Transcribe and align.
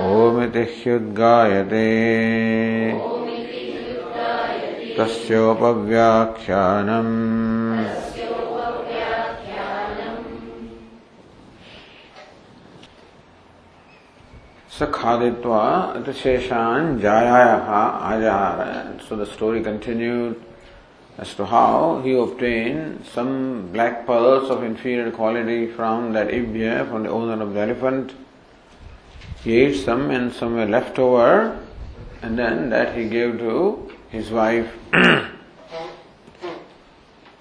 ओमिति 0.02 0.60
ह्युद्गायते 0.60 1.88
तस्योपव्याख्यानम्। 4.98 7.73
Sakhaditva 14.78 16.02
Atasheshan 16.02 17.00
Jayayaha 17.00 18.02
Ajahara. 18.02 19.08
So 19.08 19.16
the 19.16 19.28
story 19.28 19.62
continued 19.62 20.44
as 21.20 21.36
to 21.36 21.46
how 21.46 22.02
he 22.04 22.18
obtained 22.18 23.06
some 23.06 23.72
black 23.72 24.08
pearls 24.08 24.50
of 24.50 24.64
inferior 24.64 25.12
quality 25.12 25.68
from 25.68 26.14
that 26.14 26.30
Ibya, 26.30 26.90
from 26.90 27.04
the 27.04 27.10
owner 27.10 27.40
of 27.44 27.54
the 27.54 27.60
elephant. 27.60 28.14
He 29.44 29.58
ate 29.58 29.76
some 29.76 30.10
and 30.10 30.34
some 30.34 30.56
were 30.56 30.66
left 30.66 30.98
over 30.98 31.64
and 32.24 32.40
then 32.40 32.72
that 32.72 32.98
he 32.98 33.08
gave 33.08 33.38
to 33.38 33.92
his 34.10 34.32
wife. 34.32 34.74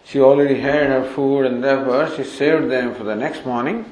she 0.04 0.20
already 0.20 0.60
had 0.60 0.90
her 0.90 1.10
food 1.14 1.46
and 1.46 1.64
therefore 1.64 2.14
she 2.14 2.24
saved 2.24 2.70
them 2.70 2.94
for 2.94 3.04
the 3.04 3.16
next 3.16 3.46
morning. 3.46 3.90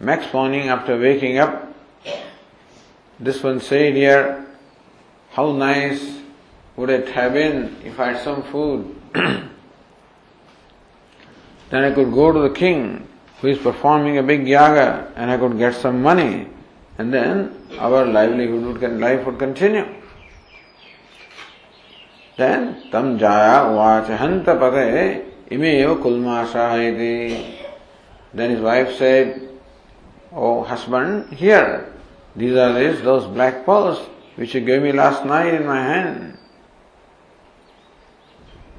Next 0.00 0.34
morning 0.34 0.68
after 0.68 0.98
waking 0.98 1.38
up, 1.38 1.69
this 3.20 3.42
one 3.42 3.60
said 3.60 3.94
here, 3.94 4.46
how 5.30 5.52
nice 5.52 6.20
would 6.76 6.88
it 6.88 7.08
have 7.10 7.34
been 7.34 7.76
if 7.84 8.00
I 8.00 8.12
had 8.12 8.24
some 8.24 8.42
food? 8.44 8.96
then 9.14 9.50
I 11.70 11.92
could 11.92 12.10
go 12.12 12.32
to 12.32 12.40
the 12.40 12.50
king 12.50 13.06
who 13.40 13.48
is 13.48 13.58
performing 13.58 14.16
a 14.18 14.22
big 14.22 14.48
yaga 14.48 15.12
and 15.16 15.30
I 15.30 15.36
could 15.36 15.58
get 15.58 15.74
some 15.74 16.02
money 16.02 16.48
and 16.98 17.12
then 17.12 17.54
our 17.78 18.06
livelihood 18.06 18.80
would, 18.80 18.98
life 18.98 19.26
would 19.26 19.38
continue. 19.38 19.86
Then 22.38 22.90
tam 22.90 23.18
jaya 23.18 23.68
uvacha 23.68 24.16
hanta 24.16 24.56
pate 24.58 25.50
imeo 25.50 26.00
kulmasha 26.02 27.54
Then 28.32 28.50
his 28.50 28.60
wife 28.60 28.96
said, 28.96 29.48
Oh 30.32 30.62
husband, 30.62 31.32
here, 31.34 31.92
these 32.35 32.55
are 32.55 32.73
these, 32.73 33.01
those 33.01 33.25
black 33.25 33.65
pearls 33.65 33.99
which 34.35 34.53
you 34.53 34.61
gave 34.61 34.81
me 34.81 34.91
last 34.91 35.25
night 35.25 35.53
in 35.53 35.65
my 35.65 35.81
hand. 35.81 36.37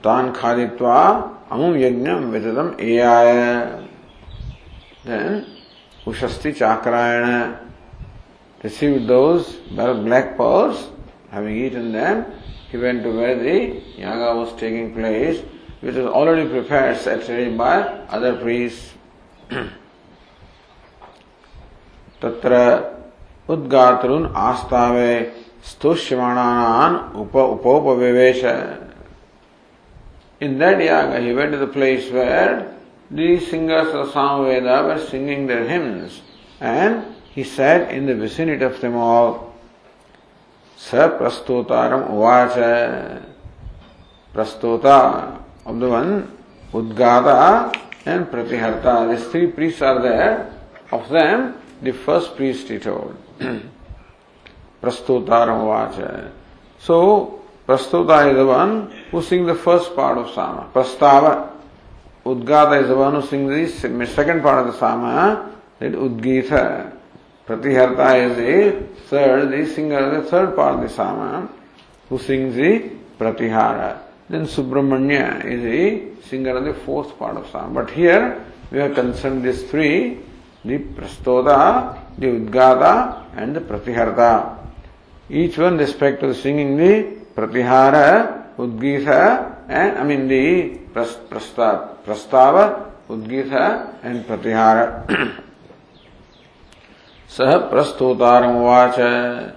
Tan 0.03 0.35
khaditva 0.35 1.49
amum 1.51 1.75
yajnam 1.75 2.31
vidadam 2.31 2.79
eyaya. 2.79 3.89
Then 5.05 5.47
Ushasti 6.05 6.55
Chakrayana 6.55 7.59
received 8.63 9.07
those 9.07 9.55
black 9.71 10.37
pearls, 10.37 10.91
having 11.31 11.57
eaten 11.57 11.93
them, 11.93 12.27
he 12.71 12.77
went 12.77 13.03
to 13.05 13.11
where 13.11 13.37
the 13.37 13.81
yaga 13.97 14.37
was 14.37 14.53
taking 14.61 14.93
place, 14.93 15.43
which 15.81 15.95
was 15.95 16.07
already 16.07 16.49
prepared, 16.49 16.97
set 16.97 17.29
ready 17.29 17.57
by 17.57 17.83
other 18.09 18.37
priests. 18.37 18.93
तत्र 22.21 23.00
उद्गातरुन 23.50 24.26
आस्तावे 24.38 25.14
स्तुष्यमाणान 25.70 26.96
उप 27.22 27.36
उपोपवेवेश। 27.38 28.44
In 30.42 30.58
that 30.60 30.82
याग 30.82 31.14
he 31.24 31.34
went 31.34 31.56
the 31.56 31.68
place 31.74 32.10
where 32.14 32.54
the 33.12 33.36
singers 33.50 33.96
of 33.96 34.08
Samaveda 34.10 34.64
were 34.64 34.98
singing 35.10 35.48
their 35.48 35.70
hymns 35.70 36.22
and 36.62 37.02
he 37.36 37.44
said 37.44 37.90
in 37.98 38.08
the 38.08 38.20
vicinity 38.22 38.66
of 38.66 38.82
them 38.82 38.96
all 39.02 39.34
स 40.80 41.08
प्रस्तोतारम 41.18 42.04
उवाच 42.16 42.56
प्रस्तोता 44.36 44.98
of 45.68 45.76
the 45.76 45.92
one 45.94 46.24
उद्गाता 46.74 47.40
and 48.08 48.26
प्रतिहर्ता 48.32 48.94
this 49.08 49.32
three 49.32 49.46
priest 49.58 49.84
are 49.84 49.98
there 50.08 50.96
of 50.96 51.14
them 51.14 51.46
the 51.84 51.94
first 52.06 52.36
priest 52.38 52.72
is 52.72 52.90
old 52.90 53.31
प्रस्तुतारंभवाच 54.82 55.96
है। 55.98 56.32
So 56.82 56.98
प्रस्तुता 57.68 58.22
is 58.30 58.40
one 58.50 58.70
sing 59.22 59.48
the 59.48 59.54
first 59.66 59.96
part 59.96 60.18
of 60.18 60.28
साम 60.30 60.56
प्रस्ताव 60.74 61.26
उद्गात 62.32 62.74
is 62.74 62.92
one 62.94 63.20
sing 63.30 63.50
the 63.50 64.06
second 64.08 64.44
part 64.44 64.60
of 64.60 64.68
the 64.68 64.74
साम 64.80 65.02
उद्गीत 66.06 66.50
प्रतिहर्ता 67.48 68.14
is 68.16 68.40
a 68.42 68.70
third 69.12 69.50
the 69.52 69.66
singer 69.68 70.10
the 70.12 70.26
third 70.34 70.50
part 70.58 70.76
of 70.76 70.84
the 70.84 70.90
साम 70.92 72.18
sing 72.28 72.52
the 72.54 72.78
Pratihara 73.20 73.78
then 74.32 74.46
Subramanya 74.56 75.18
is 75.54 75.66
a 75.68 75.86
singer 76.30 76.58
of 76.58 76.64
the 76.64 76.74
fourth 76.86 77.10
part 77.20 77.38
of 77.38 77.48
साम 77.48 77.74
but 77.76 77.96
here 77.96 78.22
we 78.74 78.80
are 78.80 78.94
concern 78.94 79.42
this 79.42 79.70
three 79.72 79.90
the 80.68 80.80
प्रस्तोता 80.96 81.58
the 82.18 82.28
Udgata 82.28 83.26
and 83.36 83.56
the 83.56 83.62
Pratiharta. 83.62 84.58
Each 85.30 85.58
one 85.58 85.78
respect 85.78 86.22
to 86.22 86.34
singing 86.34 86.78
the 86.78 87.18
Pratihara, 87.36 88.56
Udgita 88.58 89.68
and 89.70 89.98
I 89.98 90.04
mean 90.04 90.28
the 90.28 90.78
Prastava, 90.94 92.04
Prastava 92.04 92.92
Udgita 93.08 94.04
and 94.04 94.26
Pratihara. 94.26 95.44
Sah 97.28 97.70
Prastotaram 97.70 98.60
Vacha 98.60 99.56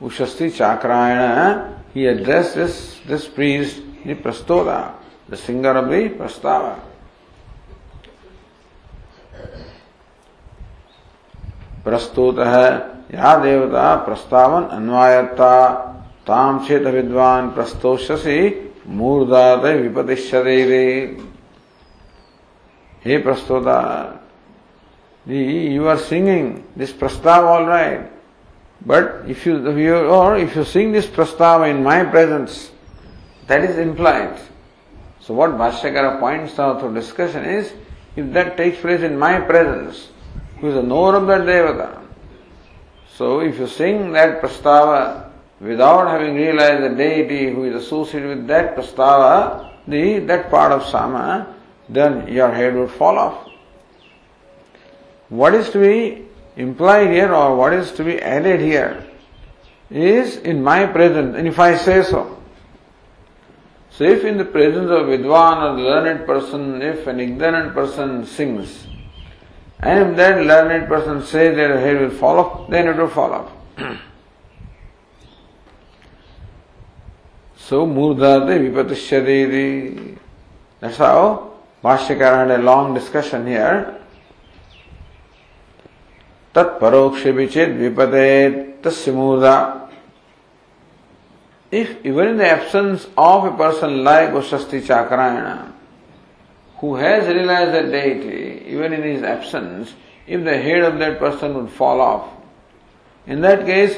Ushasti 0.00 0.50
Chakrayana 0.50 1.74
he 1.94 2.06
addressed 2.06 2.56
this, 2.56 3.00
this 3.06 3.28
priest, 3.28 3.80
the 4.04 4.16
Prastoda, 4.16 4.94
the 5.28 5.36
singer 5.36 5.70
of 5.70 5.88
the 5.88 6.10
Prastava. 6.10 6.80
प्रस्तुत 11.84 12.38
है 12.38 12.70
या 13.14 13.34
देवता 13.38 13.94
प्रस्तावन 14.04 14.62
अन्वायता 14.76 15.54
ताम 16.26 16.58
छेद 16.66 16.86
विद्वान 16.94 17.48
प्रस्तोषसी 17.56 18.38
मूर्दात 18.98 19.64
विपतिष्यते 19.64 20.56
रे 20.68 20.86
हे 23.04 23.18
प्रस्तोता 23.22 23.80
ji 25.26 25.42
you 25.74 25.86
are 25.88 25.96
singing 25.98 26.50
this 26.78 26.92
प्रस्ताव 26.98 27.46
all 27.48 27.64
right 27.66 28.10
but 28.80 29.28
if 29.30 29.48
you 29.48 29.76
you 29.78 29.94
और 30.16 30.38
इफ़ 30.40 30.58
यू 30.58 30.64
सिंग 30.72 30.92
दिस 30.92 31.06
प्रस्ताव 31.14 31.64
in 31.66 31.82
my 31.82 32.04
presence 32.10 32.58
that 33.48 33.70
is 33.70 33.80
implied 33.80 34.34
so 35.26 35.34
what 35.34 35.50
भाष्यकर 35.58 36.08
points 36.20 36.58
out 36.60 36.80
for 36.80 36.92
discussion 36.94 37.44
is 37.56 37.72
if 38.18 38.26
that 38.34 38.56
takes 38.56 38.80
place 38.82 39.02
in 39.10 39.16
my 39.18 39.38
presence 39.46 40.08
who 40.64 40.70
is 40.70 40.76
of 40.76 41.26
that 41.26 41.42
devata 41.42 42.00
So 43.16 43.40
if 43.40 43.58
you 43.58 43.66
sing 43.66 44.12
that 44.12 44.40
prastava 44.40 45.30
without 45.60 46.08
having 46.08 46.36
realized 46.36 46.82
the 46.82 46.96
deity 46.96 47.52
who 47.52 47.64
is 47.64 47.84
associated 47.84 48.30
with 48.30 48.46
that 48.46 48.74
prastava, 48.74 49.72
the, 49.86 50.20
that 50.20 50.50
part 50.50 50.72
of 50.72 50.82
sama, 50.86 51.54
then 51.90 52.26
your 52.28 52.50
head 52.50 52.74
would 52.74 52.90
fall 52.90 53.18
off. 53.18 53.50
What 55.28 55.54
is 55.54 55.68
to 55.70 55.80
be 55.80 56.24
implied 56.56 57.10
here 57.10 57.34
or 57.34 57.56
what 57.56 57.74
is 57.74 57.92
to 57.92 58.04
be 58.04 58.18
added 58.22 58.60
here 58.60 59.04
is 59.90 60.38
in 60.38 60.62
my 60.62 60.86
presence, 60.86 61.36
and 61.36 61.46
if 61.46 61.58
I 61.58 61.76
say 61.76 62.02
so. 62.02 62.42
So 63.90 64.04
if 64.04 64.24
in 64.24 64.38
the 64.38 64.46
presence 64.46 64.90
of 64.90 65.08
Vidwan 65.08 65.62
or 65.62 65.78
learned 65.78 66.24
person, 66.24 66.80
if 66.80 67.06
an 67.06 67.20
ignorant 67.20 67.74
person 67.74 68.24
sings, 68.24 68.86
and 69.80 70.10
if 70.10 70.16
that 70.16 70.44
learned 70.44 70.88
person 70.88 71.22
says 71.22 71.56
that 71.56 71.68
the 71.68 71.80
head 71.80 72.00
will 72.00 72.10
fall 72.10 72.38
off, 72.38 72.70
then 72.70 72.88
it 72.88 72.96
will 72.96 73.08
fall 73.08 73.32
off. 73.32 73.50
So 77.64 77.86
murdate 77.86 78.60
vipatishyadedi. 78.60 80.18
That's 80.80 80.98
how 80.98 81.54
Bhashyakara 81.82 82.46
had 82.46 82.60
a 82.60 82.62
long 82.62 82.92
discussion 82.92 83.46
here. 83.46 84.00
Tat 86.52 86.78
parokshya 86.78 87.32
vichit 87.32 87.74
vipadet 87.74 88.82
tasya. 88.82 89.90
If 91.70 92.04
even 92.04 92.28
in 92.28 92.36
the 92.36 92.48
absence 92.48 93.08
of 93.16 93.44
a 93.44 93.56
person 93.56 94.04
like 94.04 94.30
Ushasti 94.30 94.80
Chakrayana, 94.80 95.72
who 96.78 96.96
has 96.96 97.26
realized 97.26 97.72
that 97.72 97.90
deity, 97.90 98.64
even 98.66 98.92
in 98.92 99.02
his 99.02 99.22
absence, 99.22 99.94
if 100.26 100.42
the 100.44 100.56
head 100.56 100.82
of 100.82 100.98
that 100.98 101.18
person 101.18 101.54
would 101.54 101.70
fall 101.70 102.00
off, 102.00 102.30
in 103.26 103.40
that 103.40 103.64
case, 103.64 103.96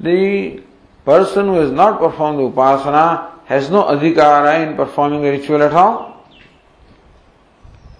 the 0.00 0.62
person 1.04 1.46
who 1.46 1.54
has 1.54 1.70
not 1.70 1.98
performed 1.98 2.38
the 2.38 2.42
upasana 2.42 3.30
has 3.44 3.70
no 3.70 3.84
adhikara 3.84 4.66
in 4.66 4.76
performing 4.76 5.22
the 5.22 5.30
ritual 5.30 5.62
at 5.62 5.72
all. 5.72 6.24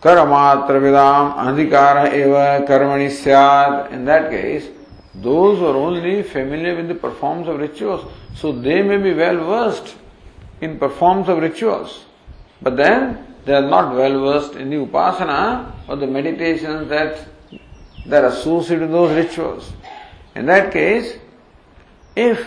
Karamatra 0.01 0.81
vidam 0.81 1.37
adhikara 1.37 2.13
eva 2.13 2.65
karmani 2.67 3.09
syad. 3.09 3.93
In 3.93 4.05
that 4.07 4.31
case, 4.31 4.69
those 5.15 5.59
who 5.59 5.67
are 5.67 5.77
only 5.77 6.23
familiar 6.23 6.77
with 6.77 6.89
the 6.89 6.95
performance 6.95 7.49
of 7.49 7.59
rituals, 7.59 8.11
so 8.35 8.53
they 8.53 8.83
may 8.83 8.99
be 8.99 9.15
well 9.15 9.37
versed 9.37 9.97
in 10.61 10.79
performance 10.79 11.29
of 11.29 11.39
rituals. 11.39 12.05
But 12.61 12.77
then 12.77 13.36
they 13.47 13.55
are 13.55 13.69
not 13.69 13.95
well 13.95 14.21
versed 14.21 14.57
in 14.57 14.71
the 14.71 14.77
upasana 14.77 15.73
or 15.89 15.95
the 15.97 16.07
meditations 16.07 16.89
that, 16.89 17.27
that 18.07 18.25
are 18.25 18.27
associated 18.27 18.83
with 18.83 18.91
those 18.91 19.17
rituals. 19.17 19.73
In 20.35 20.47
that 20.47 20.73
case, 20.73 21.17
if 22.17 22.45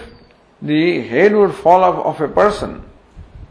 the 0.61 1.01
head 1.07 1.33
would 1.33 1.55
fall 1.55 1.85
off 1.85 2.05
of 2.05 2.29
a 2.29 2.33
person 2.33 2.83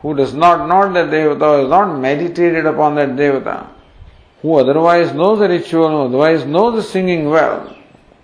who 0.02 0.14
does 0.14 0.34
not 0.34 0.68
know 0.68 0.92
that 0.92 1.10
devata, 1.10 1.62
has 1.62 1.70
not 1.70 1.98
meditated 1.98 2.66
upon 2.66 2.96
that 2.96 3.10
devata, 3.16 3.66
who 4.42 4.54
otherwise 4.54 5.14
knows 5.14 5.38
the 5.38 5.48
ritual, 5.48 6.02
otherwise 6.02 6.44
knows 6.44 6.74
the 6.74 6.82
singing 6.82 7.30
well, 7.30 7.74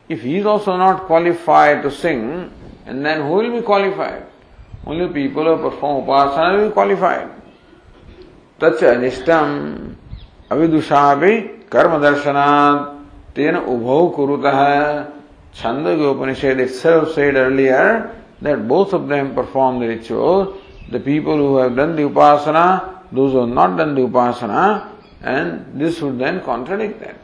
if 0.09 0.21
he 0.21 0.37
is 0.37 0.45
also 0.45 0.77
not 0.77 1.07
qualified 1.07 1.83
to 1.83 1.91
sing, 1.91 2.53
and 2.85 3.05
then 3.05 3.23
who 3.23 3.33
will 3.33 3.51
be 3.59 3.63
qualified? 3.63 4.27
Only 4.87 5.09
people 5.15 5.45
who 5.45 5.71
perform 5.71 6.05
upasana 6.05 6.59
will 6.59 6.69
be 6.69 6.75
qualified. 6.75 7.34
तच 8.61 8.85
अनिष्टम 8.85 9.47
अविदुषा 10.53 11.15
भी 11.21 11.33
कर्म 11.73 11.99
दर्शना 12.03 12.47
तेन 13.37 13.57
उभव 13.57 14.07
कुरुत। 14.17 14.47
छंद 15.57 15.87
के 15.99 16.07
Upanishad 16.07 16.61
itself 16.71 17.09
said 17.15 17.37
earlier 17.39 17.99
that 18.45 18.59
both 18.71 18.95
of 18.95 19.03
them 19.11 19.29
perform 19.35 19.81
the 19.81 19.89
ritual 19.89 20.47
the 20.93 21.01
people 21.05 21.39
who 21.41 21.59
have 21.59 21.77
done 21.77 21.95
the 21.97 22.01
Upasana 22.11 22.65
those 23.15 23.35
have 23.35 23.47
not 23.55 23.77
done 23.79 23.95
the 23.95 23.99
Upasana 24.09 24.63
and 25.25 25.53
this 25.83 26.03
would 26.03 26.19
then 26.19 26.39
contradict 26.47 27.01
that 27.01 27.17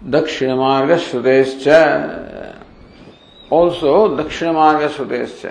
दक्षिण 0.00 0.54
मार्ग 0.56 0.96
श्रुतेश्च 0.98 1.68
ऑल्सो 3.52 3.92
दक्षिण 4.16 4.52
मार्ग 4.54 4.88
श्रुतेश्च 4.96 5.46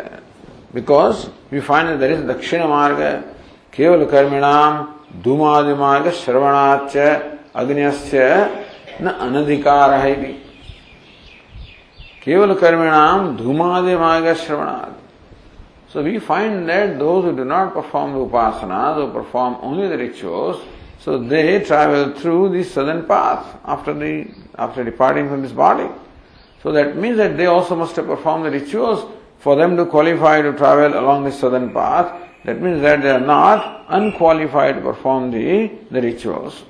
because 0.73 1.29
we 1.51 1.61
find 1.61 1.89
that 1.89 1.99
there 1.99 2.11
is 2.11 2.19
Dakshina 2.19 2.65
Marga, 2.65 3.35
Kevala 3.71 4.09
Karminam, 4.09 5.21
Dumadi 5.21 5.75
Marga, 5.75 6.11
Shravanatya, 6.11 7.39
Agnyasya, 7.53 9.01
na 9.01 9.19
Anadikara 9.19 10.01
Haiti. 10.01 10.41
Kevala 12.21 12.57
Karminam, 12.57 13.37
Dhumadi 13.37 13.97
Marga, 13.97 14.35
Shravanatya. 14.35 14.95
So 15.91 16.03
we 16.03 16.19
find 16.19 16.69
that 16.69 16.99
those 16.99 17.23
who 17.23 17.35
do 17.35 17.43
not 17.43 17.73
perform 17.73 18.13
the 18.13 18.19
upasanas, 18.19 18.95
who 18.95 19.11
perform 19.11 19.57
only 19.61 19.87
the 19.87 19.97
rituals, 19.97 20.63
so 20.99 21.17
they 21.17 21.63
travel 21.63 22.13
through 22.13 22.49
the 22.49 22.63
southern 22.63 23.07
path 23.07 23.57
after 23.65 23.93
the 23.93 24.27
after 24.55 24.83
departing 24.83 25.29
from 25.29 25.41
this 25.41 25.51
body. 25.51 25.89
So 26.61 26.71
that 26.73 26.95
means 26.95 27.17
that 27.17 27.37
they 27.37 27.47
also 27.47 27.75
must 27.75 27.95
have 27.95 28.05
performed 28.05 28.45
the 28.45 28.51
rituals 28.51 29.09
for 29.39 29.55
them 29.55 29.75
to 29.77 29.85
qualify 29.85 30.41
to 30.41 30.53
travel 30.53 30.99
along 30.99 31.23
the 31.23 31.31
southern 31.31 31.73
path. 31.73 32.27
That 32.45 32.61
means 32.61 32.81
that 32.81 33.01
they 33.01 33.09
are 33.09 33.19
not 33.19 33.85
unqualified 33.89 34.75
to 34.75 34.81
perform 34.81 35.31
the, 35.31 35.71
the 35.91 36.01
rituals. 36.01 36.63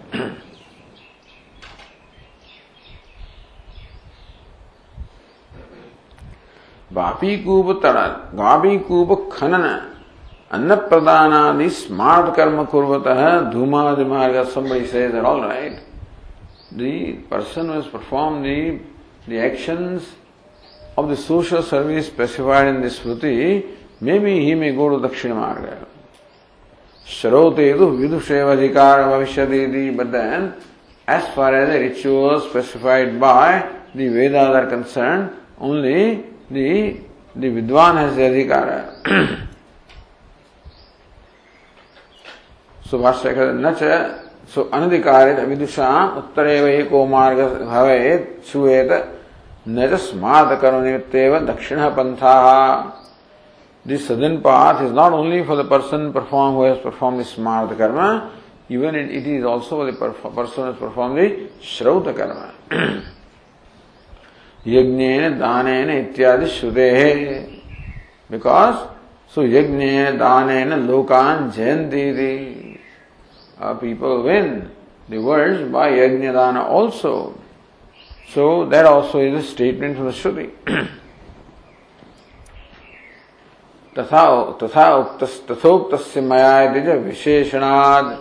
Vapi 6.94 7.36
कूप 7.44 7.68
तड़न 7.84 8.14
गापी 8.38 8.78
कूप 8.88 9.12
खनन 9.32 9.66
अन्न 10.58 10.76
प्रदानादि 10.90 11.70
smart 11.80 12.36
कर्म 12.36 12.64
कुर्वत 12.72 13.08
धूमादि 13.54 14.06
मार्ग 14.14 14.48
somebody 14.54 14.88
says 14.88 15.12
that 15.12 15.24
all 15.24 15.42
right 15.42 15.80
the 16.72 17.14
person 17.30 17.68
who 17.68 17.74
has 17.74 17.88
performed 17.88 18.44
the 18.44 18.80
the 19.28 19.40
actions 19.40 20.10
of 21.00 21.10
the 21.10 21.16
social 21.16 21.64
service 21.64 22.08
specified 22.08 22.68
in 22.68 22.82
this 22.82 23.00
Shruti 23.00 23.66
maybe 24.02 24.44
he 24.44 24.54
may 24.56 24.74
go 24.76 24.90
to 24.90 25.08
Dakshina 25.08 25.36
Marga 25.36 25.86
Shrotedu 27.06 27.86
vidushev 28.00 28.48
adhikar 28.56 28.98
bhavishyadidi 29.10 29.96
but 29.96 30.12
then 30.12 30.54
as 31.08 31.28
far 31.34 31.56
as 31.56 31.70
the 31.70 31.80
rituals 31.80 32.50
specified 32.50 33.20
by 33.20 33.70
the 33.96 34.10
Vedas 34.10 34.56
are 34.56 34.68
concerned 34.68 35.32
only 35.60 36.26
the, 36.52 37.00
the 37.36 37.48
Vidwan 37.48 37.96
has 37.96 38.16
the 38.16 38.24
adhikara. 38.24 39.48
so 42.84 43.00
Bhashyakara 43.00 43.54
nacha 43.58 44.26
so 44.48 44.66
anadhikarit 44.66 45.40
avidusham 45.40 46.22
uttareva 46.22 46.70
eko 46.84 47.08
marga 47.08 47.46
bhavet 47.60 48.42
shueta 48.42 49.19
निमित्त 49.68 51.16
दक्षिण 51.48 51.90
पंथ। 51.98 52.24
The 53.86 53.98
southern 53.98 54.36
path 54.38 54.82
is 54.84 54.94
not 54.94 55.14
only 55.14 55.42
for 55.44 55.58
the 55.58 55.66
person 55.70 56.12
perform 56.12 56.56
who 56.56 56.74
perform 56.84 57.18
this 57.18 57.34
smart 57.36 57.78
कर्म 57.78 58.00
even 58.72 58.96
it 58.96 59.12
it 59.12 59.28
is 59.28 59.46
also 59.48 59.92
for 59.92 60.32
person 60.36 60.64
has 60.64 60.76
perform 60.76 61.16
the 61.16 61.30
श्रौत 61.68 62.08
कर्म 62.18 62.40
यज्ञेन 64.66 65.38
दानेन 65.40 65.90
इत्यादि 65.90 66.48
श्रुतेः 66.48 67.00
because 68.32 68.76
so 69.36 69.44
यज्ञेन 69.44 70.18
दान 70.18 70.50
लोकान 70.88 71.50
जयंती 71.56 72.10
इति 72.10 72.36
people 73.82 74.18
win 74.24 74.50
the 75.12 75.24
world 75.26 75.68
by 75.72 76.00
यज्ञ 76.00 76.28
दान 76.32 76.58
also 76.58 77.16
so 78.34 78.66
that 78.72 78.86
also 78.86 79.22
is 79.22 79.36
a 79.36 79.42
statement 79.52 79.96
from 79.96 80.12
श्रुति 80.22 80.48
तथा 83.98 84.26
तथा 84.64 84.88
तथोक्त 85.22 86.18
मया 86.32 86.64
विशेषणाद 86.92 88.18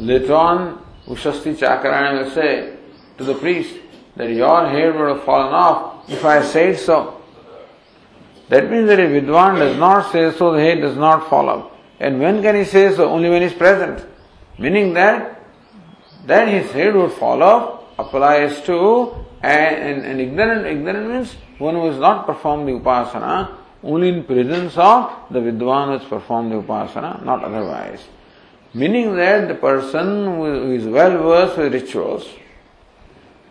लिटॉन 0.00 0.74
उशस्ति 1.12 1.54
चाकरायण 1.54 2.28
से 2.34 2.50
to 3.18 3.32
the 3.32 3.36
priest 3.40 3.80
that 4.16 4.30
your 4.30 4.68
hair 4.68 4.92
would 4.92 5.08
have 5.08 5.24
fallen 5.24 5.52
off 5.52 6.08
if 6.08 6.24
I 6.24 6.42
said 6.42 6.78
so. 6.78 7.20
That 8.48 8.70
means 8.70 8.88
that 8.88 9.00
if 9.00 9.10
Vidwan 9.10 9.58
does 9.58 9.78
not 9.78 10.12
say 10.12 10.30
so, 10.32 10.52
the 10.52 10.60
hair 10.60 10.80
does 10.80 10.96
not 10.96 11.28
fall 11.30 11.48
off. 11.48 11.72
And 11.98 12.20
when 12.20 12.42
can 12.42 12.56
he 12.56 12.64
say 12.64 12.94
so? 12.94 13.08
Only 13.08 13.30
when 13.30 13.40
he 13.40 13.46
is 13.46 13.54
present. 13.54 14.04
Meaning 14.58 14.92
that 14.94 15.40
then 16.26 16.48
his 16.48 16.70
head 16.72 16.94
would 16.94 17.12
fall 17.12 17.42
off 17.42 17.84
applies 17.98 18.60
to 18.62 19.21
an, 19.42 20.04
an 20.04 20.20
ignorant. 20.20 20.66
Ignorant 20.66 21.10
means 21.10 21.34
one 21.58 21.74
who 21.74 21.86
has 21.86 21.98
not 21.98 22.26
performed 22.26 22.68
the 22.68 22.72
upasana, 22.72 23.56
only 23.82 24.08
in 24.10 24.24
presence 24.24 24.76
of 24.76 25.12
the 25.30 25.40
Vidwan 25.40 25.86
who 25.86 25.98
has 25.98 26.04
performed 26.08 26.52
the 26.52 26.62
upasana, 26.62 27.24
not 27.24 27.42
otherwise. 27.42 28.04
Meaning 28.74 29.16
that 29.16 29.48
the 29.48 29.54
person 29.54 30.24
who 30.24 30.72
is 30.72 30.86
well 30.86 31.18
versed 31.22 31.58
with 31.58 31.74
rituals, 31.74 32.28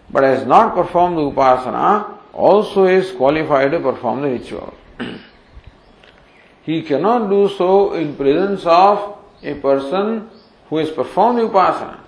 but 0.10 0.24
has 0.24 0.46
not 0.48 0.74
performed 0.74 1.18
the 1.18 1.22
upasana 1.22 2.18
also 2.34 2.86
is 2.86 3.12
qualified 3.12 3.72
to 3.72 3.80
perform 3.80 4.22
the 4.22 4.30
ritual. 4.30 4.74
he 6.64 6.82
cannot 6.84 7.30
do 7.30 7.50
so 7.50 7.94
in 7.94 8.16
presence 8.16 8.66
of 8.66 9.18
a 9.44 9.56
person 9.56 10.30
who 10.70 10.78
has 10.78 10.90
performed 10.90 11.40
the 11.40 11.44
upasana. 11.44 12.00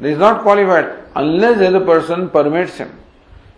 He 0.00 0.08
is 0.08 0.18
not 0.18 0.42
qualified 0.42 1.03
unless 1.14 1.58
the 1.58 1.68
other 1.68 1.84
person 1.84 2.30
permits 2.30 2.78
him. 2.78 2.98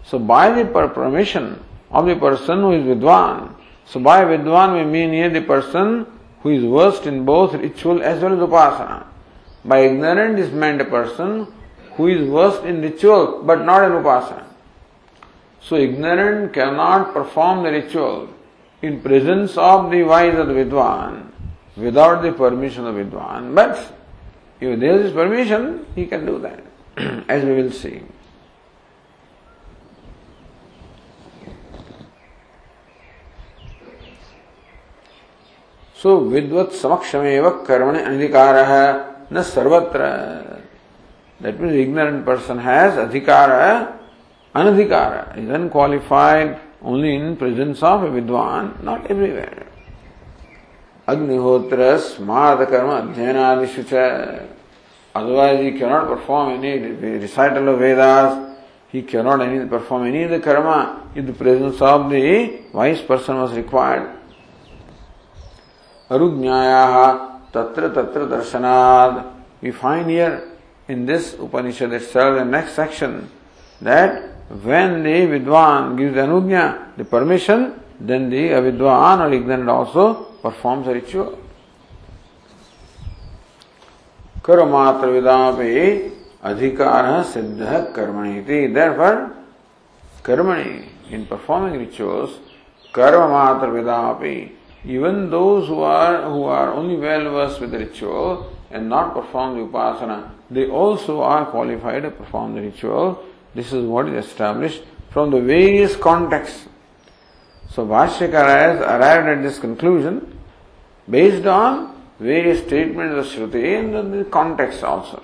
So 0.05 0.19
by 0.19 0.51
the 0.51 0.65
permission 0.65 1.63
of 1.91 2.07
the 2.07 2.17
person 2.17 2.61
who 2.61 2.73
is 2.73 2.85
Vidwan, 2.85 3.55
so 3.87 4.01
by 4.01 4.25
Vidwan 4.25 4.75
we 4.75 4.85
mean 4.91 5.13
here 5.13 5.31
the 5.31 5.43
person 5.43 6.07
who 6.41 6.51
is 6.51 6.65
versed 6.65 7.07
in 7.07 7.25
both 7.25 7.55
ritual 7.55 8.03
as 8.03 8.23
well 8.23 8.33
as 8.35 8.39
upasana. 8.39 9.07
By 9.65 9.81
ignorant 9.81 10.39
is 10.39 10.53
meant 10.53 10.81
a 10.81 10.85
person 10.85 11.53
who 11.95 12.07
is 12.09 12.29
versed 12.29 12.65
in 12.65 12.83
ritual 12.83 13.43
but 13.45 13.65
not 13.65 13.85
in 13.85 13.93
upasana. 13.93 14.45
So 15.61 15.77
ignorant 15.77 16.53
cannot 16.53 17.13
perform 17.13 17.65
the 17.65 17.73
ritual 17.73 18.29
in 18.83 19.01
presence 19.01 19.57
of 19.57 19.91
the 19.91 20.03
wise 20.05 20.39
of 20.39 20.49
the 20.49 20.55
Vidwan, 20.55 21.33
without 21.77 22.23
the 22.23 22.33
permission 22.33 22.87
of 22.87 22.95
Vidwan, 22.95 23.55
but 23.55 23.77
if 24.61 24.79
there 24.79 25.01
is 25.01 25.13
permission, 25.13 25.87
he 25.95 26.07
can 26.07 26.25
do 26.25 26.39
that, 26.39 26.63
as 27.29 27.45
we 27.45 27.53
will 27.53 27.73
see. 27.73 28.01
So 35.99 36.17
विद्वत 36.31 36.73
समक्षमेव 36.81 37.49
कर्मणि 37.67 37.99
अधिकार 38.01 38.57
न 39.33 39.43
सर्वत्र 39.43 40.09
that 41.41 41.61
means 41.61 41.75
ignorant 41.75 42.25
person 42.27 42.59
has 42.67 42.99
अधिकार 43.01 43.51
अनधिकार 44.55 45.39
is 45.41 45.51
unqualified 45.53 46.55
only 46.91 47.15
in 47.15 47.35
presence 47.41 47.83
of 47.85 48.05
a 48.05 48.09
विद्वान 48.11 48.73
not 48.85 49.11
everywhere 49.11 49.65
अग्निहोत्र 51.09 51.97
स्मार्त 52.05 52.69
कर्म 52.71 52.91
अध्ययनादिशु 52.97 53.83
Otherwise, 55.17 55.61
he 55.61 55.79
cannot 55.79 56.09
perform 56.09 56.63
any 56.63 56.79
recital 56.79 57.71
of 57.71 57.79
Vedas. 57.79 58.55
He 58.89 59.01
cannot 59.01 59.41
any, 59.41 59.67
perform 59.67 60.07
any 60.07 60.25
of 60.25 60.31
the 60.31 60.41
karma 60.41 61.11
if 61.15 61.25
the 61.25 61.33
presence 61.33 61.81
of 61.81 62.11
the 62.11 62.61
wise 62.73 63.01
person 63.01 63.37
was 63.37 63.55
required. 63.55 64.15
Arugnyaya 66.11 67.51
tatra 67.51 67.95
tatra 67.95 68.29
darshanad. 68.29 69.33
We 69.63 69.71
find 69.71 70.11
here 70.11 70.53
in 70.87 71.07
this 71.07 71.33
Upanishad 71.33 71.95
itself, 71.95 72.39
the 72.39 72.45
next 72.45 72.75
section, 72.75 73.31
that 73.81 74.23
when 74.51 75.03
the 75.03 75.27
Vidwan 75.33 75.97
gives 75.97 76.15
the 76.15 76.21
Anugnya, 76.21 76.95
the 76.99 77.05
permission, 77.05 77.81
then 77.99 78.29
the 78.29 78.51
Avidwan 78.51 79.21
or 79.21 79.33
ignorant 79.33 79.71
also 79.71 80.25
performs 80.43 80.87
the 80.87 80.93
ritual. 80.93 81.39
कर्मात्र 84.46 85.08
विदापि 85.08 85.74
अधिकार 86.44 87.24
सिद्ध 87.34 87.92
कर्मणि 87.96 88.68
therefore 88.74 89.18
कर्मणि 90.26 90.92
in 91.12 91.26
performing 91.26 91.78
rituals 91.78 92.40
karma 92.94 93.28
matra 93.34 93.70
vidapi 93.76 94.52
even 94.86 95.30
those 95.30 95.68
who 95.68 95.82
are 95.82 96.30
who 96.30 96.44
are 96.44 96.74
only 96.74 96.96
well 96.96 97.30
versed 97.32 97.60
with 97.60 97.72
the 97.72 97.80
ritual 97.80 98.52
and 98.72 98.90
not 98.90 99.14
perform 99.14 99.58
the 99.58 99.64
upasana 99.66 100.30
they 100.50 100.68
also 100.68 101.22
are 101.22 101.46
qualified 101.46 102.04
to 102.04 102.12
perform 102.12 102.56
the 102.56 102.62
ritual 102.62 103.24
this 103.54 103.74
is 103.74 103.86
what 103.86 104.08
is 104.08 104.26
established 104.26 104.84
from 105.12 105.30
the 105.32 105.40
various 105.40 105.96
contexts 105.96 106.68
so 107.70 107.86
Bhashyakara 107.86 108.56
has 108.66 108.82
arrived 108.82 109.28
at 109.28 109.44
this 109.44 109.60
conclusion 109.60 110.40
based 111.10 111.46
on 111.46 111.95
various 112.19 112.65
statements 112.67 113.15
of 113.15 113.27
Shruti 113.33 113.79
and 113.79 113.95
then 113.95 114.11
the 114.11 114.25
context 114.25 114.83
also. 114.83 115.23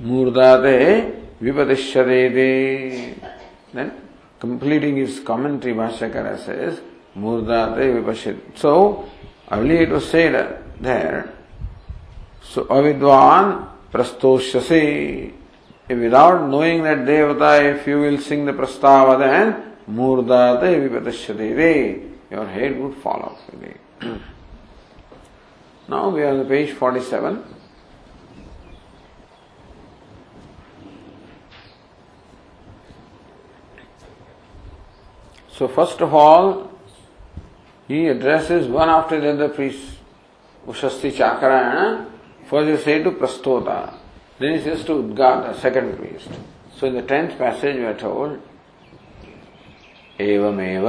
Murdate 0.00 1.38
vipatishyadeti. 1.40 3.18
Then 3.72 3.92
completing 4.40 4.96
his 4.96 5.20
commentary, 5.20 5.74
Bhashyakara 5.74 6.38
says, 6.38 6.80
Murdate 7.14 8.02
vipashit. 8.02 8.56
So, 8.56 9.08
earlier 9.50 9.82
it 9.82 9.90
was 9.90 10.08
said 10.08 10.62
there, 10.80 11.32
so 12.42 12.64
avidwan 12.64 13.68
prastoshyasi. 13.92 15.32
Without 15.86 16.48
knowing 16.48 16.82
that 16.82 16.98
Devata, 16.98 17.74
if 17.78 17.86
you 17.86 18.00
will 18.00 18.18
sing 18.18 18.46
the 18.46 18.52
prastava, 18.52 19.18
then 19.18 19.74
Murdate 19.86 20.88
vipatishyadeti 20.88 22.13
your 22.33 22.45
head 22.45 22.79
would 22.79 22.95
fall 22.97 23.21
off. 23.21 23.41
now 25.87 26.09
we 26.09 26.21
are 26.21 26.39
on 26.39 26.47
page 26.47 26.71
47. 26.73 27.43
So, 35.51 35.67
first 35.67 35.99
of 35.99 36.13
all, 36.13 36.71
he 37.87 38.07
addresses 38.07 38.67
one 38.67 38.87
after 38.87 39.19
the 39.19 39.31
other 39.33 39.49
priests. 39.49 39.97
Ushasti 40.65 41.11
Chakrayana. 41.11 42.09
First 42.49 42.69
he 42.69 42.83
says 42.83 43.03
to 43.03 43.11
Prastota. 43.11 43.93
Then 44.39 44.57
he 44.57 44.63
says 44.63 44.85
to 44.85 44.93
Udgata, 44.93 45.59
second 45.59 45.97
priest. 45.97 46.29
So 46.77 46.87
in 46.87 46.93
the 46.93 47.01
tenth 47.01 47.37
passage 47.37 47.75
we 47.75 47.83
are 47.83 47.93
told, 47.97 48.39
एवमेव 50.19 50.87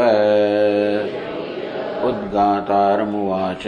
उद्गातारमुवाच। 2.06 3.68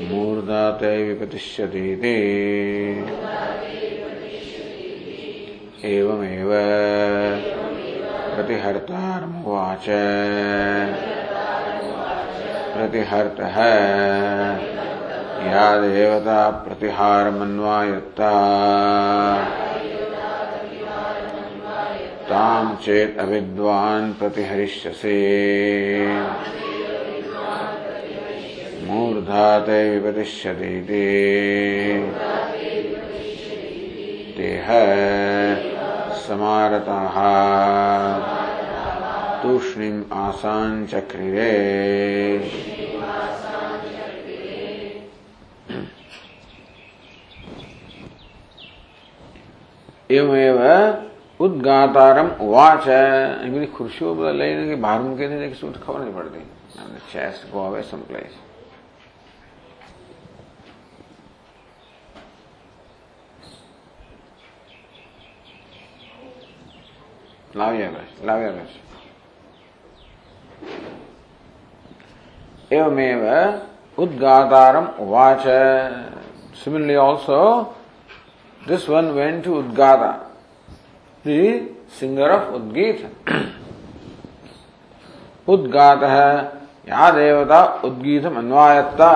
मूर्धाते 0.01 1.15
विपतिष्यतीति 1.15 2.17
एवमेव। 5.85 6.51
प्रतिहर्तारमुवाच। 8.35 9.85
प्रतिहर्तः। 12.77 13.57
या 15.45 15.77
देवता 15.77 16.51
प्रतिहारमन्वायत्ता 16.51 18.31
तां 22.29 22.77
चेत् 22.77 23.19
अविद्वान् 23.19 24.13
प्रतिहरिष्यसे। 24.13 25.19
मूर्धा 28.87 29.59
ते 29.59 29.99
विपतिष्यतीति। 29.99 31.05
Teh. 34.37 35.74
समारताः। 36.29 37.17
तूष्णीम् 39.43 40.03
आसाञ्चक्रिरे 40.13 41.51
एवमेव 50.11 50.59
उद्गातारम 51.41 52.29
खुर्शियों 53.67 54.17
बदल 54.19 54.37
रही 54.37 54.69
कि 54.69 54.75
बाहर 54.77 55.01
मुके 55.01 55.29
खबर 55.79 56.01
नहीं 56.01 56.15
पड़ती। 56.15 56.41
चेस्ट 57.13 57.53
गो 57.53 57.67
अवे 57.67 57.83
लाव्यावेश 67.57 68.25
लाव्यावेश 68.27 68.81
एवमेव 72.73 73.25
उद्गातारम 74.03 74.87
उवाच 75.03 75.47
similarly 76.55 76.97
also 76.97 77.75
this 78.67 78.89
one 78.89 79.15
went 79.15 79.45
to 79.45 79.51
Udgata 79.51 80.25
the 81.25 81.69
singer 81.89 82.31
of 82.31 82.61
Udgita 82.61 83.11
उद्गातः 85.49 86.17
या 86.89 87.11
देवता 87.11 87.61
उद्गीतम 87.85 88.39
अन्वायत्ता 88.39 89.13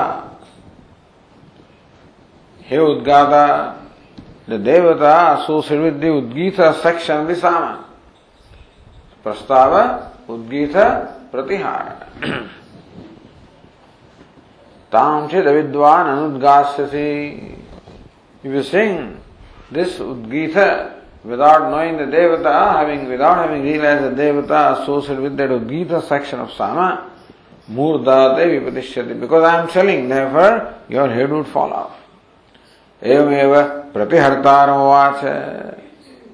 हे 2.70 2.78
उद्गाता 2.78 3.44
the 4.48 4.56
devata 4.58 5.42
associated 5.42 5.82
with 5.84 6.00
the 6.00 6.08
Udgita 6.08 6.74
section 6.82 7.20
of 7.20 7.28
the 7.28 7.36
Sama 7.36 7.87
प्रस्ताव 9.24 9.74
उद्गीत 10.32 10.76
प्रतिहार 11.32 11.86
ताम 14.92 15.28
चेत 15.28 15.46
विद्वान 15.46 16.06
अनुद्गास्यसी 16.16 17.08
if 18.42 18.52
you 18.52 18.62
sing 18.62 19.20
this 19.70 19.98
Udgita 19.98 21.02
without 21.24 21.70
knowing 21.70 21.96
the 21.96 22.04
Devata, 22.04 22.72
having 22.78 23.08
without 23.08 23.36
having 23.36 23.62
realized 23.62 24.16
the 24.16 24.22
Devata 24.22 24.82
associated 24.82 25.20
with 25.20 25.36
that 25.36 25.50
Udgita 25.50 26.06
section 26.08 26.38
of 26.40 26.52
Sama, 26.52 27.10
Murda 27.68 28.36
Devi 28.36 28.64
Patishyati. 28.64 29.20
Because 29.20 29.42
I 29.42 29.60
am 29.60 29.70
selling, 29.70 30.08
therefore 30.08 30.74
your 30.88 31.08
head 31.08 31.30
would 31.30 31.46
fall 31.46 31.72
off. 31.72 31.92
एवमेव 33.02 33.54
प्रतिहर्तारमवाच 33.94 35.20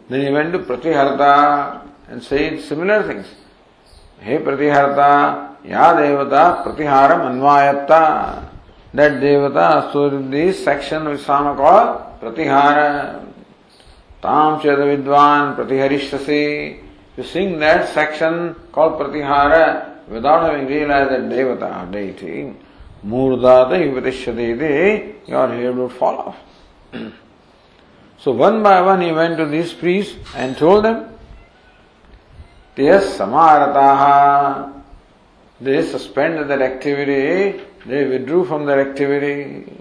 Then 0.08 0.20
he 0.20 0.30
went 0.30 0.52
to 0.52 0.58
Pratiharta 0.60 1.82
and 2.08 2.22
said 2.22 2.60
similar 2.60 3.02
things. 3.02 3.26
Hey 4.18 4.38
Pratiharta, 4.38 5.56
Ya 5.64 5.94
Devata 5.94 6.64
Pratiharam 6.64 7.20
Anvayatta. 7.32 8.48
That 8.94 9.20
Devata, 9.20 9.92
so 9.92 10.08
this 10.08 10.62
section 10.62 11.06
of 11.06 11.20
Sama 11.20 11.56
called 11.56 12.20
Pratihara. 12.20 13.24
Tam 14.22 14.60
Cheda 14.60 14.96
Vidwan 14.96 15.56
Pratiharishtasi. 15.56 16.82
You 17.16 17.24
sing 17.24 17.58
that 17.58 17.88
section 17.92 18.54
called 18.72 19.00
Pratihara 19.00 20.08
without 20.08 20.50
having 20.50 20.66
realized 20.66 21.10
that 21.10 21.22
Devata 21.22 21.90
deity. 21.90 22.54
Murdata 23.04 23.76
Yupatishyate, 23.76 25.28
your 25.28 25.48
head 25.48 25.76
would 25.76 25.92
fall 25.92 26.18
off. 26.18 26.36
so 28.18 28.32
one 28.32 28.62
by 28.62 28.80
one 28.80 29.00
he 29.02 29.12
went 29.12 29.36
to 29.36 29.46
these 29.46 29.72
priests 29.72 30.16
and 30.34 30.56
told 30.56 30.84
them, 30.84 31.13
Yes, 32.76 33.18
Samarataha. 33.18 34.82
They 35.60 35.86
suspended 35.86 36.48
that 36.48 36.60
activity, 36.60 37.62
they 37.86 38.04
withdrew 38.06 38.44
from 38.44 38.66
that 38.66 38.78
activity. 38.78 39.72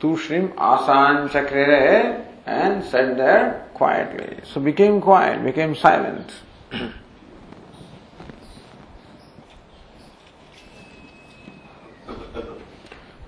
Tushrim 0.00 0.52
Asan 0.56 1.28
Chakrire 1.28 2.24
and 2.46 2.82
sat 2.84 3.16
there 3.18 3.68
quietly. 3.74 4.38
So 4.44 4.60
became 4.60 5.00
quiet, 5.02 5.44
became 5.44 5.74
silent. 5.74 6.32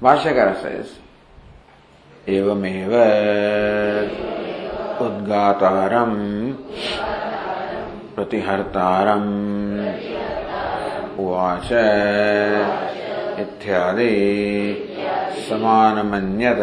Bhashyakara 0.00 0.60
says, 0.62 0.98
एवमेव 2.26 2.92
उद्गातारम् 5.04 6.16
प्रतिहर्तारम् 8.15 9.31
उवाच 11.23 11.69
इत्यादि 13.43 14.13
समानमन्यत 15.49 16.61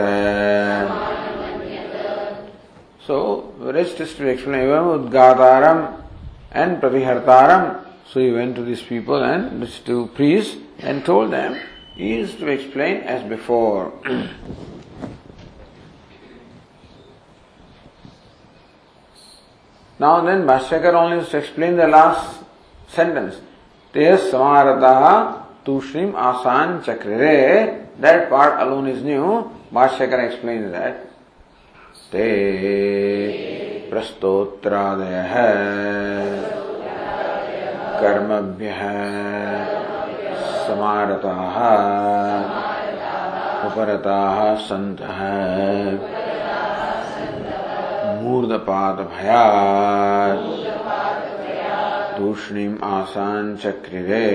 So, 3.07 3.53
rest 3.59 4.01
is 4.01 4.15
to 4.15 4.27
explain 4.27 4.63
even 4.63 4.85
Udgataram 4.97 6.03
and 6.53 6.81
Pratihartaram. 6.81 7.85
So 8.11 8.21
he 8.21 8.31
went 8.33 8.57
to 8.57 8.63
these 8.63 8.81
people 8.81 9.23
and 9.23 9.63
these 9.63 9.79
two 9.81 10.07
priests 10.15 10.57
and 10.79 11.05
told 11.05 11.31
them, 11.31 11.61
he 11.95 12.19
is 12.21 12.35
to 12.37 12.49
explain 12.49 13.03
as 13.03 13.23
before. 13.29 13.93
now 20.00 20.22
then, 20.22 20.46
Bhashyakar 20.48 20.94
only 20.94 21.18
is 21.18 21.30
to 21.30 21.38
explain 21.38 21.76
the 21.76 21.88
last 21.88 22.44
sentence. 22.88 23.36
Te 23.94 24.00
samarataha 24.00 25.44
tushrim 25.66 26.14
asan 26.16 26.82
chakrire. 26.84 27.86
That 28.00 28.30
part 28.30 28.62
alone 28.62 28.88
is 28.88 29.04
new. 29.04 29.52
Bhashyakar 29.74 30.32
explains 30.32 30.72
that. 30.72 31.10
ते 32.12 32.28
प्रस्तोत्रादयः 33.92 35.34
कर्मभ्यः 38.02 38.82
समारताः 40.66 41.58
उपरताः 43.68 44.40
सन्तः 44.70 45.20
मूर्धपादभयात् 48.30 49.78
तूष्णीम् 52.18 52.76
आसान् 52.86 53.56
चक्रिरे। 53.58 54.26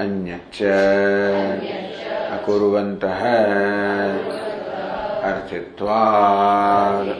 अन्यच्च 0.00 0.58
अकुर्वन्तः 2.36 3.22
अर्थित्वात् 5.30 7.10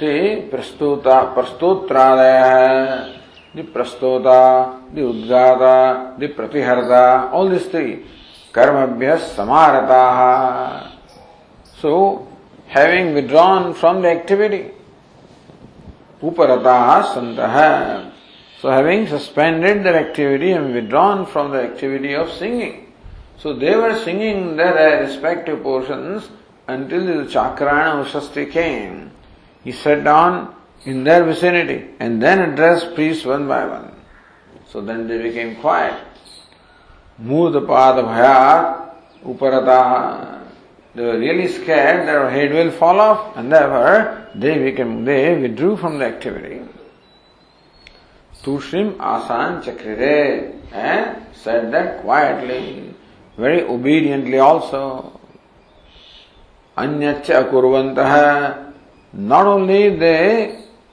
ते 0.00 0.14
प्रस्तुता 0.50 1.20
प्रस्तोत्रादय 1.34 2.36
the 3.54 3.64
prastota, 3.64 4.92
the 4.94 5.00
udgata, 5.00 6.18
the 6.18 6.28
pratiharta, 6.28 7.32
all 7.32 7.48
these 7.48 7.66
three. 7.66 8.04
Karmabhya 8.52 9.18
samarataha. 9.18 10.92
So, 11.80 12.26
having 12.66 13.14
withdrawn 13.14 13.74
from 13.74 14.02
the 14.02 14.10
activity, 14.10 14.70
uparataha 16.20 17.14
santaha. 17.14 18.12
So, 18.60 18.70
having 18.70 19.06
suspended 19.06 19.84
their 19.84 19.96
activity 19.96 20.52
and 20.52 20.74
withdrawn 20.74 21.26
from 21.26 21.52
the 21.52 21.62
activity 21.62 22.14
of 22.14 22.30
singing. 22.32 22.88
So 23.38 23.54
they 23.54 23.76
were 23.76 23.96
singing 24.04 24.56
their 24.56 25.00
respective 25.04 25.62
portions 25.62 26.28
until 26.66 27.06
the 27.06 27.30
Chakrana 27.30 28.04
Ushasti 28.04 28.50
came. 28.50 29.12
He 29.62 29.70
sat 29.70 30.02
down 30.02 30.54
in 30.84 31.04
their 31.04 31.24
vicinity 31.24 31.90
and 32.00 32.20
then 32.20 32.40
addressed 32.40 32.96
priests 32.96 33.24
one 33.24 33.46
by 33.46 33.64
one. 33.64 33.94
So 34.68 34.80
then 34.80 35.06
they 35.06 35.22
became 35.22 35.56
quiet. 35.56 35.94
मूर्तपाद 37.18 37.98
भया 38.04 38.34
उपरता 39.26 39.80
really 40.94 41.46
scared 41.48 42.04
their 42.06 42.28
head 42.30 42.52
will 42.54 42.70
fall 42.78 43.00
off 43.00 43.38
and 43.38 43.50
there 43.52 44.02
they 44.42 44.70
can 44.72 45.04
they 45.04 45.16
withdrew 45.36 45.74
from 45.76 45.98
the 45.98 46.02
activity 46.02 46.60
तुषिम 48.44 48.92
आसान 49.04 49.60
चक्रिरे 49.60 50.16
and 50.74 51.06
said 51.44 51.64
that 51.72 52.00
quietly 52.02 52.60
very 53.38 53.60
obediently 53.74 54.38
also 54.44 54.84
अन्यच्च 56.76 57.30
अकुर्वन्तः 57.32 58.14
not 59.14 59.46
only 59.46 59.88
they 59.98 60.16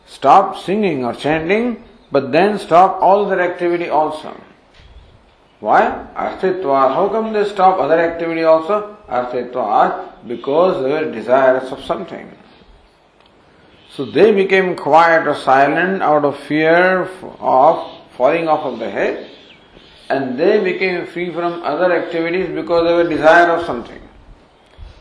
stop 0.09 0.53
singing 0.65 1.05
और 1.05 1.15
chanting 1.15 1.73
but 2.13 2.23
then 2.35 2.57
stop 2.57 2.99
all 3.03 3.25
other 3.29 3.41
activity 3.41 3.87
also 3.99 4.33
Why? 5.65 5.81
Arthitva. 6.15 6.93
How 6.93 7.09
come 7.09 7.33
they 7.33 7.43
stop 7.49 7.79
other 7.79 7.99
activity 7.99 8.43
also? 8.43 8.97
Arthitva. 9.09 10.27
Because 10.27 10.83
they 10.83 10.91
were 10.91 11.11
desirous 11.11 11.71
of 11.71 11.83
something. 11.83 12.31
So 13.89 14.05
they 14.05 14.31
became 14.31 14.75
quiet 14.75 15.27
or 15.27 15.33
silent 15.33 16.03
out 16.03 16.23
of 16.23 16.37
fear 16.41 17.09
of 17.39 17.91
falling 18.15 18.47
off 18.47 18.63
of 18.65 18.77
the 18.77 18.91
head 18.91 19.31
and 20.09 20.39
they 20.39 20.63
became 20.63 21.07
free 21.07 21.33
from 21.33 21.63
other 21.63 21.91
activities 21.91 22.47
because 22.53 22.87
they 22.87 22.93
were 22.93 23.09
desire 23.09 23.49
of 23.49 23.65
something. 23.65 24.01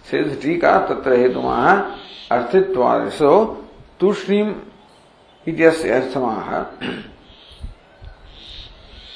Says 0.05 0.39
Tika 0.41 0.87
Tatra 0.89 1.19
Hetumaha 1.19 1.99
Arthitva. 2.31 3.13
So, 3.13 3.69
Tushrim 3.99 4.65
Ityasya 5.47 6.11
Arthamaha. 6.11 7.11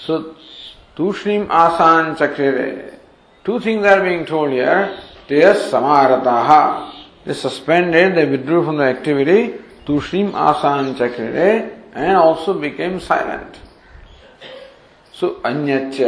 So, 0.04 0.36
तूषणीम 0.98 1.44
आसान 1.54 2.12
चक्रे 2.20 2.70
two 3.46 3.58
things 3.64 3.86
are 3.86 4.00
being 4.02 4.24
told 4.28 4.52
here 4.52 4.84
they 5.28 5.42
are 5.44 6.12
they 7.26 7.34
suspended 7.34 8.14
they 8.14 8.24
withdraw 8.30 8.62
from 8.62 8.78
the 8.78 8.88
activity 8.88 9.42
तूषणीम 9.86 10.30
आसान 10.46 10.92
चक्रे 11.00 11.50
and 11.96 12.16
also 12.16 12.54
became 12.64 12.98
silent 13.06 13.56
so 15.14 15.28
अन्यच्च 15.46 16.00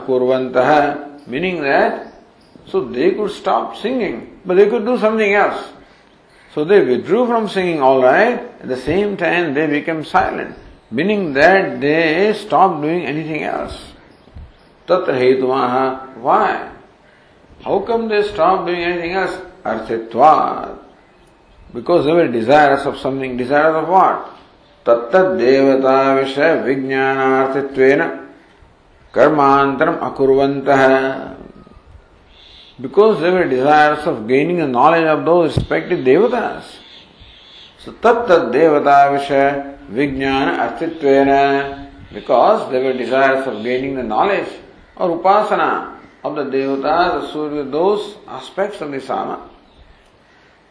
अकुर्वन्तः 0.00 0.72
meaning 1.32 1.60
that 1.62 2.00
so 2.72 2.80
they 2.96 3.10
could 3.10 3.30
stop 3.32 3.72
singing 3.82 4.20
but 4.46 4.56
they 4.56 4.66
could 4.70 4.84
do 4.86 4.96
something 5.04 5.34
else 5.34 5.70
so 6.54 6.64
they 6.64 6.80
withdraw 6.86 7.24
from 7.26 7.46
singing 7.54 7.82
all 7.84 8.02
right 8.04 8.40
at 8.62 8.66
the 8.68 8.78
same 8.88 9.14
time 9.20 9.54
they 9.54 9.66
became 9.68 10.02
silent 10.08 10.54
meaning 10.92 11.32
that 11.34 11.72
they 11.80 12.32
stop 12.40 12.82
doing 12.82 13.04
anything 13.08 13.42
else 13.42 13.80
तत्र 14.90 15.14
हेतुवाह 15.14 15.74
why. 16.22 16.52
How 17.64 17.78
come 17.86 18.08
they 18.08 18.22
stop 18.22 18.66
doing 18.66 18.82
anything 18.82 19.16
else 19.16 19.34
अर्थत्वात्। 19.66 20.76
Because 21.74 22.04
they 22.06 22.12
were 22.12 22.26
desirous 22.28 22.86
of 22.86 22.96
something 22.98 23.36
desirous 23.38 23.74
of 23.74 23.88
what 23.88 24.16
तत्तद् 24.86 25.36
देवता 25.38 26.12
विषय 26.12 26.54
विज्ञानार्थत्वेन 26.64 28.00
कर्मांतरम 29.14 29.96
अकुर्वन्तः। 30.06 30.82
Because 32.78 33.18
they 33.22 33.30
were 33.30 33.44
desirous 33.48 34.06
of 34.08 34.18
gaining 34.26 34.60
knowledge 34.70 35.06
of 35.08 35.20
those 35.24 35.56
respected 35.58 36.04
देवतास 36.04 36.72
so 37.84 37.90
तत्तद् 38.02 38.50
देवता 38.52 39.04
विषय 39.08 39.46
विज्ञान 39.90 40.46
अर्थत्वेन। 40.56 41.30
Because 42.14 42.60
they 42.70 42.78
were 42.84 42.92
desirous 42.98 43.48
of 43.48 43.62
gaining 43.64 43.96
the 43.98 44.00
knowledge 44.06 44.46
और 45.00 45.10
उपासना 45.10 45.68
ऑफ़ 46.24 46.34
द 46.34 46.46
देवता 46.52 46.96
द 47.08 47.22
सूर्य 47.26 47.62
दोष 47.72 48.00
aspect 48.36 48.82
of 48.82 48.90
Disha 48.90 49.22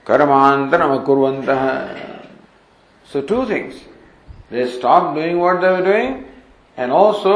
कर्मांतर 0.07 0.81
अकुर्वंत 0.81 1.49
so 3.07 3.21
two 3.29 3.45
things 3.49 3.81
they 4.51 4.65
stop 4.67 5.13
doing 5.15 5.39
what 5.41 5.59
they're 5.61 5.81
doing 5.85 6.15
and 6.77 6.91
also 6.91 7.35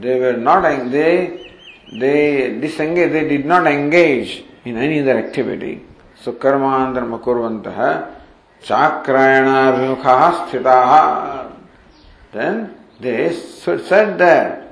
they 0.00 0.32
not 0.40 0.66
they 0.90 1.10
they 2.00 2.14
disengage 2.60 3.12
they 3.12 3.20
did 3.28 3.46
not 3.46 3.66
engage 3.66 4.42
in 4.66 4.78
any 4.82 4.98
other 4.98 5.18
activity 5.18 5.74
so 6.24 6.32
कर्मांतर 6.42 7.12
अकुर्वंत 7.14 7.68
चाक्रायण 8.62 9.48
स्थिता 10.34 10.76
then 12.34 12.62
they 13.02 13.28
said 13.30 14.08
that 14.18 14.63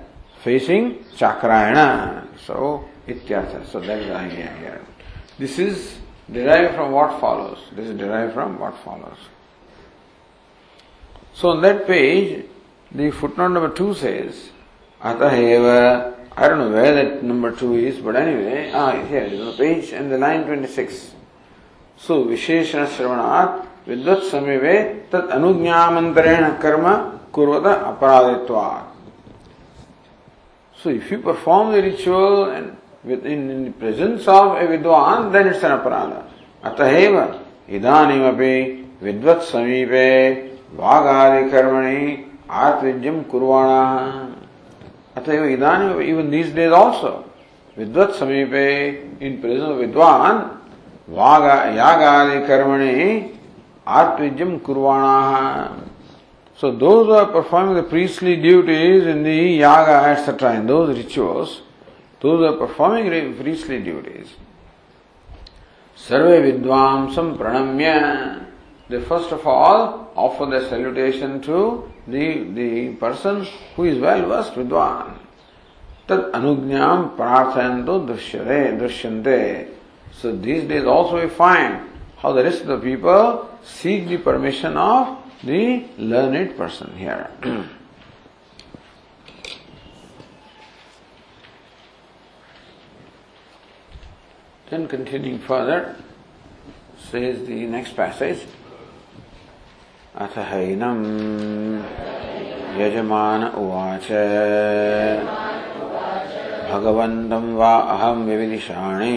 facing 0.42 1.04
chakrayana. 1.16 2.26
So, 2.46 2.88
ityartha. 3.06 3.66
So 3.66 3.80
that 3.80 3.98
is 3.98 4.06
the 4.08 4.16
idea 4.16 4.52
here. 4.58 4.80
This 5.38 5.58
is 5.58 5.98
derived 6.30 6.74
from 6.74 6.92
what 6.92 7.20
follows. 7.20 7.58
This 7.72 7.88
is 7.88 7.98
derived 7.98 8.34
from 8.34 8.58
what 8.58 8.76
follows. 8.84 9.18
So 11.34 11.50
on 11.50 11.62
that 11.62 11.86
page, 11.86 12.44
the 12.90 13.10
footnote 13.10 13.48
number 13.48 13.74
two 13.74 13.94
says, 13.94 14.50
Ataheva, 15.00 16.14
I 16.36 16.48
don't 16.48 16.58
know 16.58 16.70
where 16.70 16.94
that 16.94 17.22
number 17.22 17.54
two 17.54 17.74
is, 17.74 17.98
but 17.98 18.16
anyway, 18.16 18.70
ah, 18.72 19.04
here 19.06 19.22
it 19.22 19.32
is 19.32 19.40
on 19.40 19.46
the 19.46 19.52
page 19.52 19.92
and 19.92 20.10
the 20.10 20.18
line 20.18 20.44
26. 20.44 21.14
So, 21.96 22.24
Visheshana 22.24 22.86
Sravanat, 22.88 23.66
Samive, 24.30 25.10
Tat 25.10 25.28
Anujnyamantarena 25.28 26.60
Karma, 26.60 27.20
Kurvata 27.32 27.98
Aparaditvat. 27.98 28.91
So 30.82 30.90
if 30.90 31.10
you 31.12 31.18
perform 31.18 31.70
the 31.70 31.80
ritual 31.80 32.50
and 32.50 32.76
within 33.04 33.48
in 33.50 33.64
the 33.66 33.70
presence 33.70 34.26
of 34.26 34.56
a 34.56 34.66
vidwan, 34.66 35.30
then 35.30 35.46
it's 35.46 35.62
an 35.62 35.78
aparada. 35.78 36.24
Samipe 39.42 40.58
vagadi 40.74 41.50
karmani 41.52 42.28
atvidyam 42.48 43.24
kurvana. 43.26 44.34
Ataheva 45.14 45.56
idanim, 45.56 46.04
even 46.04 46.30
these 46.30 46.50
days 46.50 46.72
also, 46.72 47.24
vidvat 47.76 48.14
samipe, 48.14 49.20
in 49.20 49.40
presence 49.40 49.70
of 49.70 49.76
vidwan, 49.78 50.58
vaga 51.06 51.70
yagadi 51.78 52.44
karmani 52.48 53.36
atvidyam 53.86 54.58
kurvana. 54.60 55.91
So 56.62 56.70
those 56.70 57.06
who 57.06 57.12
are 57.14 57.26
performing 57.26 57.74
the 57.74 57.82
priestly 57.82 58.36
duties 58.36 59.04
in 59.04 59.24
the 59.24 59.34
yaga, 59.34 60.10
etc., 60.16 60.60
in 60.60 60.68
those 60.68 60.96
rituals, 60.96 61.62
those 62.20 62.38
who 62.38 62.44
are 62.44 62.56
performing 62.56 63.34
priestly 63.34 63.82
duties, 63.82 64.28
Sarve 65.96 66.44
Vidvamsam 66.44 67.36
Pranamya, 67.36 68.46
they 68.88 69.00
first 69.00 69.32
of 69.32 69.44
all 69.44 70.12
offer 70.14 70.46
their 70.46 70.68
salutation 70.68 71.42
to 71.42 71.90
the, 72.06 72.44
the 72.54 72.94
person 72.94 73.44
who 73.74 73.82
is 73.82 73.98
well 73.98 74.28
versed 74.28 74.52
Vidwan. 74.52 75.18
Tad 76.06 76.30
anugnyam 76.30 77.16
prarthayanto 77.16 78.06
drishyate, 78.06 78.78
drishyante. 78.78 79.68
So 80.12 80.30
these 80.36 80.68
days 80.68 80.84
also 80.84 81.20
we 81.24 81.28
find 81.28 81.90
how 82.18 82.32
the 82.32 82.44
rest 82.44 82.60
of 82.60 82.68
the 82.68 82.78
people 82.78 83.50
seek 83.64 84.06
the 84.06 84.18
permission 84.18 84.76
of 84.76 85.21
the 85.44 85.84
learned 85.98 86.56
person 86.56 86.96
here. 86.96 87.30
then 94.70 94.88
continuing 94.88 95.38
further, 95.38 95.96
says 97.10 97.46
the 97.46 97.66
next 97.66 97.94
passage, 97.94 98.46
अथ 100.14 100.34
हैनम् 100.48 101.04
यजमान 102.80 103.44
उवाच 103.60 104.08
भगवन्तं 106.70 107.52
वा 107.56 107.72
अहं 107.94 108.24
विविदिषाणि 108.26 109.16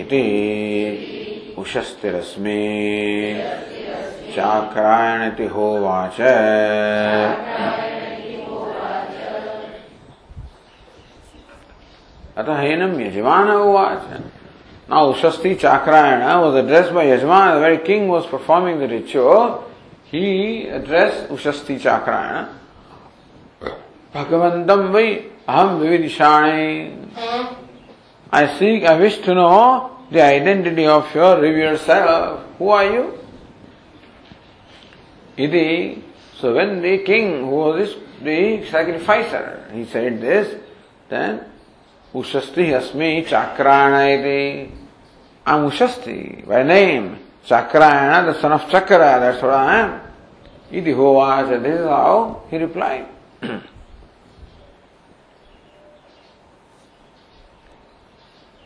इति 0.00 0.22
उषस्तिरस्मि 1.58 2.62
चाक्रायणति 4.36 5.46
होवाच। 5.46 6.20
अतः 12.38 12.58
हेनम 12.60 13.00
यजमान 13.00 13.50
उवाच। 13.50 14.02
ना 14.90 15.00
Ushasti 15.02 15.54
Chakrayana 15.54 16.22
was 16.34 16.56
address 16.56 16.88
by 16.90 17.10
yajamana 17.10 17.58
very 17.58 17.76
king 17.86 18.10
was 18.10 18.24
performing 18.32 18.80
the 18.80 18.90
Richo 18.90 19.28
he 20.12 20.26
address 20.76 21.28
Ushasti 21.32 21.76
Chakrayana. 21.76 22.44
भगवंतम 24.14 24.82
वै 24.94 25.06
अहम 25.48 25.68
विविदिशाणे 25.78 26.66
I 28.34 28.46
seek 28.58 28.84
I 28.86 28.96
wish 28.98 29.22
to 29.26 29.32
know 29.34 29.48
the 30.10 30.22
identity 30.22 30.86
of 30.86 31.12
your 31.14 31.40
revered 31.40 31.80
self. 31.80 32.44
Who 32.58 32.68
are 32.68 32.84
you? 32.84 33.18
Iti. 35.36 36.02
So 36.38 36.54
when 36.54 36.82
the 36.82 36.98
king, 36.98 37.40
who 37.40 37.50
was 37.50 37.96
the 38.22 38.66
sacrificer, 38.70 39.68
he 39.72 39.84
said 39.86 40.20
this, 40.20 40.60
then 41.08 41.44
Ushasti 42.12 42.72
Asmi 42.78 43.26
Chakrana 43.26 44.18
iti. 44.18 44.72
I'm 45.46 45.70
Ushasti 45.70 46.46
by 46.46 46.62
name. 46.62 47.18
Chakrana, 47.46 48.32
the 48.32 48.40
son 48.40 48.52
of 48.52 48.70
Chakra, 48.70 49.20
that's 49.20 49.42
what 49.42 49.52
I 49.52 49.80
am. 49.80 50.00
Iti 50.70 50.92
Hovacha, 50.92 51.62
this 51.62 51.80
is 51.80 51.86
how 51.86 52.42
he 52.50 52.56
replied. 52.58 53.06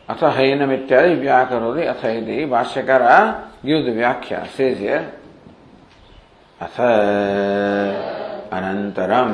अथ 0.09 0.21
हैनम 0.35 0.71
इत्यादि 0.73 1.13
व्याकरोति, 1.21 1.81
अथ 1.85 2.05
यदि 2.05 2.45
भाष्यकार 2.49 3.03
gives 3.65 3.85
the 3.85 3.89
व्याख्या 3.97 4.39
says 4.57 4.81
अथ 6.65 6.77
अनंतरम 8.57 9.33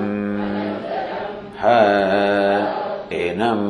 ह 1.61 1.63
annum 3.15 3.61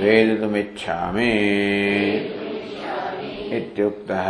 वेदितुमिच्छामि। 0.00 1.30
इत्युक्तः 3.52 4.26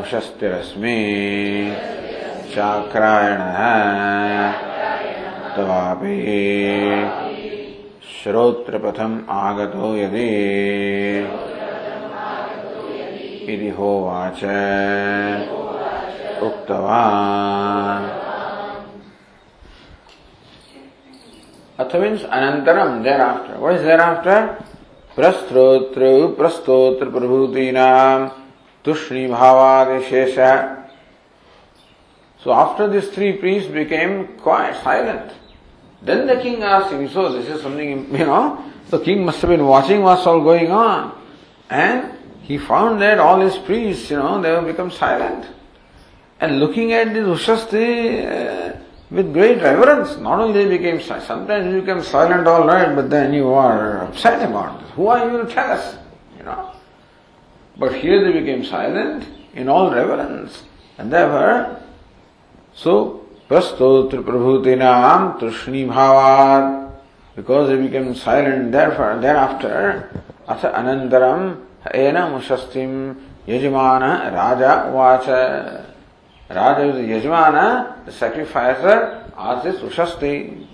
उषस्तिरस्मि 0.00 0.96
चाक्रायणः 2.54 3.58
तवापि। 5.56 6.22
श्रोत्रपथम् 8.22 9.18
आगतो 9.30 9.96
यदि। 9.96 10.28
इति 13.54 13.74
होवाच। 13.78 14.44
उक्तवान्। 16.42 18.27
Atha 21.78 22.00
means 22.00 22.22
anantaram, 22.22 23.04
thereafter. 23.04 23.58
What 23.58 23.74
is 23.74 23.82
thereafter? 23.82 24.64
Prastrotra, 25.14 26.34
prastotra 26.34 27.10
prabhutinam, 27.10 28.32
tushni 28.82 29.28
bhavadeshesha. 29.28 30.88
So 32.42 32.52
after 32.52 32.88
these 32.88 33.08
three 33.10 33.36
priests 33.36 33.70
became 33.70 34.38
quiet, 34.38 34.82
silent, 34.82 35.32
then 36.02 36.26
the 36.26 36.40
king 36.40 36.62
asked 36.62 36.92
him, 36.92 37.08
so 37.08 37.32
this 37.32 37.48
is 37.48 37.62
something, 37.62 38.10
you 38.12 38.26
know, 38.26 38.64
the 38.90 38.98
king 38.98 39.24
must 39.24 39.40
have 39.40 39.50
been 39.50 39.66
watching 39.66 40.02
what's 40.02 40.26
all 40.26 40.40
going 40.40 40.72
on. 40.72 41.16
And 41.70 42.12
he 42.42 42.58
found 42.58 43.00
that 43.02 43.18
all 43.18 43.40
his 43.40 43.56
priests, 43.58 44.10
you 44.10 44.16
know, 44.16 44.40
they 44.40 44.48
have 44.48 44.66
become 44.66 44.90
silent. 44.90 45.46
And 46.40 46.58
looking 46.58 46.92
at 46.92 47.12
this 47.12 47.26
Ushasti, 47.26 48.24
uh, 48.24 48.76
with 49.10 49.32
great 49.32 49.62
reverence. 49.62 50.18
Not 50.18 50.40
only 50.40 50.64
they 50.64 50.76
became 50.78 51.00
silent, 51.00 51.26
sometimes 51.26 51.72
you 51.72 51.80
become 51.80 52.02
silent 52.02 52.46
all 52.46 52.66
right, 52.66 52.94
but 52.94 53.10
then 53.10 53.32
you 53.32 53.48
are 53.48 54.04
upset 54.04 54.46
about 54.48 54.80
this. 54.80 54.90
Who 54.90 55.06
are 55.08 55.30
you 55.30 55.44
to 55.44 55.52
tell 55.52 55.72
us? 55.72 55.96
You 56.36 56.44
know. 56.44 56.72
But 57.78 57.94
here 57.94 58.24
they 58.24 58.38
became 58.38 58.64
silent 58.64 59.26
in 59.54 59.68
all 59.68 59.90
reverence. 59.90 60.64
And 60.98 61.12
therefore, 61.12 61.80
so 62.74 63.26
Prastotra 63.48 64.22
Prabhutinam 64.22 65.38
Tushni 65.38 65.88
Bhavad. 65.88 66.86
Because 67.34 67.68
they 67.68 67.80
became 67.80 68.14
silent 68.14 68.72
therefore, 68.72 69.18
thereafter, 69.20 70.22
Atha 70.48 70.72
Anantaram 70.76 71.64
Ena 71.94 72.22
Mushastim 72.22 73.16
Yajamana 73.46 74.32
Raja 74.32 74.90
Vacha. 74.92 75.84
Raja 76.50 76.88
is 76.88 76.94
the 76.96 77.02
Yajamana, 77.02 78.06
the 78.06 78.12
sacrificer, 78.12 79.30
this 79.62 79.76
Ushasti. 79.80 80.64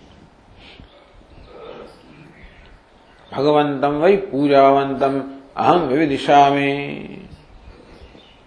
भगवंतम 3.33 3.95
वही 4.03 4.17
पूजावंतम 4.31 5.15
अहम 5.59 5.81
विविदिशा 5.89 6.39
में 6.51 7.27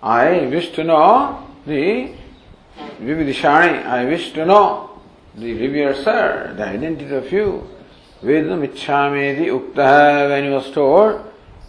आई 0.04 0.46
wish 0.48 0.72
know 0.80 1.08
the 1.68 1.84
विविदिशाणी 3.02 3.84
I 3.84 4.06
know 4.48 4.62
the 5.40 5.52
the 6.56 6.62
identity 6.68 7.16
of 7.18 7.36
you 7.36 7.46
वेदम 8.24 8.64
इच्छा 8.64 9.00
में 9.10 9.36
दी 9.38 9.50
उक्त 9.50 9.80
है 9.80 10.28
when 10.28 10.46
you 10.52 10.60
store 10.70 11.04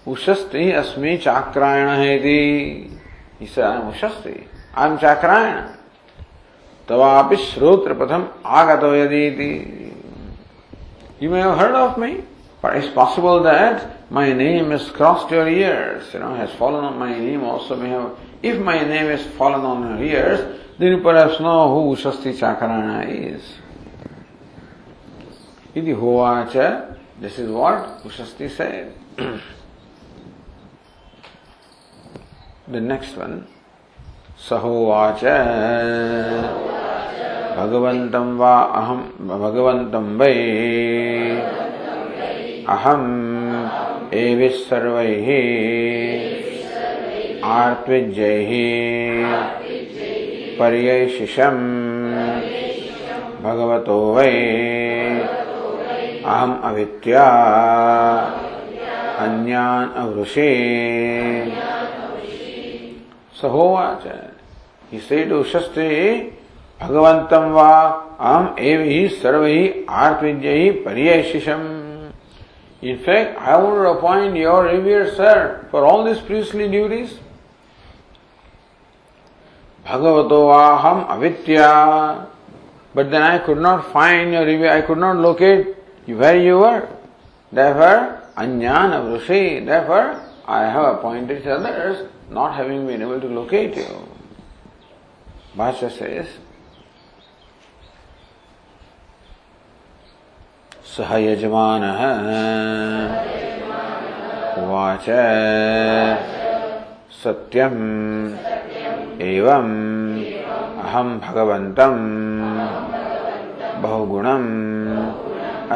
उशस्ति 0.06 0.70
अस्मि 0.82 1.16
चाक्रायण 1.24 1.88
है 1.88 2.18
दी 2.22 2.42
उशस्ति। 3.42 4.36
अंशाकरण 4.84 5.60
तो 6.88 7.00
आप 7.02 7.32
श्रोत्र 7.40 7.94
प्रथम 7.94 8.26
आगत 8.58 8.82
हो 8.82 8.94
यदि 8.94 9.50
you 11.22 11.30
may 11.30 11.40
heard 11.40 11.74
of 11.76 11.98
me 12.00 12.12
but 12.64 12.76
it's 12.76 12.88
possible 12.94 13.40
that 13.44 13.82
my 14.12 14.32
name 14.34 14.72
is 14.72 14.90
crossed 14.96 15.32
your 15.34 15.48
ears 15.48 16.14
you 16.14 16.20
know 16.20 16.34
has 16.34 16.56
fallen 16.58 16.84
on 16.86 16.94
my 16.98 17.14
name 17.20 17.44
also 17.48 17.76
may 17.76 17.88
have 17.88 18.16
if 18.44 18.62
my 18.64 18.80
name 18.86 19.10
is 19.12 19.28
fallen 19.38 19.66
on 19.66 19.88
your 19.88 20.04
ears 20.04 20.40
दिन 20.80 21.00
पर 21.02 21.26
स्नो 21.34 21.56
who 21.68 21.94
सस्ती 22.02 22.32
चाकरण 22.32 23.02
is 23.10 23.52
यदि 25.78 25.92
होवाच 26.00 26.56
this 27.20 27.38
is 27.40 27.50
what 27.50 27.86
Ushasti 28.02 28.48
says 28.48 28.68
the 32.70 32.82
next 32.84 33.18
one 33.18 33.40
Sahovacha, 34.38 35.42
भगवन्तं 37.56 38.38
वा 38.38 38.60
अहं 38.60 38.96
भगवन्तं 39.20 40.18
वै। 40.18 40.34
अहम 42.68 43.04
एवि 44.14 44.48
सर्वैः 44.48 45.28
आर्त्विज्यैः 47.44 48.50
पर्यैशिषम्। 50.58 51.88
भगवतो 53.42 54.14
वै। 54.14 54.32
अहम 56.26 56.60
अवित्या 56.64 57.26
अन्यान् 59.18 59.98
अवृषे। 59.98 60.48
सहोवाच। 63.42 64.27
He 64.90 65.00
said 65.00 65.28
to 65.28 65.44
Shastri, 65.44 66.32
Bhagavantam 66.80 67.52
va 67.52 68.16
aham 68.18 68.56
evi 68.56 69.10
sarvai 69.10 69.84
artvidyai 69.84 70.84
paryashisham. 70.84 72.12
In 72.80 72.98
fact, 73.00 73.36
I 73.38 73.56
would 73.56 73.84
appoint 73.84 74.36
your 74.36 74.64
revered 74.64 75.16
sir 75.16 75.66
for 75.70 75.84
all 75.84 76.04
these 76.04 76.20
priestly 76.20 76.68
duties. 76.70 77.18
Bhagavato 79.84 80.52
aham 80.54 81.08
avitya. 81.08 82.26
But 82.94 83.10
then 83.10 83.22
I 83.22 83.38
could 83.38 83.58
not 83.58 83.92
find 83.92 84.32
your 84.32 84.44
revere, 84.44 84.70
I 84.70 84.82
could 84.82 84.98
not 84.98 85.16
locate 85.16 85.76
where 86.06 86.40
you 86.40 86.58
were. 86.58 86.88
Therefore, 87.52 88.22
anyana 88.36 89.02
vrushi. 89.04 89.64
Therefore, 89.64 90.20
I 90.46 90.62
have 90.62 90.96
appointed 90.96 91.46
others, 91.46 92.08
not 92.30 92.54
having 92.54 92.86
been 92.86 93.02
able 93.02 93.20
to 93.20 93.26
locate 93.26 93.76
you. 93.76 94.07
Bhasha 95.58 95.90
says, 95.90 96.28
सह 100.90 101.10
यजमानः 101.22 102.00
उवाच 104.62 105.06
सत्यम् 107.22 107.82
एवम् 109.30 109.74
अहं 110.84 111.10
भगवन्तम् 111.26 112.06
बहुगुणम् 113.82 114.48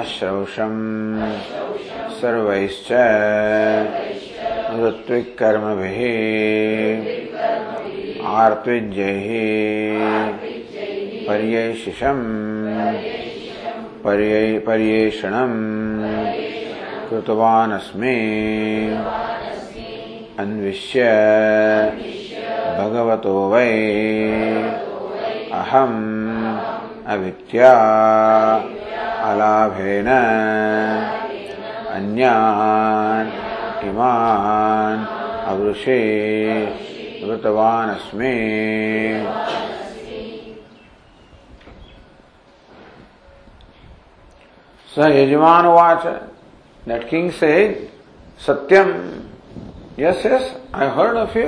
अश्रौषम् 0.02 0.80
सर्वैश्च 2.20 2.92
ऋत्विक्कर्मभिः 4.84 6.00
आर्त्विज्यैः 8.32 9.28
पर्यैशिषम् 11.28 12.22
पर्येषणम् 14.66 15.58
कृतवानस्मि। 17.10 18.16
अन्विष्य 20.38 21.02
भगवतो 22.78 23.50
वै। 23.50 23.68
अहम् 25.52 26.58
अवित्या 27.06 27.72
अलाभेन 29.22 30.08
अन्यान् 31.90 33.28
इमान् 33.84 35.06
अवृषे। 35.48 36.02
श्रुतवान 37.22 37.90
स 44.90 45.06
यजमान 45.10 45.66
वाच 45.66 46.06
नेट 46.88 47.08
किंग 47.08 47.30
से 47.32 47.52
सत्यम 48.40 48.90
yes 50.00 50.26
yes 50.26 50.50
I 50.74 50.88
heard 50.96 51.16
of 51.16 51.38
you 51.38 51.46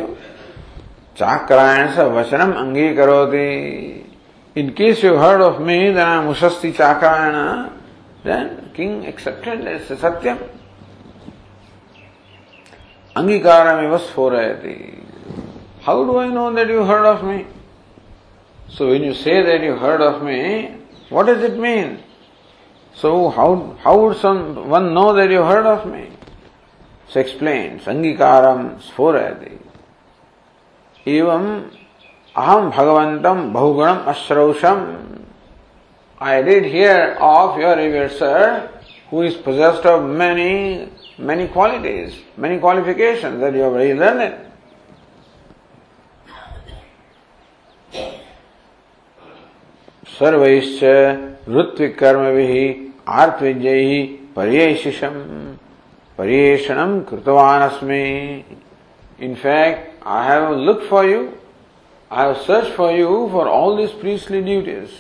Chakrayana 1.19 1.91
say 1.97 2.05
वचनम 2.19 2.53
अंगीकरो 2.63 3.21
in 4.57 4.69
case 4.79 5.05
you 5.05 5.17
heard 5.19 5.43
of 5.43 5.61
me 5.63 5.79
then 5.79 5.99
I 5.99 6.25
मुशस्ती 6.27 6.73
Chakrayana 6.73 7.35
then 8.27 8.49
king 8.77 9.05
accepted 9.07 9.69
सत्यम 9.93 10.39
अंगीकार 13.17 13.75
में 13.81 13.91
बस 13.93 14.13
हो 14.17 14.29
रहे 14.29 14.55
थे 14.65 15.04
How 15.85 16.03
do 16.03 16.17
I 16.17 16.29
know 16.29 16.51
that 16.55 16.69
you 16.69 16.83
heard 16.83 17.05
of 17.05 17.23
me? 17.25 17.47
So 18.69 18.89
when 18.89 19.03
you 19.03 19.13
say 19.13 19.43
that 19.43 19.63
you 19.63 19.77
heard 19.77 20.01
of 20.01 20.23
me, 20.23 20.79
what 21.11 21.27
does 21.27 21.43
it 21.43 21.59
mean? 21.59 22.03
So 22.95 23.29
how, 23.29 23.77
how 23.83 24.01
would 24.01 24.17
someone 24.17 24.95
know 24.95 25.13
that 25.13 25.31
you 25.31 25.43
heard 25.43 25.67
of 25.67 25.87
me? 25.87 26.09
So 27.09 27.21
explains, 27.21 27.85
Angikaram 27.85 28.81
Sphurayati. 28.81 29.59
Evam 31.05 31.71
Aham 32.35 32.73
Bhagavantam 32.73 33.53
Bahuganam 33.53 34.07
Ashrausham. 34.07 35.21
I 36.19 36.41
did 36.41 36.65
hear 36.65 37.19
of 37.21 37.59
your 37.61 37.77
revered 37.77 38.13
sir, 38.13 38.71
who 39.11 39.21
is 39.21 39.35
possessed 39.35 39.85
of 39.85 40.09
many, 40.09 40.89
many 41.19 41.47
qualities, 41.49 42.15
many 42.39 42.59
qualifications 42.59 43.39
that 43.41 43.53
you 43.53 43.61
have 43.61 43.75
already 43.75 43.93
learned. 43.93 44.54
सर्वैश्च 50.19 50.83
ऋत्विकर्मभिः 51.57 52.53
आर्त्विज्यैः 53.21 53.91
पर्यैशिषम् 54.37 55.23
परिषणम 56.19 56.99
कृतवान 57.09 57.63
अस्मे 57.63 58.03
in 59.23 59.35
fact 59.35 60.07
I 60.07 60.29
have 60.29 60.55
look 60.67 60.83
for 60.91 61.05
you 61.07 61.21
I 62.11 62.25
have 62.25 62.35
search 62.43 62.69
for 62.77 62.93
you 62.95 63.29
for 63.33 63.49
all 63.49 63.77
this 63.77 63.91
priestly 64.01 64.41
duties 64.43 64.93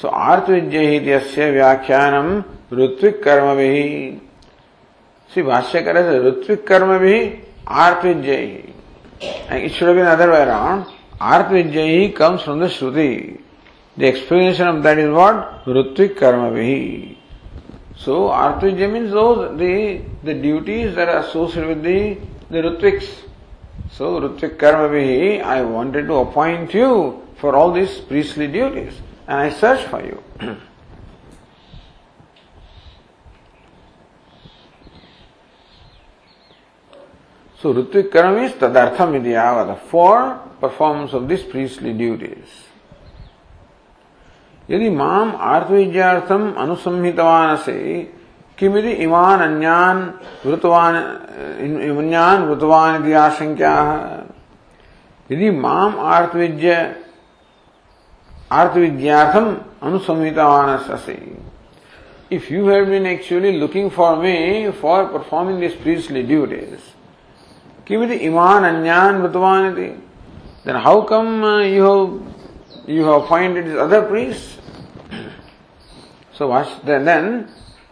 so 0.00 0.08
आर्तविजय 0.08 1.50
व्याख्यान 1.50 2.44
ऋत्विक 2.80 3.22
कर्म 3.24 3.54
भी 3.56 3.72
श्री 5.30 5.42
भाष्यकर 5.42 6.02
से 6.02 6.18
ऋत्विक 6.28 6.66
कर्म 6.68 6.96
भी 6.98 7.16
आर्तविजय 7.86 8.44
it 9.64 9.72
should 9.72 9.88
been 9.96 10.06
other 10.06 10.30
way 10.30 10.36
around 10.36 10.84
आर्तविजय 11.34 12.08
comes 12.18 12.42
from 12.42 12.64
the 12.64 12.68
shruti. 12.78 13.10
The 13.98 14.06
explanation 14.06 14.68
of 14.68 14.82
that 14.84 14.98
is 14.98 15.10
what? 15.10 15.64
Rutvik 15.66 16.16
karma 16.16 16.50
vihi. 16.52 17.16
So, 17.96 18.28
Artvijya 18.28 18.90
means 18.92 19.10
those, 19.10 19.58
the, 19.58 20.00
the 20.22 20.34
duties 20.34 20.94
that 20.94 21.08
are 21.08 21.18
associated 21.18 21.68
with 21.68 21.82
the, 21.82 22.18
the 22.48 22.58
Rutviks. 22.62 23.08
So, 23.90 24.20
Rutvik 24.20 24.56
karma 24.58 24.88
vihi, 24.88 25.42
I 25.42 25.62
wanted 25.62 26.06
to 26.06 26.14
appoint 26.14 26.72
you 26.72 27.26
for 27.38 27.56
all 27.56 27.72
these 27.72 27.98
priestly 27.98 28.46
duties. 28.46 28.94
and 29.28 29.38
I 29.40 29.50
search 29.50 29.86
for 29.88 30.00
you. 30.02 30.22
so 37.60 37.74
Ritvik 37.74 38.10
Karam 38.10 38.38
is 38.38 38.52
Tadartham 38.52 39.20
Idyavada 39.20 39.78
for 39.78 40.40
performance 40.60 41.12
of 41.12 41.28
these 41.28 41.42
priestly 41.42 41.92
duties. 41.92 42.67
यदि 44.68 44.90
माम 44.92 45.32
आर्थविद्यार्थम 45.46 46.52
अनुसंहितवान 46.58 47.56
से 47.56 47.78
किम 48.58 48.76
यदि 48.78 48.92
इमान 49.04 49.40
अन्यान 49.40 49.98
वृतवान 50.46 50.94
वृतवान 52.42 53.02
की 53.04 53.12
आशंका 53.20 53.74
यदि 55.30 55.50
माम 55.58 55.98
आर्थविद्य 56.06 56.74
आर्थविद्यार्थम 58.52 59.56
अनुसंहितवान 59.88 60.76
say 60.98 61.18
if 62.32 62.52
you 62.52 62.68
have 62.68 62.84
been 62.86 63.06
actually 63.06 63.50
looking 63.58 63.90
for 63.90 64.16
me 64.18 64.36
for 64.80 65.04
performing 65.12 65.60
this 65.60 65.74
priestly 65.82 66.22
duties 66.22 66.94
किम 67.86 68.02
यदि 68.02 68.14
इमान 68.26 68.64
अन्यान 68.66 69.20
वृतवान 69.22 69.74
then 69.74 70.76
how 70.84 71.02
come 71.10 71.44
you 71.64 71.84
have 71.84 72.20
you 72.88 73.04
have 73.04 73.14
appointed 73.14 73.76
other 73.78 74.00
priest 74.08 74.57
So 76.38 76.46
then, 76.84 77.04
then 77.04 77.50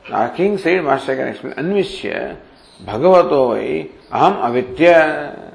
our 0.08 0.30
king 0.30 0.56
said, 0.56 0.84
Master 0.84 1.16
can 1.16 1.26
explain, 1.26 1.54
Anvishya 1.54 2.36
Bhagavato 2.84 3.54
vai 3.54 3.90
aham 4.08 4.36
avitya. 4.38 5.52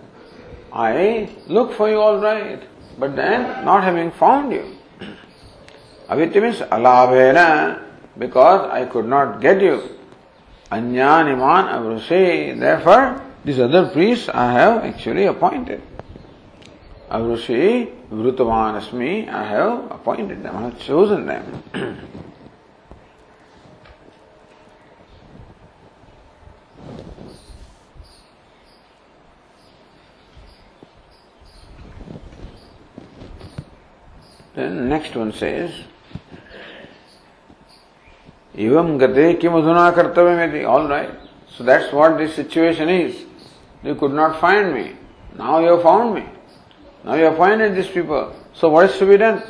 I 0.74 1.30
look 1.48 1.72
for 1.72 1.90
you 1.90 2.02
all 2.02 2.20
right, 2.20 2.62
but 3.00 3.16
then 3.16 3.64
not 3.64 3.86
having 3.86 4.12
found 4.12 4.52
you. 4.52 4.76
Avitya 6.10 6.42
means 6.42 6.58
alabhena, 6.58 7.82
because 8.18 8.70
I 8.70 8.86
could 8.88 9.06
not 9.06 9.40
get 9.40 9.62
you. 9.62 9.82
Anyan 10.70 11.32
iman 11.32 11.68
avrusi. 11.72 12.60
Therefore, 12.60 13.22
these 13.46 13.60
other 13.60 13.88
priests 13.88 14.28
I 14.28 14.52
have 14.52 14.84
actually 14.84 15.28
appointed. 15.28 15.82
Avrusi 17.10 17.90
vrutavan 18.10 18.82
asmi, 18.82 19.30
I 19.30 19.46
have 19.46 19.92
appointed 19.92 20.44
them, 20.44 20.58
I 20.58 20.62
have 20.64 20.80
chosen 20.80 21.26
them. 21.26 21.98
Then 34.56 34.90
next 34.90 35.16
one 35.16 35.32
says, 35.32 35.72
Evam 38.56 39.00
gate 39.00 39.40
kim 39.40 39.54
adhuna 39.54 39.94
kartavyameti. 39.94 40.68
All 40.68 40.88
right. 40.88 41.10
So 41.48 41.64
that's 41.64 41.94
what 41.94 42.18
this 42.18 42.36
situation 42.36 42.90
is. 42.90 43.26
You 43.84 43.96
could 43.96 44.12
not 44.12 44.40
find 44.42 44.74
me. 44.74 44.96
Now 45.38 45.60
you 45.60 45.72
have 45.72 45.84
found 45.84 46.16
me. 46.16 46.26
Now 47.04 47.16
you 47.16 47.24
have 47.24 47.34
appointed 47.34 47.76
these 47.76 47.88
people. 47.88 48.36
So 48.54 48.70
what 48.70 48.90
is 48.90 48.98
to 49.00 49.06
be 49.06 49.18
done? 49.18 49.42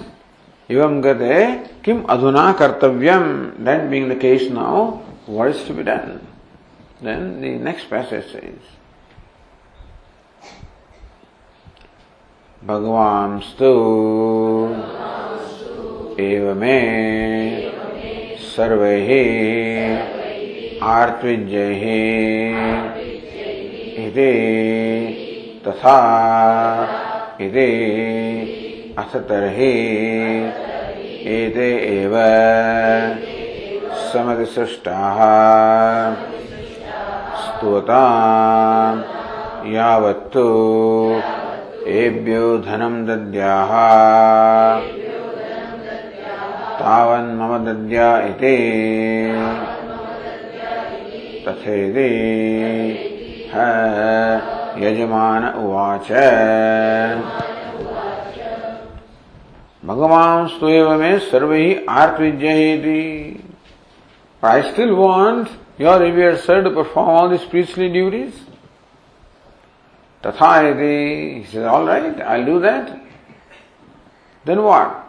Evam 0.69 1.01
gate 1.01 1.83
kim 1.83 2.03
adhuna 2.03 2.53
kartavyam. 2.55 3.63
That 3.63 3.89
being 3.89 4.07
the 4.07 4.15
case 4.15 4.49
now, 4.51 5.03
what 5.25 5.49
is 5.49 5.63
to 5.65 5.73
be 5.73 5.83
done? 5.83 6.27
Then 7.01 7.41
the 7.41 7.57
next 7.57 7.89
passage 7.89 8.31
says, 8.31 8.59
भगवांस्तु 12.65 13.69
एव 16.23 16.43
मे 16.59 16.75
सर्वैः 18.49 19.09
आर्त्विज्यैः 20.89 21.81
इति 24.03 24.29
तथा 25.65 25.95
इति 27.45 27.65
अथ 28.99 29.17
तर्हि 29.29 29.73
एते 31.37 31.73
एव 31.97 32.15
समतिसृष्टाः 34.13 35.19
स्तुता 37.43 38.07
यावत्तु 39.75 40.49
एभ्यो 41.87 42.57
धनम् 42.57 43.05
दद्याः। 43.07 43.71
तावन्मम 46.79 47.57
दद्या 47.57 48.17
इति। 48.19 48.55
यजमान 54.81 55.47
उवाच। 55.53 56.11
भगवान 59.85 60.47
स्वयं 60.47 60.97
में 60.97 61.19
सर्व 61.19 61.53
ही 61.53 61.85
आर्तविज्ञ 61.89 62.47
ही 62.47 62.77
थी 62.77 63.01
I 64.43 64.61
still 64.61 64.91
want 64.91 65.47
your 65.81 66.01
revered 66.01 66.35
sir 66.35 66.63
to 66.63 66.69
perform 66.69 67.09
all 67.09 67.29
this 67.29 67.43
priestly 67.43 67.89
duties 67.89 68.50
Tathayati, 70.22 71.38
he 71.38 71.44
says, 71.44 71.64
all 71.64 71.86
right, 71.86 72.20
I'll 72.20 72.44
do 72.44 72.60
that. 72.60 73.00
Then 74.44 74.62
what? 74.62 75.02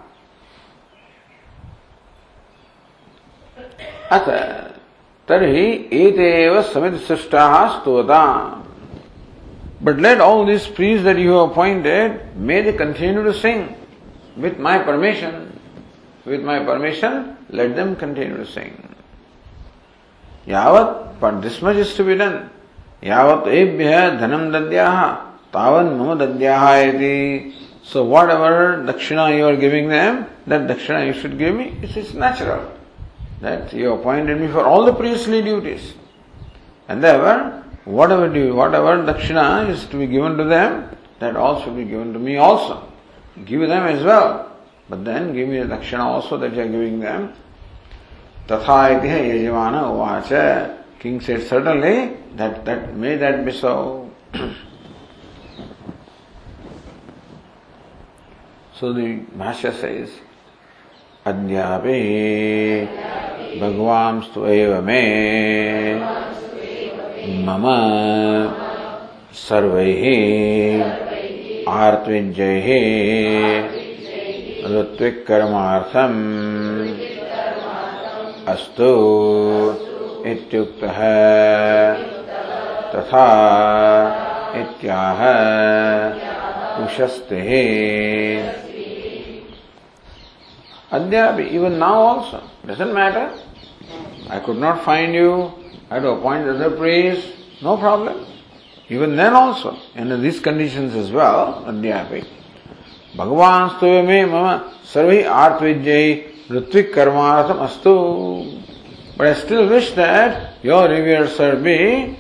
अथ 4.12 4.28
तर्हि 5.30 5.68
एतेव 5.94 6.62
समित 6.74 6.94
सृष्टाः 7.08 7.56
स्तोता 7.80 8.24
But 9.82 10.00
let 10.00 10.22
all 10.22 10.46
these 10.46 10.66
priests 10.68 11.04
that 11.04 11.20
you 11.20 11.34
have 11.34 11.52
appointed, 11.52 12.36
may 12.36 12.62
they 12.62 12.74
continue 12.74 13.24
to 13.24 13.34
sing 13.34 13.76
with 14.36 14.58
my 14.58 14.80
permission. 14.80 15.60
With 16.26 16.42
my 16.42 16.64
permission, 16.64 17.38
let 17.50 17.76
them 17.76 17.96
continue 17.96 18.38
to 18.38 18.46
sing. 18.46 18.96
Yavat, 20.48 21.20
but 21.20 21.42
this 21.42 21.62
much 21.62 21.76
is 21.76 21.94
to 21.96 22.04
be 22.04 22.16
done. 22.16 22.50
यावत 23.04 23.48
एभ्य 23.48 24.10
धनम 24.22 24.52
दद्याः 24.52 25.04
तावन 25.54 25.94
मम 26.00 26.14
दद्याः 26.20 26.70
इति 26.90 27.54
so 27.84 28.04
whatever 28.04 28.84
dakshina 28.86 29.26
you 29.38 29.46
are 29.46 29.56
giving 29.56 29.88
them 29.88 30.26
that 30.46 30.68
dakshina 30.68 31.06
you 31.08 31.14
should 31.14 31.38
give 31.38 31.56
me 31.56 31.68
it 31.82 31.96
is 31.96 32.14
natural 32.14 32.70
that 33.40 33.72
you 33.72 33.94
appointed 33.94 34.42
me 34.42 34.48
for 34.48 34.66
all 34.66 34.84
the 34.84 34.94
priestly 34.94 35.42
duties 35.42 35.94
and 36.90 37.02
therefore 37.02 37.64
whatever 37.86 38.28
do 38.28 38.54
whatever 38.54 38.98
dakshina 39.12 39.70
is 39.70 39.86
to 39.86 39.98
be 39.98 40.08
given 40.08 40.36
to 40.36 40.44
them 40.44 40.90
that 41.20 41.38
all 41.38 41.62
should 41.62 41.78
be 41.78 41.86
given 41.86 42.12
to 42.12 42.20
me 42.20 42.36
also 42.36 42.76
give 43.46 43.62
them 43.62 43.86
as 43.86 44.04
well 44.04 44.52
but 44.90 45.06
then 45.06 45.34
give 45.34 45.48
me 45.48 45.60
the 45.60 45.76
dakshina 45.76 46.04
also 46.04 46.38
that 46.38 46.54
you 46.54 46.62
are 46.62 46.74
giving 46.78 47.00
them 47.00 47.34
तथा 48.50 48.76
इति 48.90 49.08
यजमान 49.30 49.76
उवाच 49.76 50.30
King 51.03 51.21
said, 51.21 51.43
certainly, 51.43 52.17
that, 52.37 52.65
that 52.65 52.95
may 52.97 53.17
that 53.17 53.45
be 53.45 53.51
so. 53.51 54.09
so 58.79 58.93
the 58.93 59.19
Bhashya 59.37 59.73
says, 59.81 60.11
अद्यापि 61.27 61.99
भगवांस्तु 63.61 64.47
एव 64.47 64.73
मे 64.87 65.03
मम 67.47 67.67
सर्वैः 69.43 70.03
आर्तविजैः 71.83 72.69
ऋत्विक्कर्मार्थम् 74.75 76.19
अस्तु 78.55 78.91
इत्युक्तः 80.31 80.99
तथा 82.95 83.27
इत्याह 84.61 85.21
even 91.57 91.73
now 91.79 92.03
also 92.09 92.41
doesn't 92.69 92.95
matter 92.95 93.31
I 94.33 94.41
could 94.47 94.59
not 94.59 94.77
find 94.85 95.15
you 95.15 95.33
I 95.93 96.01
to 96.01 96.09
appoint 96.11 96.49
other 96.49 96.77
place 96.79 97.25
no 97.63 97.77
problem 97.77 98.95
even 98.95 99.17
then 99.17 99.37
also 99.37 99.77
in 100.01 100.21
these 100.23 100.39
condition 100.49 100.91
as 101.01 101.11
well 101.15 101.55
अद्यापि 101.73 102.23
भगवान 103.17 103.69
स्तुवे 103.69 104.03
मे 104.03 104.25
मम 104.27 104.47
सर्वे 104.93 105.23
आर्तविज्ञ 105.39 105.93
ऋत्विक 106.53 106.95
कर्मार्थम 106.95 107.59
अस्तु 107.65 107.93
But 109.17 109.27
I 109.27 109.35
still 109.35 109.69
wish 109.69 109.93
that 109.93 110.63
your 110.65 110.89
revered 110.89 111.31
sir 111.31 111.57
be 111.57 112.19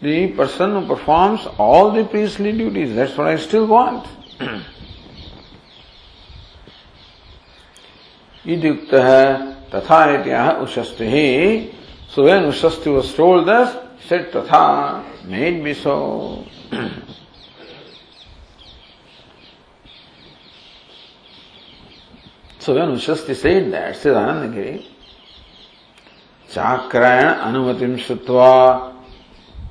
the 0.00 0.28
person 0.28 0.72
who 0.72 0.86
performs 0.86 1.46
all 1.58 1.90
the 1.90 2.04
priestly 2.04 2.52
duties. 2.52 2.94
That's 2.94 3.16
what 3.16 3.26
I 3.26 3.36
still 3.36 3.66
want. 3.66 4.06
इत्युक्त 8.46 8.94
तथा 9.74 9.98
इत्याह 10.14 10.50
उशस्ति 10.62 11.74
So 12.08 12.24
when 12.24 12.44
Ushasti 12.44 12.92
was 12.92 13.12
told 13.12 13.46
this, 13.46 13.76
said 14.06 14.32
Tatha, 14.32 15.04
may 15.26 15.54
it 15.54 15.62
be 15.62 15.74
so. 15.74 16.46
so 22.58 22.74
when 22.74 22.96
Ushasti 22.96 23.34
said 23.36 23.70
that, 23.72 23.96
says 23.96 24.16
Anandagiri, 24.16 24.86
Chakrayana 26.58 27.28
अनुमति 27.46 27.86
श्रुवा 28.04 28.52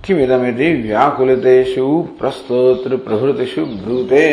किमिदमिति 0.05 0.67
व्याकुलितेषु 0.83 1.85
प्रस्तोत्र 2.19 2.97
प्रभृतिषु 3.07 3.65
ब्रूते। 3.65 4.27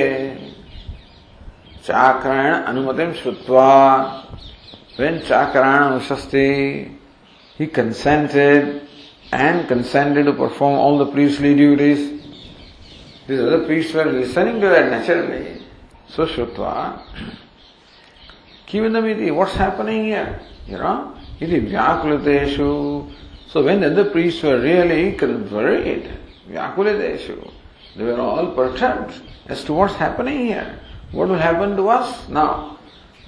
चाक्रायण 1.86 2.52
अनुमतिम 2.52 3.12
श्रुत्वा 3.20 3.70
when 5.00 5.18
Chakrayana 5.28 5.96
उशस्ते 5.96 6.44
he 7.58 7.66
consented 7.78 8.68
and 9.34 9.66
consented 9.68 10.24
to 10.26 10.32
perform 10.42 10.78
all 10.78 11.04
the 11.04 11.10
priestly 11.12 11.54
duties 11.54 12.06
this 13.28 13.40
other 13.40 13.66
priest 13.66 13.96
were 13.96 14.12
listening 14.12 14.60
to 14.62 14.68
that 14.74 14.92
naturally 14.92 15.42
so 16.16 16.26
श्रुत्वा 16.36 16.72
किमिदमिति 18.68 19.30
what's 19.30 19.56
happening 19.60 20.04
here 20.04 20.40
you 20.70 20.78
know 20.78 20.94
it 21.44 21.52
is 21.52 21.72
Vyakuliteshu. 21.72 23.12
So 23.48 23.64
when 23.64 23.80
the 23.80 24.04
priests 24.06 24.42
were 24.42 24.58
really 24.58 25.16
worried, 25.16 26.10
Vyakuliteshu, 26.48 27.50
they 27.96 28.04
were 28.04 28.20
all 28.20 28.52
perturbed 28.52 29.20
as 29.46 29.62
to 29.64 29.72
what's 29.72 29.94
happening 29.94 30.46
here. 30.46 30.80
What 31.12 31.28
will 31.28 31.38
happen 31.38 31.76
to 31.76 31.88
us 31.88 32.28
now? 32.28 32.78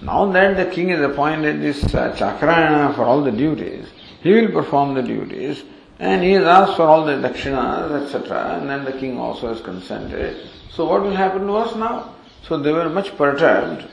Now 0.02 0.30
that 0.32 0.56
the 0.56 0.74
king 0.74 0.88
has 0.88 1.00
appointed 1.00 1.62
this 1.62 1.82
uh, 1.94 2.14
Chakrayana 2.16 2.94
for 2.94 3.04
all 3.04 3.22
the 3.22 3.30
duties, 3.30 3.88
he 4.22 4.32
will 4.32 4.50
perform 4.50 4.94
the 4.94 5.02
duties 5.02 5.62
and 5.98 6.22
he 6.22 6.32
has 6.32 6.44
asked 6.44 6.76
for 6.76 6.82
all 6.82 7.04
the 7.04 7.12
dakshinas, 7.12 8.04
etc. 8.04 8.58
And 8.60 8.68
then 8.68 8.84
the 8.84 8.92
king 8.92 9.18
also 9.18 9.48
has 9.48 9.60
consented. 9.62 10.48
So 10.70 10.84
what 10.84 11.02
will 11.02 11.14
happen 11.14 11.46
to 11.46 11.54
us 11.54 11.74
now? 11.76 12.14
So 12.46 12.58
they 12.58 12.72
were 12.72 12.90
much 12.90 13.16
perturbed. 13.16 13.88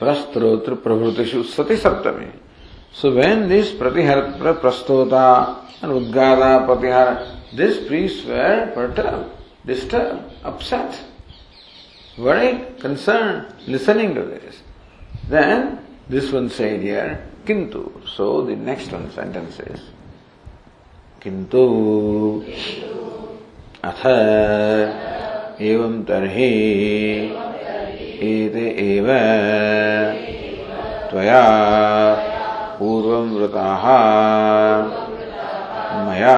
प्रस्त्रोत्र 0.00 0.74
प्रभृतिषु 0.84 1.42
सती 1.54 1.76
सप्तमी। 1.76 2.30
So 3.00 3.10
when 3.10 3.48
this 3.48 3.70
प्रतिहर 3.78 4.20
प्रस्तोता 4.62 5.26
उद्गारा 5.84 6.56
प्रतिहर। 6.66 7.08
This 7.56 7.76
priest 7.88 8.22
were 8.28 8.64
perturb 8.76 9.20
disturb 9.66 10.46
upset 10.46 10.90
very 12.20 12.52
concern 12.82 13.42
listening 13.72 14.14
to 14.16 14.22
this 14.22 14.60
then 15.30 15.60
this 16.10 16.32
one 16.34 16.48
side 16.56 16.80
here 16.82 17.08
किंतु 17.46 17.80
so 18.16 18.26
the 18.42 18.58
next 18.66 18.92
one 18.92 19.06
sentences 19.16 19.80
किंतु 21.22 21.62
अथ 23.84 24.02
एवं 25.70 26.02
तरही 26.08 26.52
एते 28.22 28.66
एव 28.78 29.06
त्वया 31.10 31.42
पूर्वं 32.78 33.30
वृताः 33.30 33.84
मया 36.06 36.36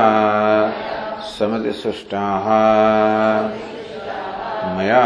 समतिसृष्टाः। 1.39 2.47
मया 4.77 5.05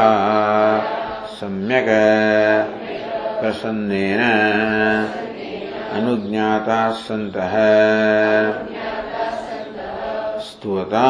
सम्यक् 1.41 1.89
प्रसन्नेन 3.41 4.21
अनुज्ञाता 5.93 6.91
सत 6.93 7.37
स्तुता 10.43 11.07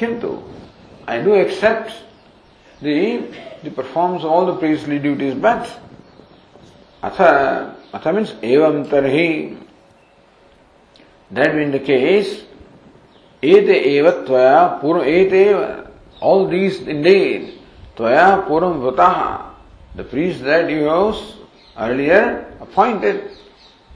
किंतु 0.00 0.38
I 1.08 1.18
do 1.18 1.34
accept 1.34 1.90
the 2.84 3.00
the 3.64 3.70
performs 3.70 4.24
all 4.24 4.46
the 4.46 4.56
priestly 4.62 4.98
duties 4.98 5.34
but 5.34 5.70
atha 7.02 7.76
atha 7.92 8.12
means 8.12 8.32
evam 8.54 8.84
tarhi 8.94 9.58
that 11.30 11.52
being 11.56 11.72
the 11.78 11.84
case 11.92 12.44
ete 13.42 13.76
eva 13.94 14.12
tvaya 14.28 14.80
purva 14.82 15.08
ete 15.16 15.42
all 16.20 16.46
these 16.54 16.80
indeed 16.96 17.58
tvaya 17.96 18.28
purvam 18.46 18.78
vataha 18.86 19.54
the 19.94 20.04
priests 20.04 20.42
that 20.42 20.68
you 20.68 20.84
have 20.84 21.14
earlier 21.78 22.54
appointed, 22.60 23.30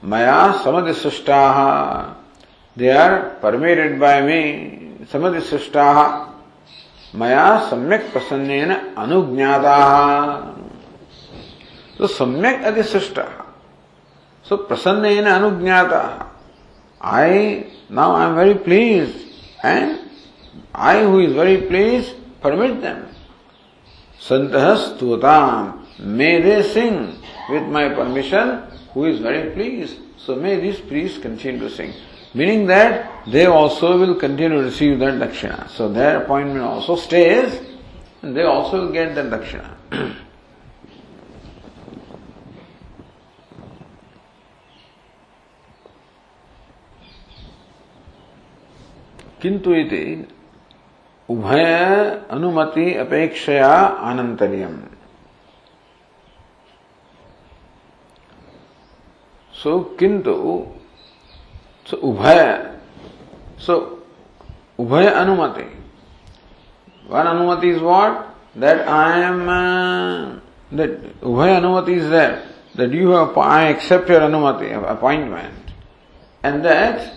Maya 0.01 0.53
Samadhisashtaha, 0.59 2.15
they 2.75 2.89
are 2.89 3.35
permitted 3.41 3.99
by 3.99 4.21
me, 4.21 4.97
Samadhisashtaha, 5.03 6.28
मया 7.15 7.45
सम्यक 7.69 8.11
प्रसन्न 8.13 8.75
अनुज्ञाता। 8.97 9.77
तो 11.97 12.07
सम्यक 12.07 12.63
अधिशिष्ट 12.65 13.19
सो 14.45 14.57
प्रसन्न 14.57 15.25
अनुज्ञाता। 15.31 16.01
I 17.01 17.63
now 17.91 18.15
I 18.15 18.25
am 18.25 18.33
very 18.35 18.53
please 18.65 19.09
and 19.65 19.95
I 20.75 21.03
who 21.03 21.19
is 21.19 21.33
very 21.37 21.55
please 21.67 22.11
permit 22.43 22.71
them 22.81 23.01
संत 24.21 24.55
स्तुता 24.79 25.39
मे 26.17 26.31
they 26.41 26.61
sing 26.63 26.97
with 27.51 27.69
my 27.73 27.89
permission 27.89 28.57
who 28.95 29.05
is 29.07 29.21
very 29.23 29.41
please 29.49 29.89
so 30.25 30.35
may 30.41 30.55
this 30.61 30.79
please 30.89 31.19
continue 31.23 31.61
to 31.61 31.69
sing 31.75 31.93
Meaning 32.33 32.67
that 32.67 33.25
they 33.27 33.45
also 33.45 33.97
will 33.97 34.15
continue 34.15 34.49
to 34.49 34.63
receive 34.63 34.99
that 34.99 35.15
dakshina. 35.15 35.69
So 35.69 35.89
their 35.89 36.23
appointment 36.23 36.61
also 36.61 36.95
stays 36.95 37.59
and 38.21 38.35
they 38.35 38.43
also 38.43 38.85
will 38.85 38.93
get 38.93 39.15
that 39.15 39.25
dakshina. 39.25 39.75
किंतु 49.41 49.73
इति 49.73 50.05
उभय 51.31 51.63
अनुमति 52.31 52.93
अपेक्षया 52.99 53.73
अनंतर्यम 54.11 54.79
So, 59.59 59.71
kintu, 59.99 60.78
So 61.89 61.97
ubhaya. 61.97 62.79
So 63.57 63.99
ubhaya 64.77 65.15
anumati. 65.15 65.67
One 67.07 67.25
anumati 67.25 67.75
is 67.75 67.81
what? 67.81 68.35
That 68.55 68.87
I 68.87 69.21
am 69.21 69.49
uh, 69.49 70.39
that 70.71 71.21
ubhaya 71.21 71.59
anumati 71.59 71.97
is 71.97 72.09
there. 72.11 72.45
That 72.75 72.91
you 72.91 73.09
have 73.09 73.35
I 73.37 73.69
accept 73.69 74.07
your 74.07 74.21
anumati 74.21 74.71
appointment, 74.87 75.55
and 76.43 76.63
that 76.63 77.15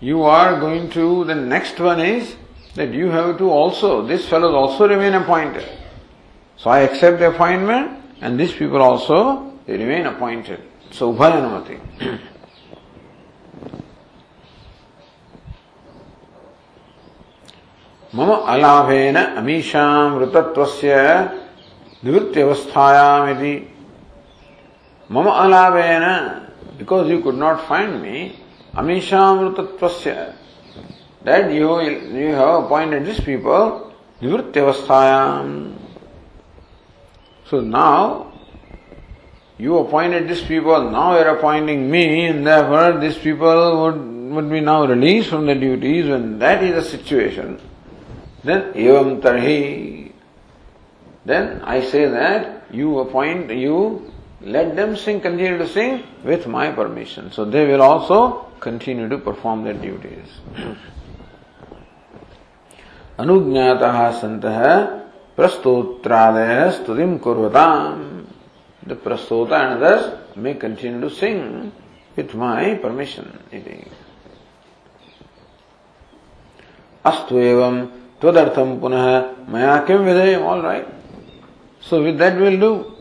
you 0.00 0.22
are 0.22 0.60
going 0.60 0.88
to 0.90 1.24
the 1.24 1.34
next 1.34 1.80
one 1.80 1.98
is 1.98 2.36
that 2.76 2.94
you 2.94 3.10
have 3.10 3.38
to 3.38 3.50
also 3.50 4.06
this 4.06 4.28
fellows 4.28 4.54
also 4.54 4.86
remain 4.86 5.14
appointed. 5.14 5.68
So 6.58 6.70
I 6.70 6.80
accept 6.80 7.18
the 7.18 7.30
appointment, 7.34 8.04
and 8.20 8.38
these 8.38 8.52
people 8.52 8.80
also 8.80 9.58
they 9.66 9.76
remain 9.76 10.06
appointed. 10.06 10.62
So 10.92 11.12
ubhaya 11.12 11.42
anumati. 11.42 12.20
मम 18.15 18.29
अलाभेन 18.53 19.17
अमीशामृतत्वस्य 19.17 20.93
निवृत्त्यवस्थायामिति 22.05 23.55
मम 25.11 25.29
अलाभेन 25.31 26.05
because 26.79 27.11
you 27.11 27.17
could 27.21 27.35
not 27.43 27.59
find 27.69 28.01
me 28.01 28.31
अमीशामृतत्वस्य 28.83 30.15
that 31.27 31.49
you 31.51 31.69
you 32.17 32.27
have 32.39 32.51
appointed 32.57 33.05
these 33.05 33.19
people 33.19 33.71
nivrityavasthayam 34.21 35.49
so 37.49 37.59
now 37.59 38.27
you 39.57 39.77
appointed 39.77 40.27
these 40.27 40.41
people, 40.41 40.91
now 40.91 41.17
you're 41.17 41.35
appointing 41.35 41.89
me, 41.89 42.25
and 42.25 42.45
therefore 42.45 42.99
these 42.99 43.17
people 43.17 43.83
would, 43.83 44.35
would 44.35 44.49
be 44.49 44.59
now 44.59 44.85
released 44.85 45.29
from 45.29 45.45
the 45.47 45.55
duties, 45.55 46.07
when 46.07 46.37
that 46.39 46.63
is 46.63 46.75
the 46.75 46.97
situation, 46.97 47.59
Then 48.44 48.72
evam 48.74 49.20
tarhi, 49.20 50.12
then 51.24 51.60
I 51.62 51.82
say 51.82 52.06
that 52.08 52.64
you 52.72 52.98
appoint, 52.98 53.50
you 53.50 54.10
let 54.40 54.74
them 54.74 54.96
sing, 54.96 55.20
continue 55.20 55.58
to 55.58 55.68
sing 55.68 56.02
with 56.24 56.46
my 56.46 56.72
permission. 56.72 57.30
So 57.30 57.44
they 57.44 57.66
will 57.66 57.82
also 57.82 58.46
continue 58.60 59.08
to 59.08 59.18
perform 59.18 59.64
their 59.64 59.74
duties. 59.74 60.28
अनुज्ञाता 63.18 64.10
संत 64.20 65.02
Prastotrade 65.36 66.84
studim 66.84 67.18
kurvatam. 67.18 68.26
The 68.84 68.96
prastota 68.96 69.52
and 69.52 69.82
others 69.82 70.36
may 70.36 70.54
continue 70.54 71.00
to 71.00 71.10
sing 71.10 71.72
with 72.16 72.34
my 72.34 72.74
permission. 72.74 73.38
Astu 77.04 77.32
evam 77.32 78.01
tvadartham 78.22 78.80
punah 78.80 79.46
maya 79.48 79.84
kim 79.86 79.98
vidayam. 79.98 80.42
All 80.42 80.62
right. 80.62 80.86
So 81.82 82.02
with 82.02 82.18
that 82.18 82.38
we'll 82.38 82.58
do. 82.58 82.92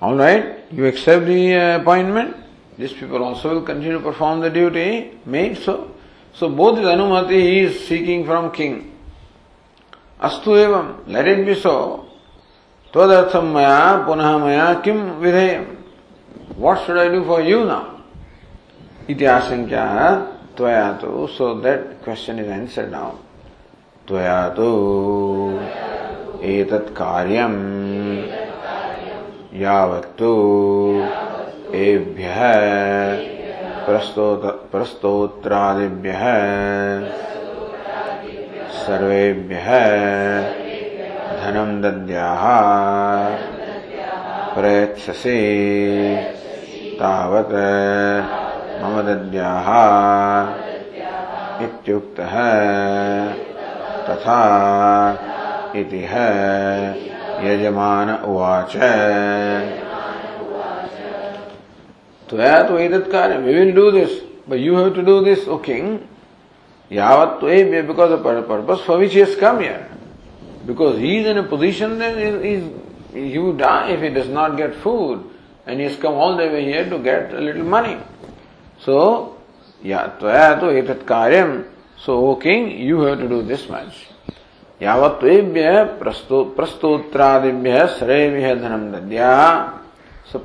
All 0.00 0.16
right. 0.16 0.64
You 0.72 0.86
accept 0.86 1.26
the 1.26 1.78
appointment. 1.80 2.36
These 2.78 2.94
people 2.94 3.22
also 3.22 3.54
will 3.54 3.62
continue 3.62 3.92
to 3.92 4.00
perform 4.00 4.40
the 4.40 4.50
duty 4.50 5.20
made 5.26 5.58
so. 5.58 5.94
So 6.34 6.48
both 6.48 6.78
is 6.78 6.86
Anumati 6.86 7.40
he 7.42 7.58
is 7.60 7.86
seeking 7.86 8.24
from 8.24 8.50
king. 8.50 8.88
अस्तु 10.22 10.54
एवं 10.56 10.88
let 11.12 11.26
it 11.28 11.38
be 11.46 11.54
so 11.60 11.74
तदर्थम 12.94 13.46
मया 13.54 13.78
पुनः 14.06 14.36
मया 14.44 14.72
किम 14.84 14.98
विधेय 15.22 15.54
what 16.58 16.78
should 16.86 16.98
I 16.98 17.08
do 17.10 17.22
for 17.26 17.40
you 17.46 17.64
now 17.64 19.10
इति 19.10 19.24
आशंका 19.34 19.86
त्वया 20.56 20.86
तो 21.02 21.26
so 21.36 21.52
that 21.64 21.80
question 22.04 22.38
is 22.38 22.50
answer 22.58 22.86
now 22.90 23.10
त्वया 24.12 24.40
तो 24.56 24.70
एतत् 26.44 26.88
कार्यम् 26.96 27.54
यावत्तु 29.60 30.32
एभ्यः 31.82 32.40
प्रस्तोत, 33.86 34.42
प्रस्तोत्रादिभ्यः 34.72 36.24
सर्वेभ्यः 38.80 39.70
धनं 41.38 41.72
दद्याः 41.82 42.44
प्रयच्छसि 44.56 45.38
तावत् 47.00 47.54
मम 48.82 49.00
दद्याः 49.08 49.72
इत्युक्तः 51.64 52.36
तथा 54.08 55.72
इति 55.76 56.06
है। 56.10 56.30
यजमान 57.44 58.10
उवाच। 58.14 58.76
तो 62.28 62.36
यह 62.38 62.62
तो 62.62 62.78
ये 62.78 62.98
कार्य 63.12 63.36
we 63.38 63.54
will 63.54 63.72
do 63.74 63.90
this 63.90 64.10
but 64.48 64.58
you 64.58 64.76
have 64.76 64.90
to 64.94 65.02
do 65.02 65.18
this 65.20 65.48
O 65.48 65.56
king 65.64 65.98
यावत 66.90 67.36
तो 67.40 67.48
ये 67.48 67.82
because 67.82 68.12
of 68.12 68.20
purpose 68.48 68.84
for 68.86 68.98
which 68.98 69.16
is 69.16 69.38
come 69.40 69.60
here 69.62 69.80
because 70.66 70.96
he 70.98 71.16
is 71.18 71.28
in 71.28 71.38
a 71.38 71.42
position 71.50 72.02
is 72.44 73.18
you 73.34 73.52
die 73.58 73.92
if 73.94 74.02
he 74.02 74.08
does 74.08 74.30
not 74.30 74.54
get 74.56 74.74
food 74.84 75.20
and 75.68 75.80
is 75.80 76.00
come 76.02 76.12
all 76.24 76.36
the 76.36 76.50
way 76.52 76.60
here 76.60 76.88
to 76.90 76.98
get 77.04 77.34
little 77.34 77.62
money 77.74 77.96
so 78.86 78.98
या 79.82 80.06
तो 80.20 80.28
यह 80.28 80.54
तो 80.60 80.72
ये 80.72 80.82
कार्य 81.08 81.44
So, 82.04 82.26
O 82.26 82.36
king, 82.36 82.80
you 82.80 83.00
have 83.02 83.18
to 83.18 83.28
do 83.28 83.42
this 83.42 83.68
much. 83.68 84.08
यावत् 84.82 85.20
त्वेभ्यः 85.20 85.76
प्रस्तोत्रादिभ्यः 86.56 87.86
सरेभ्यः 87.98 88.54
धनं 88.62 88.84
दद्या 88.92 89.34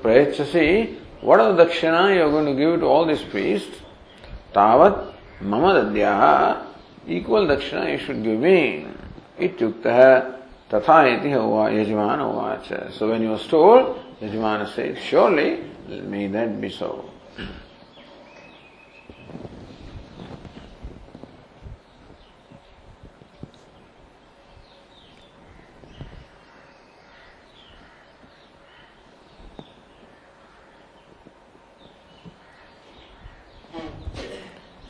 prayachasi 0.04 0.96
what 1.22 1.40
are 1.40 1.54
the 1.54 1.64
dakshina 1.64 2.14
you 2.14 2.22
are 2.22 2.30
going 2.30 2.46
to 2.46 2.54
give 2.54 2.80
to 2.80 2.86
all 2.86 3.06
these 3.06 3.24
priests 3.24 3.82
tavat 4.54 4.96
मम 5.44 5.66
दद्या 5.74 6.14
equal 7.14 7.48
dakshina 7.48 7.84
you 7.88 7.98
should 8.06 8.16
give 8.24 8.40
me 8.42 8.60
इत्युक्तः 9.46 10.00
तथा 10.74 10.96
इति 11.08 11.30
यजमान 11.30 12.22
उवाच 12.22 12.68
so 12.98 13.08
when 13.08 13.24
you 13.24 13.30
was 13.30 13.50
told 13.52 14.24
yajamana 14.24 14.66
say 14.74 14.84
surely 15.10 15.50
may 16.10 16.28
that 16.34 16.50
be 16.62 16.70
so 16.80 16.90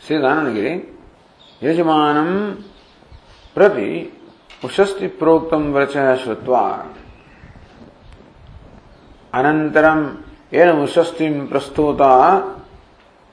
श्रीदानगिरी 0.07 0.73
यजमानम 1.63 2.29
प्रति 3.55 3.89
उशस्ति 4.65 5.07
प्रोक्तम 5.19 5.63
वच 5.73 5.93
श्रुत्वा 6.23 6.61
अनंतरम 9.33 9.99
N 10.59 10.69
उशस्ति 10.83 11.29
प्रस्तुता 11.49 12.13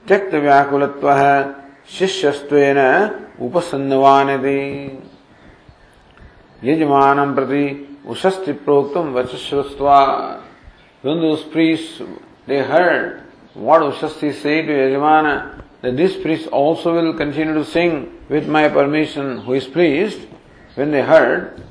त्यक्त 0.07 0.35
व्याकुलत्व 0.45 1.09
शिष्यस्त्वेन 1.99 2.81
उपसन्नवानिति। 3.47 4.61
यजमानम 6.71 7.35
प्रति 7.35 7.65
उशस्ति 8.11 8.53
प्रोक्तम 8.67 9.13
वच 9.15 9.35
श्रुत्वा 9.47 10.01
when 11.05 11.21
those 11.21 11.43
priests 11.45 12.01
they 12.47 12.63
heard 12.63 13.23
what 13.55 13.83
Ushasti 13.83 14.33
said 14.33 14.67
that 15.85 15.99
this 15.99 16.17
priest 16.17 16.49
also 16.49 16.95
will 16.95 17.13
continue 17.13 17.53
to 17.53 17.65
sing 17.65 18.11
with 18.31 18.49
my 18.49 18.71
permission, 18.71 19.41
who 19.41 19.53
is 19.53 19.67
pleased, 19.67 20.27
when 20.77 20.91
they 20.91 21.03
heard, 21.03 21.63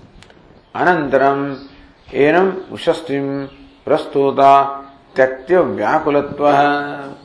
Anantaram 0.76 1.68
enam 2.12 2.68
ushastim 2.70 3.50
prastuta 3.84 4.86
tyaktya 5.16 5.66
vyakulatva. 5.66 7.18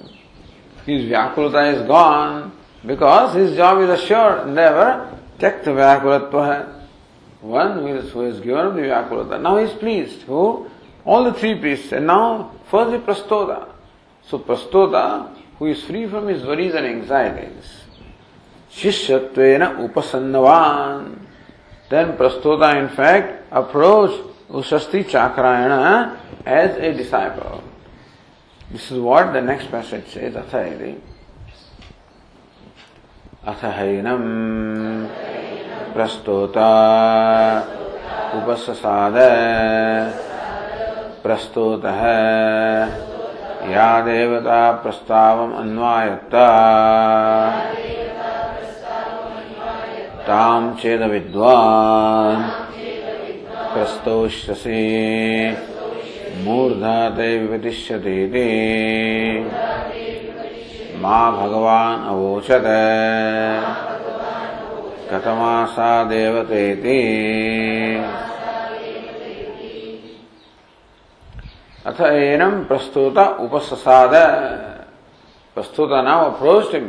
His 0.86 1.04
vyakulata 1.04 1.74
is 1.74 1.86
gone 1.86 2.52
because 2.86 3.34
his 3.34 3.54
job 3.54 3.82
is 3.82 3.90
assured, 3.90 4.48
never 4.48 5.14
tyakta 5.38 5.66
vyakulatva. 5.66 6.86
One 7.42 7.80
who 7.80 7.86
is, 7.88 8.10
who 8.12 8.22
is 8.22 8.40
given 8.40 8.76
the 8.76 8.82
vyakulata. 8.82 9.38
Now 9.38 9.58
he 9.58 9.64
is 9.64 9.72
pleased. 9.74 10.22
Who? 10.22 10.70
All 11.04 11.24
the 11.24 11.34
three 11.34 11.58
priests. 11.60 11.92
And 11.92 12.06
now, 12.06 12.52
first 12.70 12.92
the 12.92 12.98
prastoda. 12.98 13.68
So 14.22 14.38
prastoda 14.38 15.37
who 15.58 15.66
is 15.66 15.82
free 15.82 16.06
from 16.06 16.28
his 16.28 16.42
worries 16.44 16.74
and 16.74 16.86
anxieties. 16.86 17.82
Shishatvena 18.70 19.88
upasannavan. 19.88 21.18
Then 21.88 22.16
Prastota 22.16 22.76
in 22.76 22.94
fact 22.94 23.44
approached 23.50 24.22
Usasti 24.50 25.04
Chakrayana 25.04 26.18
as 26.46 26.76
a 26.76 26.92
disciple. 26.92 27.62
This 28.70 28.90
is 28.90 28.98
what 28.98 29.32
the 29.32 29.40
next 29.40 29.70
passage 29.70 30.06
says, 30.08 30.34
Athayadi. 30.34 31.00
अथ 33.48 33.62
प्रस्तोता 35.94 36.72
उपससाद 38.38 39.16
प्रस्तोतः 41.24 42.02
या 43.72 44.00
देवता 44.00 44.72
प्रस्तावम् 44.72 45.54
अन्वायत्ता। 45.54 46.48
तां 50.26 50.74
चेदविद्वान्। 50.74 52.42
प्रस्तोष्यसि। 53.74 54.78
मूर्धा 56.36 57.10
ते 57.10 57.38
विपतिष्यतीति 57.38 58.48
मा 60.96 61.30
भगवान् 61.30 62.08
अवोचत। 62.08 62.64
कथमासा 65.12 66.04
देवतेति 66.04 67.00
अथ 71.86 72.00
एनम 72.00 72.62
प्रस्तुता 72.68 73.24
उपससाद 73.46 74.14
प्रस्तुता 75.56 76.02
now 76.02 76.30
approached 76.30 76.74
him 76.74 76.88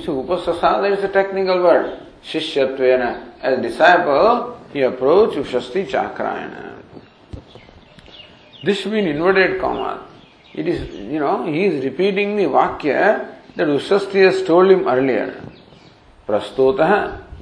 say 0.00 0.12
upasasada 0.12 0.92
it's 0.92 1.04
a 1.04 1.08
technical 1.08 1.62
word 1.62 2.00
shishyatvena 2.24 3.20
as 3.42 3.60
disciple 3.60 4.56
he 4.72 4.80
approached 4.82 5.36
ushasti 5.36 5.86
chakrayana 5.86 6.74
this 8.64 8.78
should 8.78 8.92
be 8.92 8.98
in 8.98 9.06
inverted 9.06 9.60
commas 9.60 10.00
it 10.54 10.66
is 10.66 10.80
you 10.94 11.18
know 11.18 11.44
he 11.44 11.66
is 11.66 11.84
repeating 11.84 12.36
the 12.36 12.44
vakya 12.44 13.28
that 13.56 13.68
ushasti 13.68 14.24
has 14.24 14.42
told 14.42 14.70
him 14.70 14.88
earlier 14.88 15.34
प्रस्तुतः 16.28 16.90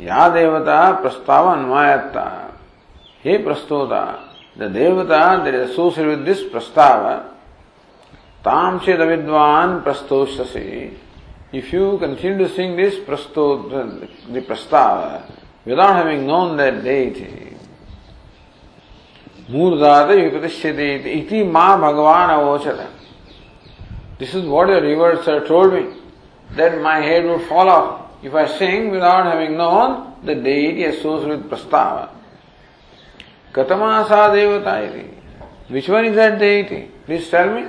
या 0.00 0.28
देवता 0.34 0.80
प्रस्ताव 1.02 1.46
अन्वायत्ता 1.52 2.26
हे 3.24 3.36
प्रस्तुता 3.44 4.02
the 4.58 4.66
devata 4.66 5.44
that 5.44 5.54
is 5.54 5.70
associated 5.70 6.18
with 6.18 6.26
this 6.26 6.42
prastava, 6.44 7.32
tam 8.42 8.80
ched 8.80 8.98
avidvan 8.98 9.84
prastoshasi. 9.84 10.96
If 11.52 11.72
you 11.72 11.98
continue 11.98 12.38
to 12.38 12.54
sing 12.54 12.76
this 12.76 12.96
prasto, 12.96 13.68
the 13.68 14.08
the 14.32 14.40
prastava, 14.40 15.30
without 15.64 15.96
having 15.96 16.26
known 16.26 16.56
that 16.56 16.82
deity, 16.82 17.52
मूर्धात 19.50 20.10
युपतिष्यते 20.10 20.94
इति 21.20 21.42
माँ 21.44 21.78
भगवान 21.80 22.30
अवोचत 22.30 22.88
This 24.18 24.34
is 24.34 24.44
what 24.46 24.66
the 24.66 24.80
rivers 24.80 25.24
have 25.26 25.46
told 25.46 25.72
me, 25.72 25.86
that 26.56 26.80
my 26.80 27.00
head 27.00 27.24
would 27.26 27.46
fall 27.46 27.68
off 27.68 28.06
if 28.22 28.34
I 28.34 28.46
sing 28.58 28.90
without 28.90 29.26
having 29.26 29.56
known 29.56 30.14
the 30.24 30.34
deity 30.34 30.84
associated 30.84 31.42
with 31.42 31.50
Prastava. 33.56 34.06
Katamasa 34.06 34.32
devata 34.32 34.82
iti. 34.86 35.10
Which 35.68 35.88
one 35.88 36.04
is 36.04 36.16
that 36.16 36.38
deity? 36.38 36.90
Please 37.04 37.28
tell 37.28 37.54
me. 37.54 37.66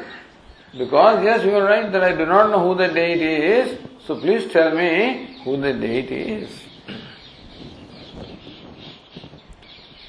Because 0.78 1.24
yes, 1.24 1.44
you 1.44 1.56
are 1.56 1.64
right 1.64 1.92
that 1.92 2.04
I 2.04 2.16
do 2.16 2.26
not 2.26 2.52
know 2.52 2.60
who 2.60 2.76
the 2.76 2.94
deity 2.94 3.24
is, 3.24 3.80
so 4.06 4.20
please 4.20 4.52
tell 4.52 4.76
me 4.76 5.40
who 5.44 5.58
the 5.58 5.74
deity 5.74 6.44
is. 6.44 6.50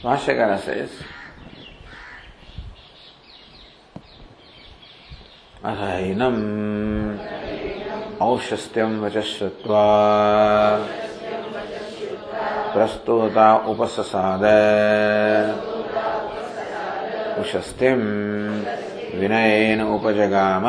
Bhashyakara 0.02 0.60
says, 0.62 0.90
अथैनम् 5.64 6.42
औशस्त्यं 8.22 9.00
वच 9.00 9.16
श्रुत्वा 9.26 9.82
प्रस्तुता 12.78 13.46
उपससाद। 13.68 14.42
उशस्ति 17.40 17.88
विनयन 19.18 19.80
उपजगाम। 19.82 20.66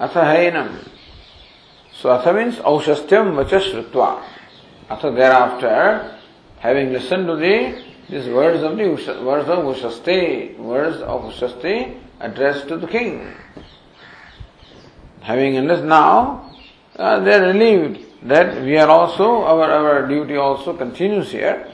अथ 0.00 0.16
हैनम 0.18 0.68
सो 1.94 2.08
अथ 2.08 2.28
means 2.34 2.60
औषस्त्यम 2.70 3.30
वच 3.36 3.54
श्रुत्वा। 3.62 4.10
अथ 4.90 5.02
there 5.16 5.32
after 5.32 5.74
having 6.64 6.92
listen 6.92 7.26
to 7.26 7.34
the 7.36 7.56
this 8.10 8.28
words 8.28 8.62
of 8.62 8.74
the 8.74 8.86
of 9.50 9.66
उशस्ते 9.66 10.20
words 10.60 11.02
of 11.02 11.22
उशस्ते 11.24 11.74
address 12.22 12.64
to 12.68 12.76
the 12.76 12.88
king 12.88 13.20
Having 15.26 15.58
understood 15.58 15.88
now, 15.88 16.52
uh, 16.94 17.18
they 17.18 17.34
are 17.34 17.48
relieved 17.48 17.98
that 18.28 18.62
we 18.62 18.78
are 18.78 18.88
also, 18.88 19.42
our, 19.42 19.68
our 19.72 20.06
duty 20.06 20.36
also 20.36 20.72
continues 20.76 21.32
here. 21.32 21.66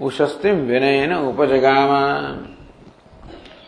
Ushastim 0.00 0.66
vinayana 0.66 1.20
upajagama. 1.30 2.56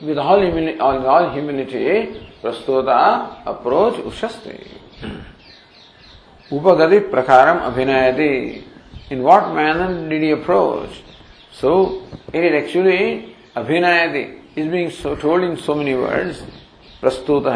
With 0.00 0.16
all 0.16 0.40
humility, 0.40 0.80
all, 0.80 1.06
all 1.06 1.30
humility, 1.30 2.26
Prastuta 2.42 3.42
approach 3.44 3.96
Ushasti. 3.96 4.66
Upagati 6.48 7.10
prakaram 7.10 7.70
abhinayati. 7.70 8.64
In 9.10 9.22
what 9.22 9.54
manner 9.54 10.08
did 10.08 10.22
he 10.22 10.30
approach? 10.30 11.02
So, 11.52 12.06
it 12.32 12.44
is 12.44 12.64
actually 12.64 13.36
abhinayati. 13.54 14.39
Is 14.60 14.70
being 14.70 14.90
so 14.90 15.16
told 15.16 15.44
in 15.44 15.56
so 15.56 15.74
many 15.74 15.94
words. 15.94 16.42
प्रस्तुत 17.02 17.46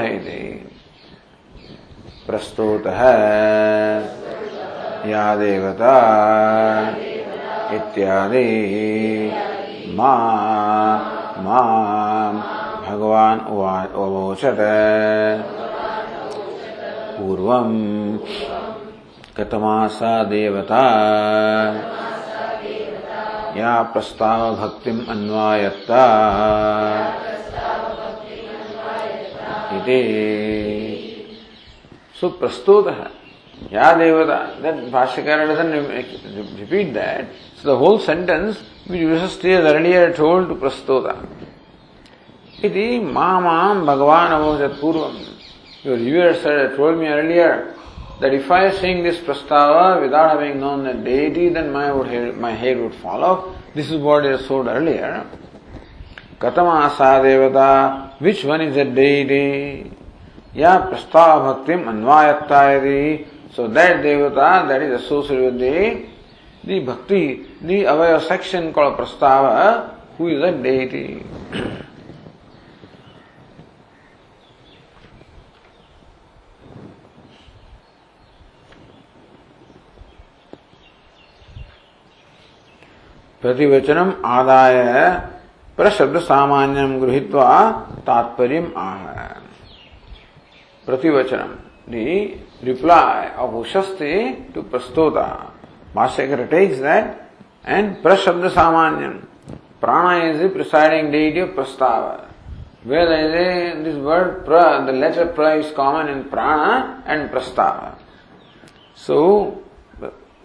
या 5.09 5.25
देवता 5.37 5.97
इत्यादि 7.77 8.45
मां 9.97 11.35
भगवान 12.87 13.39
अवोचत 14.05 14.61
पूर्वम् 17.19 17.77
कतमासा 19.37 20.15
देवता 20.33 20.85
या 23.57 23.73
प्रस्ताव 23.93 24.55
भक्ति 24.57 24.91
अन्वायत्ता 25.11 26.05
सुप्रस्तुत। 32.21 32.87
या 33.73 33.93
देवता 33.97 34.37
दैट 34.63 34.77
भाष्यकार 34.93 35.39
repeat 36.59 36.93
that 36.95 37.29
so 37.59 37.69
the 37.69 37.77
whole 37.79 37.99
sentence 38.07 38.63
which 38.91 39.03
विशस्त्री 39.03 39.55
earlier 39.55 40.11
told 40.17 40.49
to 40.49 40.55
प्रस्तुत 40.63 41.05
इति 42.65 42.87
मा 43.15 43.29
माम 43.41 43.85
भगवान 43.87 44.33
अवोचत 44.33 44.79
पूर्व 44.81 45.01
your 45.87 45.99
your 46.09 46.33
sir 46.43 46.67
told 46.77 46.99
me 46.99 47.07
earlier 47.09 47.53
that 48.21 48.33
if 48.33 48.51
I 48.51 48.71
sing 48.71 49.03
this 49.03 49.19
prastava 49.19 50.01
without 50.01 50.31
having 50.39 50.61
known 50.61 50.85
the 50.85 50.95
deity, 50.95 51.49
then 51.49 51.73
my, 51.73 51.93
would, 51.93 52.37
my 52.39 52.53
hair 52.53 52.81
would 52.83 52.95
fall 52.97 53.25
off. 53.25 53.57
This 53.75 53.91
is 53.91 54.01
what 54.01 54.25
is 54.25 54.47
told 54.47 54.67
earlier. 54.67 55.27
Katama 56.39 56.91
asa 56.91 57.21
devata, 57.23 58.21
which 58.21 58.45
one 58.45 58.61
is 58.61 58.75
the 58.75 58.85
deity? 58.85 59.91
Ya 60.55 60.89
prastava 60.91 61.67
bhaktim 61.67 61.85
anvayattayadi. 61.85 63.27
So 63.53 63.69
that 63.69 64.05
devata 64.05 64.69
that 64.69 64.83
is 64.83 65.03
associated 65.03 65.45
with 65.45 65.61
the, 65.61 66.07
the 66.65 66.81
bhakti, 66.81 67.47
the 67.61 67.85
avaya 67.85 68.27
section 68.27 68.73
called 68.73 68.97
prastava, 68.97 69.95
who 70.17 70.29
is 70.29 70.41
the 70.41 70.53
deity. 70.63 71.25
प्रतिवचनम 83.45 84.11
आदाय 84.25 84.77
प्रशब्द 85.77 86.19
सामान्यम 86.29 86.93
गृहीत्वा 87.01 87.49
तात्पर्य 88.07 88.61
आह 88.83 89.03
प्रतिवचनम 90.87 91.51
the 91.93 92.07
reply 92.65 93.29
of 93.45 93.55
Ushasti 93.63 94.15
to 94.55 94.63
प्रस्तोता 94.73 95.27
भाष्यकर 95.97 96.45
takes 96.55 96.79
that 96.89 97.15
and 97.69 97.95
प्रशब्द 98.03 98.49
prana 99.85 100.13
is 100.31 100.41
the 100.41 100.49
presiding 100.49 101.11
deity 101.13 101.41
of 101.41 101.51
prastava 101.51 102.13
where 102.85 103.07
there 103.07 103.25
is 103.41 103.85
this 103.85 103.97
word 103.97 104.31
pra 104.47 104.63
the 104.87 104.93
letter 104.93 105.27
pra 105.37 105.51
is 105.59 105.71
common 105.73 106.09
in 106.09 106.25
prana 106.25 107.03
and 107.07 107.29
prastava 107.31 107.91
so 108.97 109.19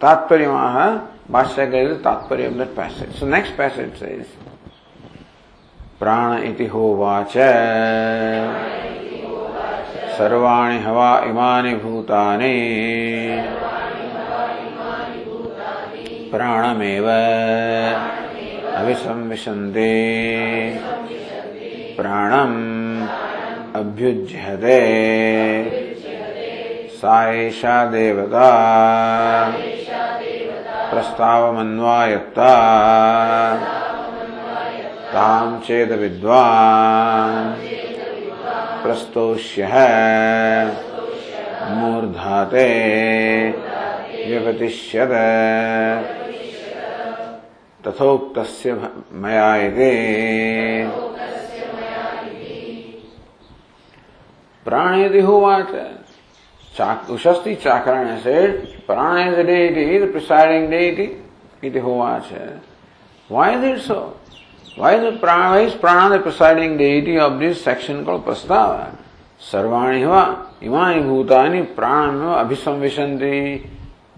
tatparyamaha 0.00 0.86
भाष्यकर 1.30 1.94
तात्पर्य 2.04 2.46
of 2.46 2.54
that 2.54 2.70
passage 2.76 3.08
so 3.16 3.26
next 3.26 3.56
passage 3.56 4.02
is 4.02 4.30
प्राण 6.00 6.42
इति 6.42 6.66
होवाच 6.66 7.34
सर्वाणी 10.18 10.78
हवा 10.82 11.10
इमानि 11.26 11.74
भूतानि। 11.74 12.56
प्राणमेव 16.32 17.06
अभिसंविशन्ति 18.74 19.94
प्राणम् 21.96 22.58
अभ्युज्यते। 23.76 24.80
सा 27.00 27.32
एषा 27.32 27.86
देवता 27.86 28.46
प्रस्तावमन्वायत्ता 30.90 32.50
चेद 35.66 35.92
विद्वान्। 35.92 37.54
प्रस्तोष्यः। 38.82 39.74
मूर्धाते। 41.70 42.68
व्यपतिष्यत। 44.28 45.10
तथोक्तस्य 47.86 48.88
मया 49.12 49.56
इति। 49.56 49.90
प्राणेति 54.64 55.20
होवाच। 55.20 55.99
Ushasti 57.10 57.54
Chakrayana 57.54 58.16
say 58.18 58.46
prana 58.86 59.18
is 59.20 59.40
deity 59.46 59.82
is 59.96 60.04
presiding 60.12 60.68
deity 60.70 61.08
it 61.64 61.76
होवाच 61.82 62.28
why 63.30 63.54
is 63.54 63.64
it 63.64 63.78
so 63.78 63.98
why 64.78 64.96
is 64.96 65.16
prana 65.20 65.58
is 65.58 65.76
prana 65.80 66.16
the 66.16 66.20
presiding 66.22 66.76
deity 66.78 67.18
of 67.18 67.32
this 67.32 67.64
section 67.64 68.02
को 68.04 68.18
प्रस्ताव? 68.18 68.76
सर्वाणि 69.52 70.04
वा 70.04 70.24
इमानि 70.62 71.00
भूतानि 71.00 71.62
प्राणमे 71.76 72.34
अभिसंविशन्ति। 72.40 73.36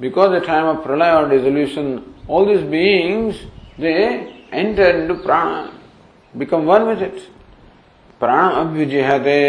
Because 0.01 0.31
the 0.33 0.43
time 0.47 0.65
of 0.67 0.77
pralaya 0.85 1.11
और 1.11 1.29
dissolution 1.29 1.99
all 2.31 2.47
this 2.47 2.61
beings 2.71 3.43
they 3.81 3.93
enter 4.55 4.97
into 4.97 5.15
prana 5.25 5.49
become 6.35 6.61
one 6.67 6.83
with 6.83 7.03
it 7.03 7.19
प्राण 8.21 8.51
अभ्युजहते 8.61 9.41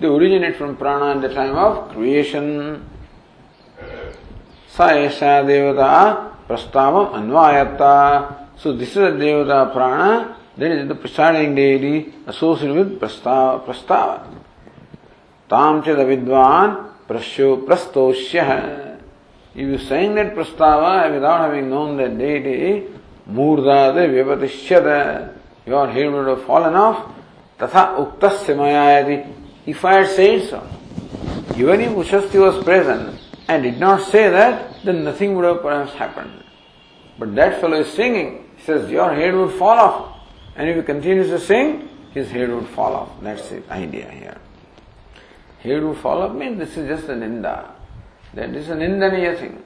They 0.00 0.06
originate 0.06 0.56
from 0.56 0.78
prana 0.78 1.16
at 1.16 1.20
the 1.20 1.28
time 1.28 1.54
of 1.56 1.90
creation. 1.92 2.88
Sa 4.68 4.88
devata 4.88 6.32
prastavam 6.48 7.12
anvayata. 7.12 8.48
So 8.56 8.72
this 8.72 8.92
is 8.92 8.96
a 8.96 9.12
devata 9.12 9.70
prana 9.74 10.36
that 10.56 10.70
is 10.70 10.88
the 10.88 10.94
presiding 10.94 11.54
deity 11.54 12.14
associated 12.26 12.76
with 12.76 12.98
prastava. 12.98 13.62
prastava. 13.62 14.22
Tam 15.50 15.82
chada 15.82 16.06
vidvan 16.06 16.92
prasyo 17.06 17.66
prastoshya. 17.66 18.98
If 19.54 19.60
you 19.60 19.78
saying 19.78 20.14
that 20.14 20.34
prastava 20.34 21.12
without 21.12 21.40
having 21.42 21.68
known 21.68 21.98
that 21.98 22.16
deity, 22.16 22.86
murdade 23.26 24.08
vyapatishyada, 24.08 25.36
your 25.66 25.88
head 25.88 26.10
would 26.10 26.26
have 26.26 26.42
fallen 26.46 26.74
off. 26.74 27.12
Tatha 27.58 27.98
uktasya 27.98 28.56
mayayati. 28.56 29.39
If 29.66 29.84
I 29.84 30.04
had 30.04 30.08
said 30.08 30.48
so, 30.48 30.66
even 31.56 31.80
if 31.80 31.92
Ushasti 31.92 32.40
was 32.40 32.62
present 32.64 33.20
and 33.48 33.62
did 33.62 33.78
not 33.78 34.08
say 34.08 34.30
that, 34.30 34.82
then 34.84 35.04
nothing 35.04 35.34
would 35.36 35.44
have 35.44 35.62
perhaps 35.62 35.92
happened. 35.92 36.44
But 37.18 37.34
that 37.34 37.60
fellow 37.60 37.80
is 37.80 37.92
singing. 37.92 38.48
He 38.56 38.64
says, 38.64 38.90
Your 38.90 39.14
head 39.14 39.34
would 39.34 39.52
fall 39.58 39.78
off. 39.78 40.16
And 40.56 40.68
if 40.68 40.76
he 40.76 40.82
continues 40.82 41.28
to 41.28 41.38
sing, 41.38 41.88
his 42.12 42.30
head 42.30 42.50
would 42.50 42.68
fall 42.68 42.94
off. 42.94 43.10
That's 43.20 43.48
the 43.50 43.62
idea 43.72 44.10
here. 44.10 44.38
Head 45.60 45.82
would 45.82 45.98
fall 45.98 46.22
off 46.22 46.34
means 46.34 46.58
this 46.58 46.76
is 46.76 46.88
just 46.88 47.08
a 47.08 47.12
ninda. 47.12 47.70
That 48.34 48.54
is 48.54 48.68
an 48.68 48.78
nindaniya 48.78 49.38
thing. 49.38 49.62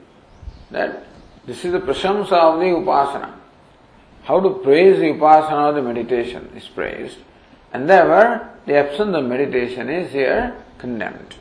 That 0.71 1.05
this 1.45 1.63
is 1.63 1.71
the 1.71 1.79
prashamsa 1.79 2.33
of 2.33 2.59
the 2.59 2.65
upasana. 2.65 3.33
How 4.23 4.39
to 4.39 4.49
praise 4.63 4.99
the 4.99 5.13
upasana 5.13 5.69
of 5.69 5.75
the 5.75 5.81
meditation 5.81 6.51
is 6.55 6.67
praised. 6.67 7.17
And 7.75 7.89
therefore, 7.89 8.51
the 8.65 8.75
absence 8.75 9.13
of 9.17 9.25
meditation 9.25 9.89
is 9.89 10.09
here 10.13 10.55
condemned. 10.77 11.35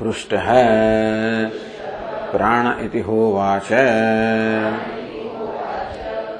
पृष्ठ 0.00 0.32
है 0.46 1.48
प्राण 2.32 2.66
इति 2.84 3.00
होवाच 3.08 3.68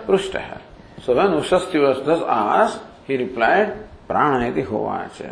पृष्ठ 0.07 0.37
है 0.37 0.61
so 1.07 1.15
when 1.15 1.41
was 1.41 2.05
thus 2.05 2.23
asked, 2.29 2.83
he 3.07 3.17
replied, 3.17 3.73
प्राण 4.09 4.43
इति 4.43 4.63
होवाच 4.71 5.23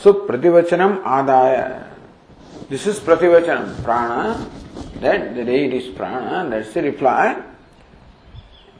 सो 0.00 0.12
प्रतिवचनम 0.26 0.98
आदाय 1.18 1.56
दिस 2.70 2.88
इज़ 2.88 3.04
प्रतिवचनम 3.04 3.82
प्राण 3.84 4.32
that 5.04 5.34
the 5.34 5.44
deity 5.44 5.78
is 5.78 5.88
prana, 5.94 6.48
that's 6.50 6.72
the 6.74 6.82
reply. 6.82 7.42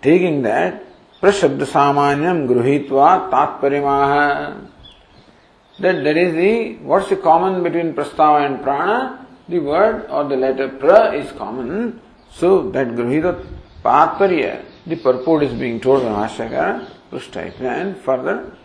Taking 0.02 0.42
that, 0.42 0.84
prashabda 1.20 1.66
samanyam 1.74 2.48
gruhitva 2.48 3.30
tatparimaha. 3.30 4.68
That 5.80 6.04
there 6.04 6.16
is 6.16 6.34
the, 6.34 6.84
what's 6.84 7.08
the 7.08 7.16
common 7.16 7.62
between 7.62 7.94
prastava 7.94 8.46
and 8.46 8.62
prana? 8.62 9.26
The 9.48 9.58
word 9.58 10.06
or 10.10 10.24
the 10.24 10.36
letter 10.36 10.68
pra 10.68 11.12
is 11.12 11.30
common. 11.32 12.00
So 12.30 12.70
that 12.70 12.88
gruhita 12.88 13.46
tatparya, 13.82 14.64
the 14.86 14.96
purport 14.96 15.44
is 15.44 15.52
being 15.52 15.80
told 15.80 16.02
by 16.02 16.26
Mashakara, 16.26 16.90
Prushta 17.10 17.60
and 17.60 17.96
further. 17.98 18.56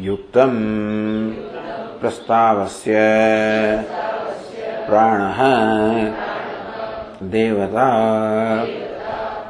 युक्तम् 0.00 0.60
प्रस्तावस्य 2.00 2.94
प्राणः 4.86 5.40
देवता 7.32 7.88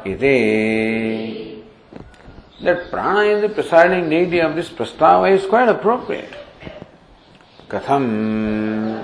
इति 0.07 0.37
that 2.63 2.89
prana 2.89 3.23
is 3.23 3.41
the 3.41 3.49
presiding 3.49 4.09
deity 4.09 4.39
of 4.39 4.55
this 4.55 4.69
prastava 4.69 5.29
is 5.29 5.45
quite 5.45 5.67
appropriate. 5.67 6.33
Katham 7.67 9.03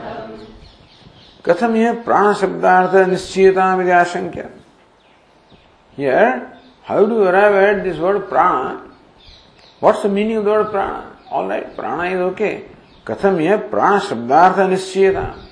Katham 1.44 1.76
here 1.76 1.96
prana 1.96 2.36
shabdartha 2.36 3.06
nischiyata 3.06 3.78
with 3.78 3.88
ashankya. 3.88 4.50
Here, 5.98 6.58
how 6.84 7.06
do 7.06 7.16
you 7.16 7.24
arrive 7.24 7.78
at 7.78 7.84
this 7.84 7.98
word 7.98 8.30
prana? 8.30 8.90
What's 9.82 10.04
the 10.04 10.10
meaning 10.10 10.38
of 10.38 10.46
the 10.46 10.52
word 10.52 10.72
prana? 10.72 11.18
Alright, 11.30 11.76
prana 11.76 12.16
is 12.16 12.22
okay. 12.32 12.66
Katham 13.04 13.42
here 13.42 13.58
prana 13.58 14.00
shabdartha 14.00 14.70
nischiyata. 14.70 15.49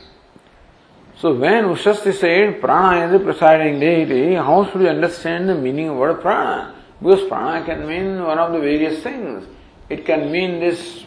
So 1.20 1.34
when 1.34 1.64
Ushasti 1.66 2.14
said 2.14 2.62
prana 2.62 3.08
is 3.08 3.12
the 3.12 3.20
presiding 3.20 3.80
deity, 3.80 4.36
how 4.36 4.66
should 4.66 4.82
we 4.82 4.88
understand 4.88 5.50
the 5.50 5.56
meaning 5.56 5.90
of 5.90 5.98
word 5.98 6.22
prana? 6.22 6.76
Because 7.02 7.28
prana 7.28 7.66
can 7.66 7.88
mean 7.88 8.24
one 8.24 8.38
of 8.38 8.54
the 8.54 8.60
various 8.60 9.02
things. 9.02 9.48
It 9.90 10.06
can 10.06 10.32
mean 10.32 10.60
this, 10.60 11.06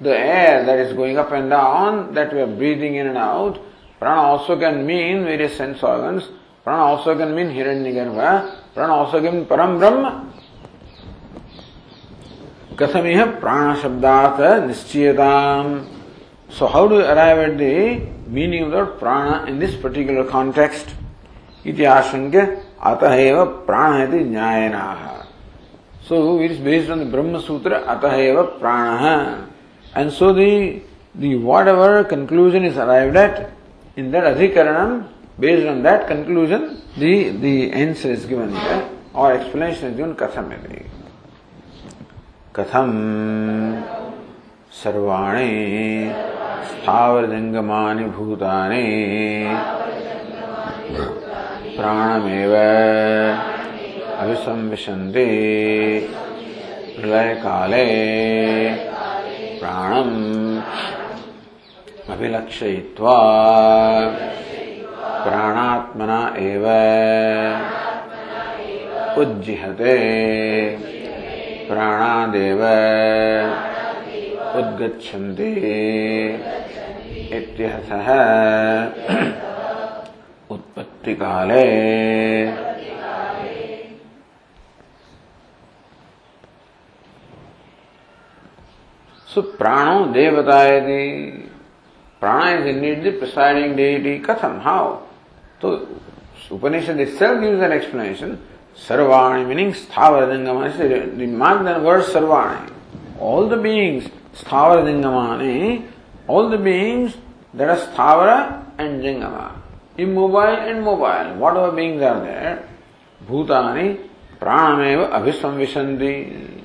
the 0.00 0.16
air 0.16 0.64
that 0.64 0.78
is 0.78 0.92
going 0.92 1.18
up 1.18 1.32
and 1.32 1.50
down, 1.50 2.14
that 2.14 2.32
we 2.32 2.40
are 2.40 2.46
breathing 2.46 2.94
in 2.94 3.08
and 3.08 3.18
out. 3.18 3.58
Prana 3.98 4.20
also 4.20 4.56
can 4.56 4.86
mean 4.86 5.24
various 5.24 5.56
sense 5.56 5.82
organs. 5.82 6.28
Prana 6.62 6.84
also 6.84 7.16
can 7.16 7.34
mean 7.34 7.48
Hiranyagarbha. 7.48 8.74
Prana 8.74 8.92
also 8.92 9.20
can 9.20 9.38
mean 9.38 9.46
Param 9.46 9.80
Brahma. 9.80 10.32
Kathamiha 12.76 13.40
prana 13.40 13.74
shabdata 13.74 14.62
nischiyadam. 14.68 15.84
So 16.48 16.68
how 16.68 16.86
do 16.86 16.94
you 16.94 17.00
arrive 17.00 17.38
at 17.38 17.58
the 17.58 18.17
meaning 18.28 18.64
of 18.64 18.70
the 18.70 18.76
word 18.76 18.98
prana 18.98 19.46
in 19.46 19.58
this 19.58 19.74
particular 19.74 20.24
context? 20.24 20.94
Iti 21.64 21.82
ashankya 21.82 22.62
ataheva 22.80 23.66
prana 23.66 24.04
iti 24.04 24.24
nyayanaha. 24.24 25.26
So 26.02 26.40
it 26.40 26.50
is 26.50 26.58
based 26.58 26.90
on 26.90 27.00
the 27.00 27.04
Brahma 27.04 27.42
Sutra 27.42 27.82
ataheva 27.82 28.58
prana. 28.58 29.48
And 29.94 30.12
so 30.12 30.32
the, 30.32 30.82
the 31.14 31.36
whatever 31.36 32.04
conclusion 32.04 32.64
is 32.64 32.76
arrived 32.76 33.16
at 33.16 33.50
in 33.96 34.10
that 34.12 34.36
adhikaranam, 34.36 35.08
based 35.40 35.66
on 35.66 35.82
that 35.82 36.06
conclusion, 36.06 36.82
the, 36.96 37.30
the 37.30 37.72
answer 37.72 38.10
is 38.10 38.26
given 38.26 38.54
here 38.54 38.90
or 39.14 39.32
explanation 39.32 39.90
is 39.90 39.96
given 39.96 40.14
katham 40.14 40.52
iti. 40.52 40.84
Katham 42.52 43.98
सर्वाणि 44.72 46.08
स्थावरजङ्गमानि 46.64 48.04
भूतानि। 48.04 48.86
प्राणमेव 51.76 52.54
अभिसंविशन्ति। 54.18 55.26
प्रलयकाले 56.96 57.84
प्राणम् 59.60 60.60
अभिलक्षयित्वा 62.10 63.16
प्राणात्मना 65.24 66.34
एव 66.38 66.64
उज्जिहते। 69.20 69.96
प्राणादेव 71.70 72.60
उद्गच्छन्ति। 74.58 75.50
इत्यर्थः 77.36 78.08
उत्पत्तिकाले। 80.50 81.66
सुप्राणो 89.34 90.04
देवता 90.12 90.62
यदि 90.64 91.02
प्राणा 92.20 92.50
is 92.50 92.66
indeed 92.68 93.02
the 93.04 93.18
presiding 93.18 93.74
deity 93.76 94.16
कथम 94.18 94.60
हाउ 94.64 94.94
तो 95.62 95.68
Upanishad 96.52 97.00
itself 97.00 97.40
gives 97.40 97.62
an 97.62 97.72
explanation 97.72 98.36
सर्वाणि 98.88 99.44
मीनिंग 99.44 99.72
स्थावर 99.74 100.32
जंगम 100.32 100.66
दिमाग 101.18 101.64
दन 101.66 101.80
word 101.84 102.02
all 103.22 103.48
the 103.50 103.58
beings 103.62 104.06
Sthavara 104.38 104.84
Jingamani, 104.84 105.84
all 106.28 106.48
the 106.48 106.58
beings 106.58 107.16
that 107.54 107.68
are 107.68 107.76
Sthavara 107.76 108.64
and 108.78 109.02
Jingama, 109.02 109.52
immobile 109.96 110.38
and 110.38 110.82
mobile, 110.82 111.34
whatever 111.36 111.72
beings 111.72 112.00
are 112.02 112.20
there, 112.20 112.68
Bhutani, 113.26 114.08
Pranameva 114.40 115.10
Abhisamvishanti. 115.10 116.62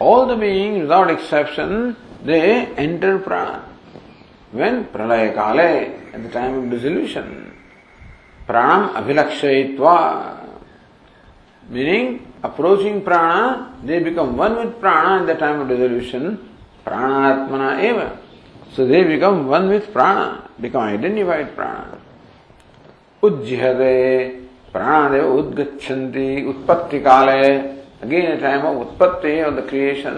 All 0.00 0.26
the 0.26 0.34
beings 0.36 0.82
without 0.82 1.08
exception, 1.08 1.96
they 2.24 2.66
enter 2.74 3.20
prana. 3.20 3.64
When 4.50 4.86
Pralaya 4.86 5.32
Kale, 5.34 6.14
at 6.14 6.22
the 6.22 6.28
time 6.30 6.54
of 6.54 6.70
dissolution, 6.70 7.56
Pranam 8.48 8.92
Abhilakshayitva, 8.94 10.48
meaning 11.70 12.32
approaching 12.42 13.02
prana, 13.02 13.72
they 13.84 14.00
become 14.00 14.36
one 14.36 14.56
with 14.56 14.80
prana 14.80 15.22
at 15.22 15.26
the 15.26 15.34
time 15.34 15.60
of 15.60 15.68
dissolution, 15.68 16.50
प्राणात्मना 16.86 17.72
एव। 17.80 18.00
सुधे 18.76 19.02
become 19.04 19.44
one 19.48 19.68
with 19.68 19.92
prana 19.92 20.16
become 20.62 20.80
identified 20.80 21.54
prana. 21.56 21.96
उज्जहदे 23.22 23.94
प्राणादे 24.72 25.20
उद्गच्छन्ति 25.30 26.44
उत्पत्ति 26.48 26.98
काले 27.00 27.42
again 28.02 28.36
time 28.40 28.62
of 28.62 28.76
उत्पत्ति 28.78 29.40
of 29.42 29.54
the 29.54 29.66
creation 29.68 30.16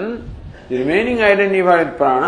the 0.71 0.73
remaining 0.73 1.21
identified 1.23 1.97
prana 1.99 2.23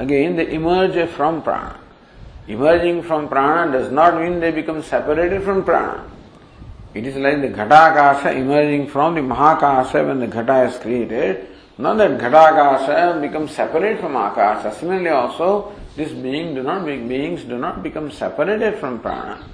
again 0.00 0.36
the 0.36 0.48
emerge 0.52 0.98
from 1.16 1.40
prana. 1.40 2.52
Emerging 2.52 3.00
from 3.02 3.26
prana 3.26 3.72
does 3.72 3.92
not 3.92 4.14
mean 4.14 4.40
they 4.40 4.50
become 4.52 4.80
separated 4.90 5.42
from 5.42 5.60
prana. 5.62 6.98
It 6.98 7.06
is 7.06 7.18
like 7.18 7.42
the 7.42 7.54
ghatakasha 7.54 8.26
emerging 8.26 8.86
from 8.86 9.14
the 9.14 9.24
mahakasha 9.28 9.94
when 9.96 10.26
the 10.26 10.30
ghata 10.30 10.62
is 10.62 10.80
created 10.82 11.46
Not 11.76 11.98
that 11.98 12.18
Ghatakasha 12.18 13.20
becomes 13.20 13.50
separate 13.50 14.00
from 14.00 14.14
Akasha. 14.14 14.74
Similarly 14.78 15.10
also, 15.10 15.72
this 15.96 16.12
being 16.12 16.54
do 16.54 16.62
not 16.62 16.84
beings 16.84 17.42
do 17.42 17.58
not 17.58 17.82
become 17.82 18.10
separated 18.10 18.78
from 18.78 19.00
Prana. 19.00 19.44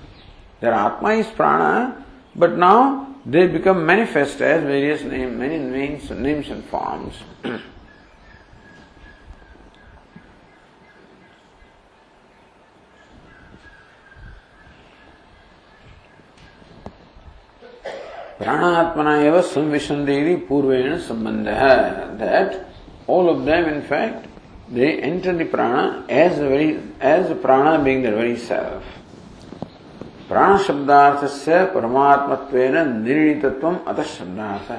Their 0.61 0.75
Atma 0.75 1.11
is 1.13 1.27
Prana, 1.29 2.05
but 2.37 2.57
now 2.57 3.17
they 3.25 3.47
become 3.47 3.87
manifest 3.87 4.41
as 4.43 4.63
various 4.63 5.03
names, 5.03 5.37
many 5.37 5.59
names, 5.59 6.11
names 6.11 6.49
and 6.51 6.65
forms. 6.65 7.15
प्राणात्मना 18.41 19.17
एवं 19.21 19.43
संविशंदेरी 19.45 20.35
पूर्वेण 20.49 20.97
संबंध 20.99 21.49
है 21.49 21.77
that 22.19 22.55
all 23.11 23.29
of 23.29 23.39
them 23.47 23.67
in 23.69 23.81
fact 23.89 24.29
they 24.75 24.87
enter 25.03 25.33
the 25.35 25.47
prana 25.51 25.83
as 26.21 26.41
very 26.43 26.69
as 27.07 27.33
prana 27.43 27.77
being 27.79 28.05
the 28.05 28.13
very 28.15 28.37
self 28.45 28.97
प्राण 30.29 30.57
शब्दार्थ 30.67 31.25
से 31.31 31.65
परमात्मत्व 31.75 32.57
निर्णितत्व 32.57 33.77
अतः 33.89 34.03
शब्दार्थ 34.09 34.73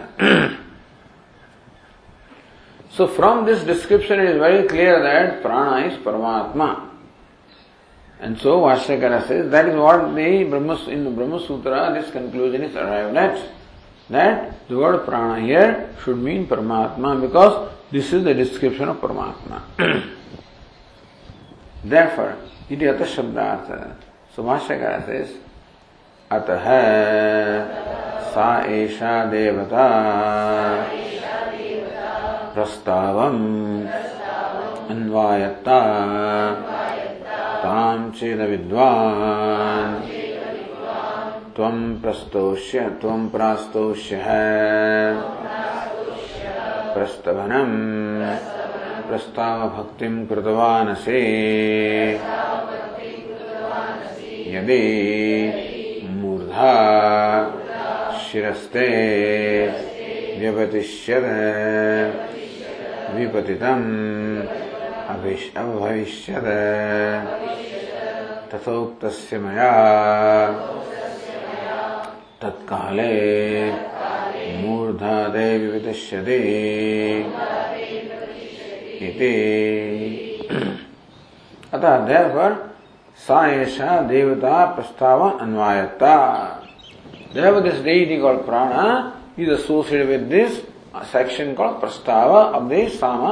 so 2.97 3.05
from 3.15 3.45
this 3.45 3.65
description 3.65 4.21
is 4.21 4.37
very 4.37 4.67
clear 4.67 4.97
that 5.03 5.41
prana 5.41 5.77
is 5.85 6.03
Paramatma 6.05 6.75
And 8.21 8.39
so 8.39 8.61
Vashyakara 8.61 9.27
says 9.27 9.49
that 9.49 9.67
is 9.67 9.75
what 9.75 10.13
the 10.13 10.43
Brahma, 10.43 10.75
in 10.85 11.03
the 11.03 11.09
Brahma 11.09 11.39
Sutra 11.45 11.91
this 11.99 12.11
conclusion 12.11 12.61
is 12.61 12.75
arrived 12.75 13.17
at. 13.17 13.49
That 14.09 14.67
the 14.67 14.77
word 14.77 15.05
prana 15.05 15.41
here 15.41 15.95
should 16.03 16.17
mean 16.17 16.45
Paramatma 16.45 17.19
because 17.19 17.71
this 17.91 18.13
is 18.13 18.23
the 18.23 18.33
description 18.33 18.89
of 18.89 18.97
Paramatma. 18.97 19.61
Therefore, 21.83 22.37
it 22.69 22.81
is 22.81 22.93
Ata 22.93 23.05
Shabdartha. 23.05 23.95
So 24.35 24.43
Vashyakara 24.43 25.05
says, 25.05 25.33
अतः 26.31 26.65
सा 28.33 28.49
एषा 28.71 29.13
देवता 29.31 29.87
प्रस्तावम् 32.55 33.41
अन्वायत्ता 34.93 35.79
चेद 37.63 38.41
विद्वान्। 38.41 40.01
त्वं 41.55 42.01
प्रस्तोष्य 42.01 42.79
त्वं 42.79 43.29
प्रास्तोष्य। 43.29 44.21
प्रस्तवनम् 46.93 48.37
प्रस्तावभक्तिं 49.07 50.27
कृतवानसि। 50.27 51.17
यदि 54.47 54.81
मूर्धा 56.09 56.71
शिरस्ते 58.17 58.87
व्यपतिष्यत। 60.39 61.23
विपतितम्। 63.15 64.80
अभविष्य 65.09 66.33
तथोक्त 68.53 69.05
मया। 69.33 69.71
तत्काले 72.41 73.11
मूर्धा 74.57 75.27
देवी 75.27 75.67
अतः 81.73 81.97
देव 82.07 82.27
पर 82.29 82.51
देवता 84.07 84.65
प्रस्ताव 84.65 85.21
अन्वायता। 85.39 86.15
देव 87.33 87.59
this 87.59 87.77
deity 87.83 88.17
call 88.17 88.37
prana 88.47 88.71
is 89.43 89.51
associated 89.51 90.07
with 90.07 90.21
this 90.31 90.57
section 91.11 91.53
call 91.53 91.73
prastava 91.79 92.33
अब 92.35 92.67
this 92.69 92.99
Sama 92.99 93.31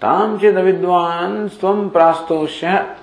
Tam 0.00 0.40
chid 0.40 0.54
avidwan 0.54 1.50
svam 1.50 1.90
prastosya. 1.90 2.96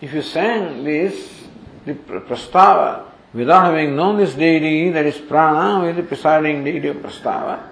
If 0.00 0.14
you 0.14 0.22
sang 0.22 0.84
this, 0.84 1.42
the 1.84 1.94
prastava, 1.94 3.04
without 3.34 3.64
having 3.64 3.96
known 3.96 4.18
this 4.18 4.34
deity, 4.34 4.90
that 4.90 5.06
is 5.06 5.18
prana, 5.18 5.84
with 5.84 5.96
the 5.96 6.04
presiding 6.04 6.62
deity 6.62 6.88
of 6.88 6.98
prastava, 6.98 7.62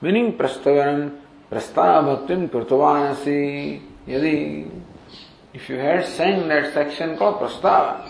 meaning 0.00 0.36
prastavanam, 0.38 1.18
prastava 1.50 2.26
bhaktim 2.26 2.48
krutavanasi, 2.48 3.82
yadi, 4.06 4.70
if 5.52 5.68
you 5.68 5.76
had 5.76 6.06
sang 6.06 6.46
that 6.46 6.72
section 6.72 7.16
called 7.16 7.40
prastava, 7.40 8.08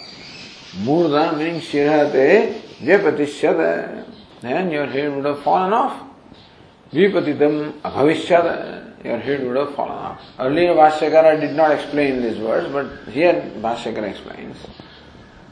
murda 0.82 1.38
meaning 1.38 1.60
shirhate, 1.60 2.60
vyapatishyata, 2.80 4.04
then 4.42 4.70
your 4.70 4.86
head 4.86 5.14
would 5.14 5.24
have 5.24 5.42
fallen 5.42 5.72
off. 5.72 6.02
Vipatitam 6.92 7.80
abhavishyata, 7.80 8.89
your 9.04 9.18
head 9.18 9.46
would 9.46 9.56
have 9.56 9.74
fallen 9.74 9.92
off. 9.92 10.20
Earlier 10.38 10.74
Bhashyakara 10.74 11.40
did 11.40 11.56
not 11.56 11.72
explain 11.72 12.22
these 12.22 12.38
words, 12.38 12.70
but 12.70 13.12
here 13.12 13.50
Bhashyakara 13.56 14.10
explains. 14.10 14.56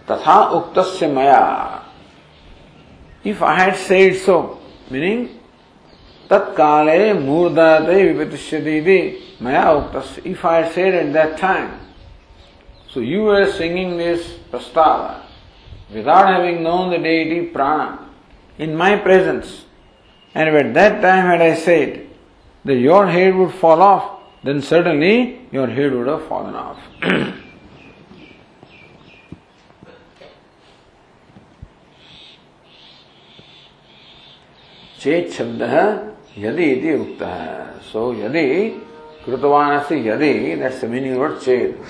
Tatha 0.06 0.72
uktasya 0.72 1.12
maya. 1.12 1.82
If 3.24 3.42
I 3.42 3.60
had 3.60 3.76
said 3.76 4.16
so, 4.16 4.60
meaning 4.90 5.40
tatkale 6.28 7.14
murdate 7.24 8.14
vipatishyati 8.14 9.40
maya 9.40 9.80
uktasya. 9.80 10.26
If 10.26 10.44
I 10.44 10.62
had 10.62 10.72
said 10.72 10.94
at 10.94 11.12
that 11.14 11.38
time, 11.38 11.80
so 12.90 13.00
you 13.00 13.22
were 13.22 13.50
singing 13.52 13.96
this 13.96 14.38
prastava 14.50 15.22
without 15.90 16.26
having 16.26 16.62
known 16.62 16.90
the 16.90 16.98
deity 16.98 17.46
prana 17.46 18.10
in 18.58 18.74
my 18.76 18.96
presence. 18.96 19.64
And 20.34 20.48
at 20.48 20.74
that 20.74 21.00
time 21.00 21.26
had 21.26 21.40
I 21.40 21.54
said, 21.54 22.07
that 22.67 22.75
your 22.75 23.07
head 23.07 23.35
would 23.35 23.53
fall 23.53 23.81
off, 23.81 24.21
then 24.43 24.61
certainly 24.61 25.39
your 25.51 25.67
head 25.67 25.93
would 25.93 26.07
have 26.07 26.25
fallen 26.27 26.55
off. 26.55 26.77
चेत 35.03 35.31
शब्द 35.31 35.61
यदि 36.39 36.63
इति 36.63 36.93
उक्त 36.95 37.21
है 37.21 37.81
सो 37.91 38.01
यदि 38.15 38.47
कृतवान 39.25 39.79
से 39.87 39.97
यदि 39.99 40.33
that's 40.61 40.83
the 40.83 40.89
meaning 40.89 41.17
word 41.19 41.37
चेत 41.39 41.81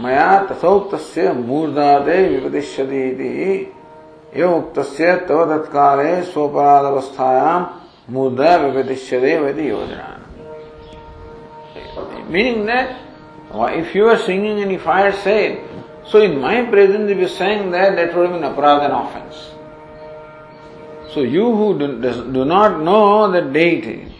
मया 0.00 0.28
तथोक्त 0.50 1.18
मूर्धादे 1.46 2.16
विपदिश्यति 2.28 3.02
एवं 3.10 3.73
उक्त 4.36 4.78
तव 5.28 5.44
तत्काले 5.50 6.22
स्वपराधावस्थायाम 6.22 7.66
मुद्दा 8.14 8.56
विपदिश्यते 8.56 9.36
वैदि 9.40 9.68
योजना 9.70 10.16
Meaning 12.28 12.66
that 12.66 12.96
if 13.52 13.94
you 13.94 14.06
are 14.06 14.18
singing 14.18 14.60
and 14.62 14.70
if 14.70 14.86
I 14.86 15.00
had 15.00 15.14
said, 15.16 15.60
so 16.06 16.20
in 16.20 16.40
my 16.40 16.64
presence 16.64 17.10
if 17.10 17.18
you 17.18 17.28
sang 17.28 17.72
that, 17.72 17.96
that 17.96 18.14
would 18.14 18.30
have 18.30 18.40
been 18.40 18.48
aparadha 18.48 18.84
and 18.84 18.92
offense. 18.92 19.50
So 21.12 21.22
you 21.22 21.54
who 21.54 21.76
do, 21.76 22.32
do 22.32 22.44
not 22.44 22.80
know 22.80 23.30
the 23.32 23.40
deity, 23.42 24.14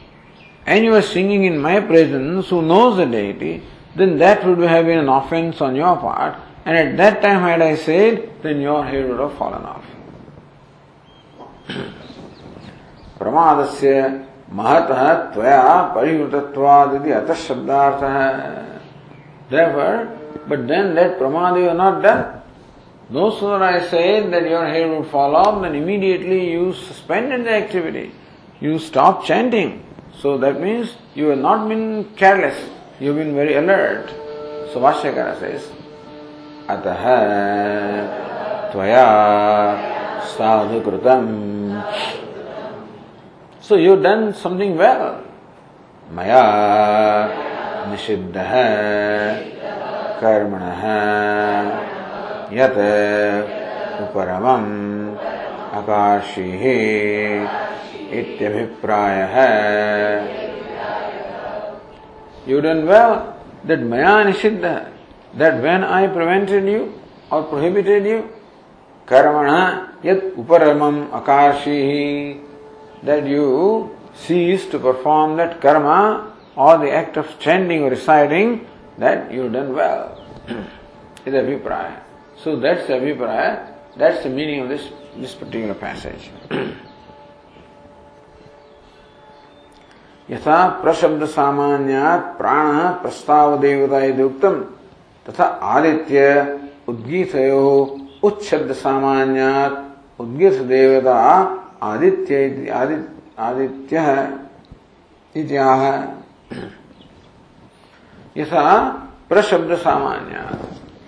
and 0.66 0.84
you 0.84 0.94
are 0.94 1.02
singing 1.02 1.44
in 1.44 1.58
my 1.58 1.80
presence 1.80 2.48
who 2.48 2.62
knows 2.62 2.96
the 2.96 3.06
deity, 3.06 3.62
then 3.94 4.18
that 4.18 4.44
would 4.44 4.58
have 4.58 4.86
been 4.86 4.98
an 4.98 5.08
offense 5.08 5.60
on 5.60 5.76
your 5.76 5.96
part, 5.96 6.36
and 6.64 6.76
at 6.76 6.96
that 6.96 7.22
time 7.22 7.42
had 7.42 7.62
I 7.62 7.76
said, 7.76 8.42
then 8.42 8.60
your 8.60 8.84
head 8.84 9.08
would 9.08 9.20
have 9.20 9.38
fallen 9.38 9.64
off. 9.64 9.84
प्रमाद 13.19 13.65
से 13.79 13.99
महत 14.53 14.91
त्वया 15.33 15.81
परिवृतत्वादि 15.95 17.11
अतः 17.11 17.33
शब्दार्थ 17.47 18.03
है 18.03 18.75
Therefore, 19.49 20.09
but 20.47 20.67
then 20.67 20.95
that 20.95 21.19
pramad 21.19 21.61
you 21.61 21.69
are 21.69 21.75
not 21.75 22.01
done. 22.01 22.41
No 23.09 23.29
sooner 23.29 23.63
I 23.63 23.87
say 23.87 24.27
that 24.27 24.49
your 24.49 24.65
hair 24.65 24.87
would 24.87 25.07
fall 25.11 25.35
off, 25.35 25.61
then 25.61 25.75
immediately 25.75 26.51
you 26.51 26.73
suspended 26.73 27.45
the 27.45 27.51
activity. 27.51 28.11
You 28.59 28.79
stop 28.79 29.23
chanting. 29.25 29.85
So 30.19 30.37
that 30.39 30.59
means 30.59 30.95
you 31.13 31.27
have 31.27 31.39
not 31.39 31.69
been 31.69 32.05
careless. 32.15 32.57
You 32.99 33.09
have 33.09 33.17
been 33.17 33.35
very 33.35 33.53
alert. 33.55 34.09
So 34.73 34.79
Vashyakara 34.79 35.39
says, 35.39 35.69
Ataha 36.67 38.21
Tvaya 38.71 39.94
Krutam. 40.37 41.83
So 43.61 43.75
you've 43.75 44.03
done 44.03 44.33
something 44.33 44.77
well. 44.77 45.23
Maya 46.11 47.87
Nishiddha 47.89 49.41
Karmana 50.19 51.93
Yat 52.51 52.77
उपरमम् 53.95 55.15
आकाशीः 55.79 56.63
इत्यभिप्रायः 58.11 59.35
You 62.45 62.61
done 62.61 62.85
well 62.85 63.35
that 63.63 63.81
Maya 63.81 64.25
Nishiddha, 64.25 64.91
that 65.33 65.61
when 65.63 65.83
I 65.83 66.05
prevented 66.05 66.65
you 66.67 66.93
or 67.31 67.43
prohibited 67.43 68.05
you, 68.05 68.29
कर्मण 69.07 69.49
यद 70.05 70.21
उपरमम 70.39 71.01
अकाशी 71.13 71.81
ही 71.81 72.33
that 73.05 73.27
you 73.27 73.49
cease 74.27 74.71
to 74.71 74.79
perform 74.79 75.35
that 75.37 75.59
karma 75.61 75.87
और 76.57 76.77
the 76.79 76.87
act 77.01 77.17
of 77.17 77.29
standing 77.31 77.83
और 77.83 77.89
receding 77.89 78.57
that 78.99 79.31
you 79.33 79.47
done 79.55 79.71
well 79.77 80.63
is 81.27 81.35
अभिप्राय 81.35 81.91
so 82.43 82.55
that's 82.61 82.91
अभिप्राय 82.91 83.49
that's 83.97 84.25
the 84.25 84.31
meaning 84.31 84.61
of 84.61 84.69
this 84.69 84.89
this 85.19 85.33
particular 85.33 85.73
passage 85.81 86.29
यथा 90.29 90.57
प्रशब्द 90.81 91.25
सामान्यात 91.27 92.33
प्राण 92.37 92.79
प्रस्ताव 93.01 93.57
देवता 93.59 93.99
यदि 94.03 94.23
उक्तम 94.23 94.59
तथा 95.25 95.45
आदित्य 95.73 96.23
उद्गीतयो 96.89 97.61
उच्छेद 98.27 98.71
सामान्य 98.75 99.47
उद्गीर्ष 100.19 100.57
देवता 100.67 101.17
आदित्य 101.83 102.71
आदित्य 102.73 103.97
आदित्य 103.97 105.59
है 105.73 105.95
प्रशब्द 109.29 109.75
सामान्य 109.77 110.45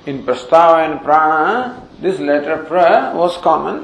in 0.07 0.21
prastava 0.25 0.79
and 0.79 0.95
prana 0.97 1.61
this 2.01 2.19
letter 2.19 2.55
प्र 2.63 2.85
was 3.15 3.41
common 3.43 3.83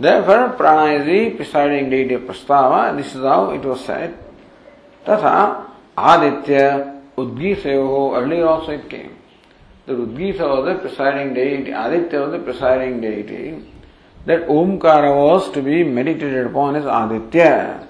they were 0.00 0.46
prana 0.56 0.90
is 0.90 1.36
presiding 1.36 1.90
deity 1.90 2.12
a 2.12 2.16
prastava 2.26 2.74
this 2.96 3.16
is 3.16 3.26
how 3.26 3.52
it 3.54 3.64
was 3.64 3.80
said 3.80 4.16
तथा 5.04 5.34
आदित्य 6.04 6.62
उद्गीर्ष 7.18 7.66
हो 7.66 8.08
early 8.16 8.40
also 8.42 8.72
it 8.72 8.88
came 8.90 9.10
The 9.86 9.92
Udgita 9.92 10.40
was 10.40 10.64
the 10.66 10.88
presiding 10.88 11.34
deity. 11.34 11.70
Aditya 11.70 12.20
was 12.20 12.32
the 12.32 12.38
presiding 12.38 13.00
deity. 13.00 13.62
That 14.26 14.48
Omkara 14.48 15.14
was 15.14 15.52
to 15.52 15.62
be 15.62 15.84
meditated 15.84 16.46
upon 16.46 16.76
as 16.76 16.86
Aditya. 16.86 17.86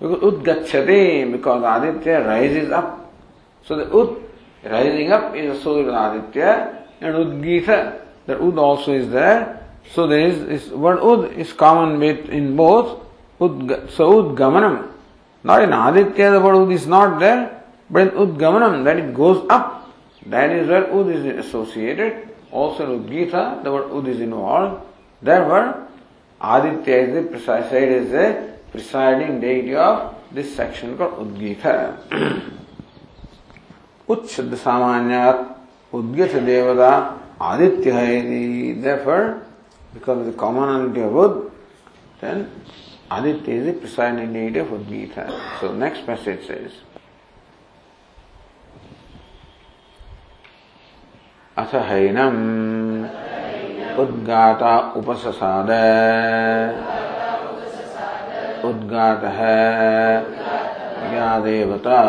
Because 0.00 0.18
Udgachate, 0.20 1.30
because 1.30 1.62
Aditya 1.62 2.26
rises 2.26 2.72
up. 2.72 3.12
So 3.64 3.76
the 3.76 3.92
Ud 3.94 4.22
rising 4.64 5.12
up 5.12 5.34
is 5.36 5.58
associated 5.58 5.86
with 5.86 5.94
Aditya 5.94 6.86
and 7.00 7.14
Udgita 7.14 8.00
that 8.26 8.40
ud 8.40 8.58
also 8.58 8.92
is 8.92 9.10
there. 9.10 9.66
So 9.92 10.06
there 10.06 10.20
is 10.20 10.46
this 10.46 10.68
word 10.70 11.00
ud 11.00 11.32
is 11.32 11.52
common 11.52 11.98
with 11.98 12.28
in 12.28 12.56
both. 12.56 13.00
Ud, 13.40 13.90
so 13.90 14.20
ud 14.20 14.36
gamanam. 14.36 14.92
Not 15.42 15.62
in 15.62 15.72
Aditya 15.72 16.30
the 16.30 16.40
word 16.40 16.54
ud 16.54 16.72
is 16.72 16.86
not 16.86 17.18
there, 17.18 17.62
but 17.90 18.08
in 18.08 18.16
ud 18.16 18.38
gamanam 18.38 18.84
that 18.84 18.98
it 18.98 19.14
goes 19.14 19.44
up. 19.50 19.81
That 20.26 20.50
is 20.50 20.68
where 20.68 20.92
ud 20.92 21.08
is 21.08 21.46
associated. 21.46 22.28
Also 22.50 22.92
in 22.92 23.04
Udgita 23.04 23.62
the 23.62 23.72
word 23.72 23.90
ud 23.90 24.08
is 24.08 24.20
involved. 24.20 24.84
Therefore, 25.20 25.88
Aditya 26.40 26.96
is 26.96 27.14
the 27.14 27.30
precise 27.30 27.70
side 27.70 27.88
is 27.88 28.10
the 28.10 28.58
presiding 28.70 29.40
deity 29.40 29.74
of 29.74 30.14
this 30.32 30.54
section 30.54 30.96
called 30.96 31.14
Udgita. 31.14 31.98
उच्छब्द 34.08 34.54
सामान्यात 34.58 35.38
उद्गीत 35.94 36.32
देवता 36.44 37.18
Aditya 37.40 37.94
is 37.94 38.82
therefore, 38.82 39.42
because 39.94 40.18
of 40.20 40.26
the 40.26 40.32
commonality 40.32 41.00
of 41.00 41.16
Ud, 41.16 41.50
then 42.20 42.48
Aditya 43.10 43.54
is 43.54 43.66
the 43.66 43.72
presiding 43.72 44.32
deity 44.32 44.60
of 44.60 44.68
Udgita. 44.68 45.60
So 45.60 45.72
next 45.74 46.06
passage 46.06 46.46
says, 46.46 46.70
अथ 51.58 51.74
हैनम्। 51.74 53.04
उद्गाता 53.98 54.92
उपससाद। 54.96 55.70
उद्गातः 58.64 59.44
या 61.16 61.40
देवता। 61.40 62.00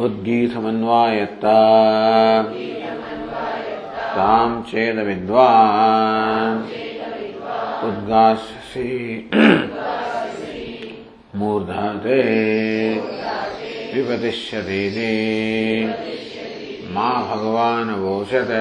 उद्गीतमन्वायत्ता। 0.00 1.58
ताम 4.16 4.62
चेद 4.62 4.98
विद्वान् 4.98 6.62
उद्गासी 7.84 9.30
मूर्धते। 11.36 12.22
विपतिष्यतीति। 13.94 15.06
मा 16.95 17.09
भगवान् 17.29 17.89
वोचत 18.01 18.51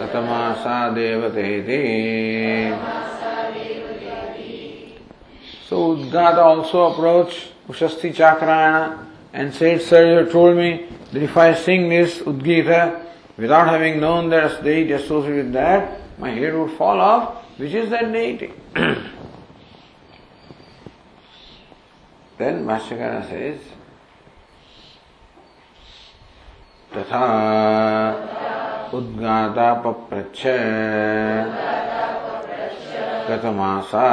कथमा 0.00 0.42
सा 0.64 0.78
देवतेति 0.96 1.82
So 5.68 5.96
Udgata 5.96 6.38
also 6.38 6.92
approached 6.92 7.52
Ushasti 7.68 8.14
Chakrayana 8.14 9.04
and 9.32 9.52
said, 9.52 9.82
Sir, 9.82 10.20
you 10.20 10.30
told 10.30 10.56
me 10.56 10.86
that 11.12 11.22
if 11.22 11.36
I 11.36 11.54
sing 11.54 11.88
this 11.88 12.20
Udgita, 12.20 13.06
Without 13.36 13.68
having 13.68 14.00
known 14.00 14.30
there's 14.30 14.58
deity 14.62 14.92
associated 14.92 15.46
with 15.46 15.52
that, 15.52 16.00
my 16.18 16.30
head 16.30 16.54
would 16.54 16.70
fall 16.72 17.00
off. 17.00 17.44
Which 17.58 17.74
is 17.74 17.90
that 17.90 18.10
deity? 18.10 18.52
then 18.74 19.10
Bhashyakara 22.38 23.28
says, 23.28 23.60
तथा 26.97 27.25
उद्गाता 28.93 29.73
पप्रच्छ 29.73 30.41
कथमासा। 33.27 34.07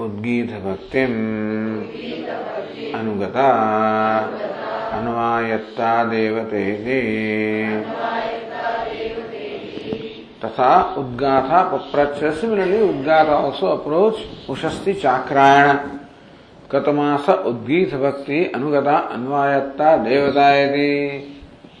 उद्गीत 0.00 0.50
भक्तिम 0.64 1.14
अनुगता। 2.98 3.48
अन्वायत्ता 4.92 6.04
देवते 6.04 6.64
तथा 10.44 10.94
उद्गाथा 10.98 11.62
पप्रच्छ 11.62 12.24
similarly 12.40 12.80
उद्गाथा 12.80 13.36
also 13.36 13.66
approach 13.66 14.14
Ushasti 14.50 14.92
Chakrayana 14.94 15.76
कतमास 16.72 17.28
उद्गीत 17.30 17.94
भक्ति 17.94 18.44
अनुगता 18.54 18.96
अन्वायत्ता 19.14 19.96
देवदायति। 20.04 20.90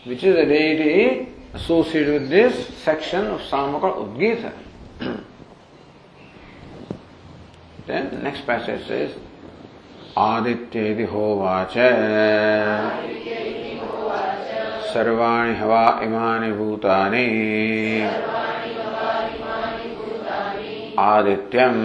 Which 0.08 0.24
is 0.24 0.36
ready 0.48 0.90
associate 1.56 2.08
with 2.08 2.22
this 2.30 2.54
section 2.84 3.26
of 3.30 3.40
सामक 3.42 3.84
udgita 3.84 4.44
then 7.88 8.10
next 8.24 8.44
passage 8.46 8.92
is 8.92 9.14
आदित्येति 10.18 11.04
होवाच 11.12 11.76
हवा 15.60 15.84
इमानि 16.04 16.50
भूतानि 16.52 17.26
आदित्यम् 21.00 21.78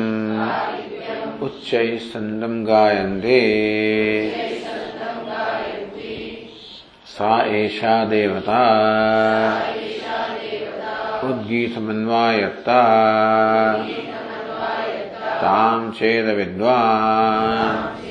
उच्चैः 1.41 1.97
सन्दम् 1.97 2.65
गायन्ते। 2.65 3.39
सा 7.05 7.55
एषा 7.55 8.05
देवता। 8.05 8.61
उद्गीतमन्वायत्ता। 11.23 12.81
तां 15.41 15.91
चेद 15.91 16.25
विद्वान् 16.25 18.03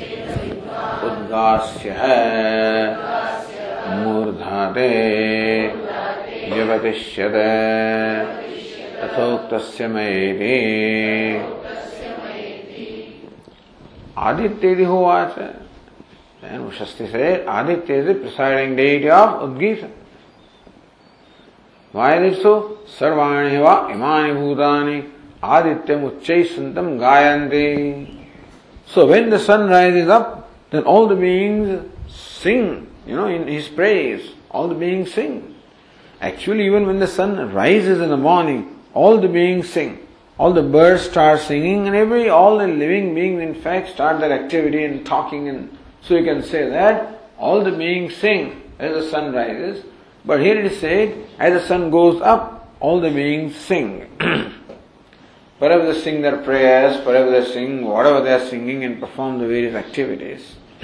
उद्गास्य। 1.05 1.91
मूर्धाते। 3.89 4.89
व्यवतिष्यत 6.55 7.33
तथोक्तस्य 9.03 9.89
मयेति 9.89 10.73
Aditya 14.17 14.87
Hovacha. 14.87 15.63
And 16.43 16.73
Shasti 16.73 17.11
said, 17.11 17.47
Aditya 17.47 18.03
the 18.03 18.15
presiding 18.15 18.77
deity 18.77 19.09
of 19.09 19.49
Udgita. 19.49 19.91
Why 21.93 22.25
is 22.25 22.39
it 22.39 22.43
so? 22.43 22.79
Sarvani 22.99 23.61
va 23.63 23.93
imani 23.93 24.33
bhutani 24.33 25.11
adityam 25.43 26.11
uchchai 26.11 26.47
santam 26.47 26.99
gayanti. 26.99 28.27
So 28.87 29.07
when 29.07 29.31
the 29.31 29.39
sun 29.39 29.69
rises 29.69 30.09
up, 30.09 30.51
then 30.71 30.85
all 30.85 31.07
the 31.07 31.17
beings 31.17 31.89
sing, 32.09 32.91
you 33.07 33.15
know, 33.15 33.27
in 33.27 33.47
his 33.47 33.69
praise. 33.69 34.33
All 34.51 34.69
the 34.69 34.75
beings 34.75 35.13
sing. 35.13 35.55
Actually, 36.21 36.67
even 36.67 36.87
when 36.87 36.99
the 36.99 37.07
sun 37.07 37.53
rises 37.53 38.01
in 38.01 38.09
the 38.09 38.17
morning, 38.17 38.79
all 38.95 39.19
the 39.19 39.29
beings 39.29 39.69
sing. 39.69 40.02
All 40.39 40.53
the 40.53 40.63
birds 40.63 41.03
start 41.03 41.41
singing 41.41 41.87
and 41.87 41.95
every, 41.95 42.29
all 42.29 42.59
the 42.59 42.67
living 42.67 43.15
beings 43.15 43.43
in 43.43 43.55
fact 43.55 43.91
start 43.91 44.21
their 44.21 44.33
activity 44.33 44.85
and 44.85 45.05
talking 45.05 45.49
and 45.49 45.79
so 46.01 46.17
you 46.17 46.25
can 46.25 46.43
say 46.43 46.69
that 46.69 47.31
all 47.39 47.63
the 47.63 47.71
beings 47.73 48.17
sing 48.17 48.63
as 48.79 48.93
the 48.93 49.11
sun 49.11 49.33
rises. 49.33 49.85
But 50.25 50.41
here 50.41 50.59
it 50.59 50.67
is 50.67 50.81
said, 50.81 51.27
as 51.39 51.61
the 51.61 51.67
sun 51.67 51.91
goes 51.91 52.21
up, 52.23 52.73
all 52.81 53.01
the 53.01 53.11
beings 53.11 53.57
sing. 53.57 54.09
perhaps 55.59 55.85
they 55.85 56.01
sing 56.01 56.23
their 56.23 56.39
prayers, 56.39 57.01
perhaps 57.05 57.31
they 57.31 57.45
sing 57.53 57.85
whatever 57.85 58.21
they 58.21 58.33
are 58.33 58.47
singing 58.47 58.85
and 58.85 59.01
perform 59.01 59.39
the 59.39 59.47
various 59.47 59.75
activities. 59.75 60.57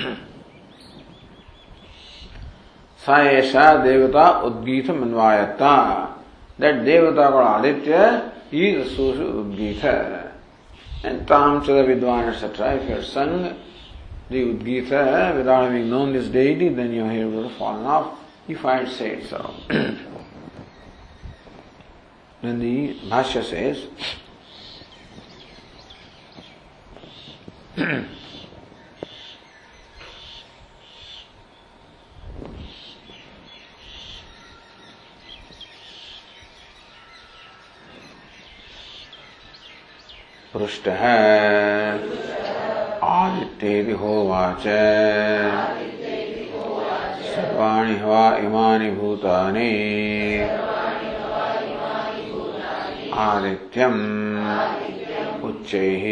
Sayesha 3.05 3.83
Devata 3.85 4.43
Udgita 4.45 4.89
Manvayata. 4.89 6.13
That 6.59 6.85
Devata 6.85 7.31
called 7.31 7.65
Aditya 7.65 8.33
is 8.51 8.97
with 8.99 9.19
Udgita. 9.19 10.33
And 11.05 11.27
Tam 11.27 11.63
Chada 11.63 11.87
Vidwan, 11.87 12.33
etc. 12.33 12.77
If 12.77 12.89
you 12.89 12.95
have 12.97 13.05
sung 13.05 13.57
the 14.31 14.37
Udgita 14.37 15.37
without 15.37 15.65
having 15.65 15.89
known 15.91 16.13
this 16.13 16.29
deity, 16.29 16.69
then 16.69 16.93
your 16.93 17.09
hair 17.09 17.29
would 17.29 17.47
have 17.47 17.57
fallen 17.57 17.87
off 17.87 18.19
if 18.49 18.65
I 18.65 18.85
had 18.85 18.89
said 18.89 19.27
so. 19.27 19.55
then 22.43 22.59
the 22.59 22.95
Bhashya 23.09 23.45
says, 23.45 23.87
पृष्ठ 40.55 40.89
आदित्येति 43.05 43.93
होवाच। 43.93 44.63
सर्वाणि 47.23 47.97
हवा 47.97 48.37
इमानि 48.37 48.91
भूतानि। 48.91 49.71
आदित्यम् 53.15 53.99
उच्चैः। 55.43 56.05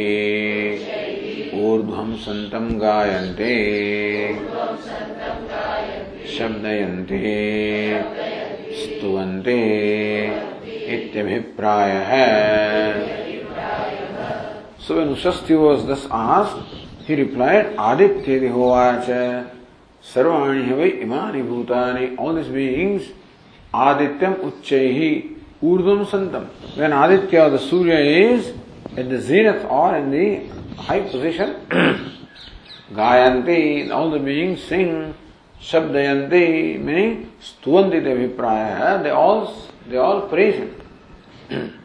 ऊर्ध्वं 1.62 2.16
सन्तं 2.16 2.80
गायन्ते। 2.80 3.54
शब्दयन्ते। 6.38 7.22
स्तुवन्ते। 8.72 9.58
इत्यभिप्रायः। 10.94 12.12
So 14.86 14.98
when 14.98 15.16
Ushasti 15.16 15.60
was 15.60 15.84
thus 15.84 16.06
asked, 16.12 16.64
He 17.06 17.16
replied, 17.16 17.74
Aditya 17.76 18.40
Dihovacha 18.40 19.50
Sarvani 20.00 20.64
Havai 20.68 21.02
Imani 21.02 21.42
Bhutani, 21.42 22.16
all 22.16 22.34
these 22.34 22.46
beings, 22.46 23.08
Adityam 23.74 24.36
Uchchaihi 24.36 25.38
Urdham 25.60 26.06
Santam. 26.06 26.46
When 26.76 26.92
Aditya, 26.92 27.50
the 27.50 27.58
Surya, 27.58 27.98
is 27.98 28.54
at 28.96 29.08
the 29.08 29.20
zenith 29.20 29.64
or 29.64 29.96
in 29.96 30.12
the 30.12 30.46
high 30.80 31.00
position, 31.00 31.56
Gayanti, 32.92 33.90
all 33.90 34.12
the 34.12 34.20
beings 34.20 34.62
sing, 34.62 35.16
Shabdayanti, 35.60 36.80
meaning 36.80 37.32
Stuvanti 37.40 38.00
Devipraya, 38.04 39.02
they 39.02 39.10
all, 39.10 39.52
they 39.88 39.96
all 39.96 40.28
praise 40.28 40.54
him. 41.48 41.80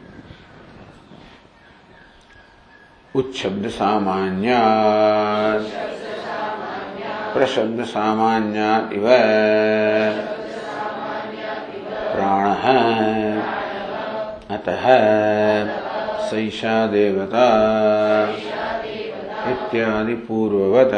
उच्छब्द 3.16 3.68
सामान्य 3.68 4.58
प्रशब्द 7.34 7.84
सामान्य 7.84 8.58
इव। 8.96 9.08
प्राण। 12.14 12.54
अतः 14.56 14.84
सैषा 16.26 16.86
देवता। 16.86 17.46
इत्यादि 19.50 20.14
पूर्ववत। 20.14 20.92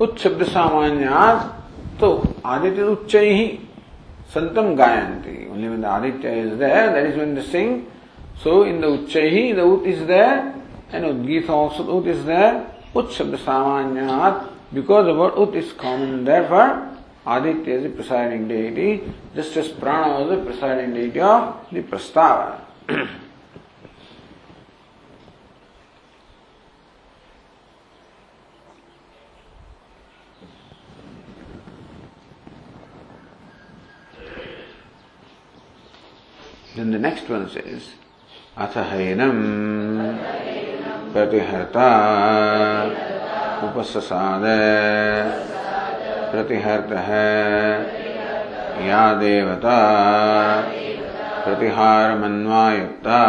उच्च 0.00 0.22
शब्द 0.22 0.42
तो 2.00 2.22
आदित्य 2.46 2.82
उच्च 2.82 3.16
ही 3.16 3.58
Santam 4.34 4.76
Gayanti. 4.76 5.48
Only 5.48 5.68
when 5.68 5.80
the 5.80 5.96
Aditya 5.96 6.30
is 6.30 6.58
there, 6.58 6.92
that 6.92 7.06
is 7.06 7.16
when 7.16 7.34
they 7.36 7.42
sing. 7.42 7.86
So 8.42 8.64
in 8.64 8.80
the 8.80 8.88
Uchchahi, 8.88 9.54
the 9.54 9.64
Ut 9.64 9.86
is 9.86 10.06
there, 10.08 10.60
and 10.90 11.04
Udgita 11.04 11.50
also 11.50 12.00
Ut 12.00 12.06
is 12.08 12.24
there. 12.24 12.66
Ut 12.96 13.06
Shabda 13.06 13.38
Samanyat, 13.38 14.48
because 14.72 15.06
the 15.06 15.14
word 15.14 15.34
Ut 15.36 15.54
is 15.54 15.72
common, 15.72 16.24
therefore 16.24 16.90
Aditya 17.26 17.74
is 17.74 17.82
the 17.84 17.90
presiding 17.90 18.48
deity, 18.48 19.02
just 19.36 19.56
as 19.56 19.68
Prana 19.68 20.20
was 20.20 20.36
the 20.36 20.44
presiding 20.44 20.94
deity 20.94 21.20
of 21.20 21.66
the 21.70 21.82
Prastava. 21.82 22.60
Then 36.76 36.90
the 36.90 36.98
next 36.98 37.28
one 37.28 37.48
says, 37.48 37.82
अथ 38.56 38.74
प्रतिहर्ता 41.14 41.86
उपससाद 43.66 44.44
प्रतिहर्त 46.32 46.92
या 48.88 49.02
देवता 49.20 49.78
प्रतिहार 51.44 52.18
मन्वायुक्ता 52.18 53.20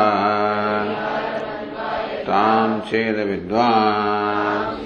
ताम 2.27 2.79
चेद 2.89 3.19
विद्वान् 3.29 4.83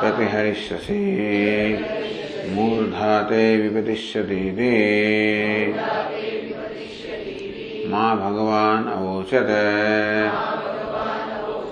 प्रतिहरिष्यसि 0.00 1.02
मूर्धाते 2.54 3.44
विपतिष्यति 3.62 4.42
माँ 7.89 8.15
भगवान 8.17 8.87
अवोचत 8.91 9.49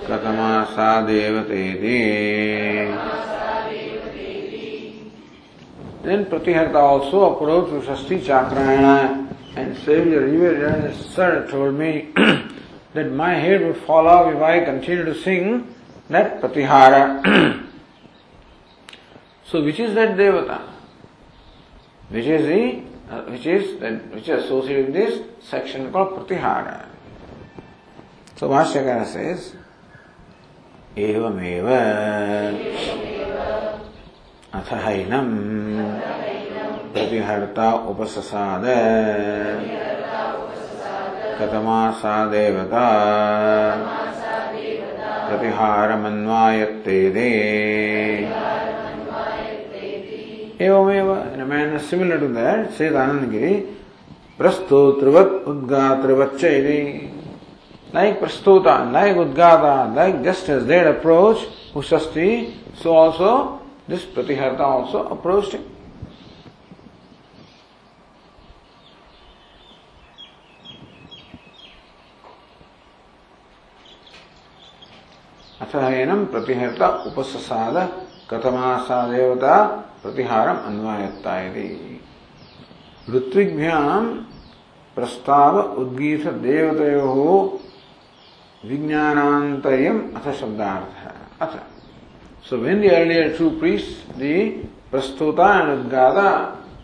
कथमा 0.10 0.52
सा 0.76 0.90
देवते 1.08 1.64
Then 6.04 6.26
Pratihata 6.26 6.76
also 6.76 7.36
approached 7.36 7.74
Ushasti 7.74 8.20
Chakrayana 8.22 9.36
and 9.56 9.78
said, 9.78 10.08
Your 10.08 10.26
reverend 10.26 10.96
sir 10.96 11.48
told 11.50 11.76
me 11.76 12.12
that 12.94 13.12
my 13.12 13.36
head 13.36 13.62
would 13.62 13.78
fall 13.78 14.08
off 14.08 14.34
if 14.34 14.42
I 14.42 14.66
continue 14.66 15.06
to 15.06 15.14
sing 15.14 15.74
that 16.10 16.42
Pratihara. 16.42 17.68
so 19.46 19.64
which 19.64 19.80
is 19.80 19.94
that 19.94 20.18
Devata? 20.18 20.62
Which 22.10 22.26
is 22.26 22.48
the 22.48 22.85
uh, 23.11 23.23
which 23.23 23.47
is 23.47 23.81
which 24.13 24.29
is 24.29 24.45
associated 24.45 24.87
with 24.87 24.95
this 24.95 25.23
section 25.41 25.93
called 25.93 26.11
Pratihara. 26.17 26.87
So 28.37 28.49
Vashyakara 28.49 29.07
says, 29.07 29.55
एवमेव 30.99 31.67
अथ 34.59 34.69
हैनम् 34.85 35.35
प्रतिहर्ता 36.93 37.67
उपससाद 37.91 38.65
कथमा 41.41 41.81
सा 42.01 42.15
देवता 42.33 42.87
प्रतिहारमन्वायत्ते 45.29 46.99
दे 47.17 47.29
एवमेव 50.61 51.13
रमेण 51.39 51.77
similar 51.89 52.21
to 52.21 52.29
that 52.35 52.71
Shri 52.77 52.87
Anand 52.97 53.31
Giri 53.31 53.55
प्रस्तोत्रवत 54.39 55.45
उद्गात्रवत 55.49 56.37
च 56.41 56.45
like 57.95 58.19
प्रस्तोता 58.21 58.73
like 58.93 59.17
उद्गाता 59.19 59.75
like 59.95 60.23
just 60.23 60.51
as 60.51 60.63
there 60.73 60.87
approach 60.87 61.47
who 61.77 61.83
so 61.83 62.95
also 62.95 63.33
this 63.91 64.05
प्रतिहर्ता 64.15 64.65
also 64.77 64.99
approached 65.17 65.59
अथ 75.63 75.75
एनम 75.93 76.25
प्रतिहर्ता 76.33 76.89
उपससाद 77.07 77.77
कथमासा 78.31 79.01
देवता 79.13 79.57
प्रतिहारम 80.03 80.57
अन्वयत्ता 80.67 81.35
ऋत्विभ्याम 83.15 84.07
प्रस्ताव 84.97 85.61
उद्गीत 85.81 86.27
देवतयो 86.27 87.61
विज्ञानांतर्यम 88.65 89.99
अथ 90.17 90.33
शब्दार्थ। 90.33 91.43
अथ। 91.43 91.57
So 92.49 92.57
when 92.57 92.81
the 92.83 92.93
earlier 92.93 93.37
two 93.39 93.51
priest 93.51 94.05
the 94.11 94.23
प्रस्तुता 94.91 95.49
and 95.61 95.69
उद्गाता 95.79 96.29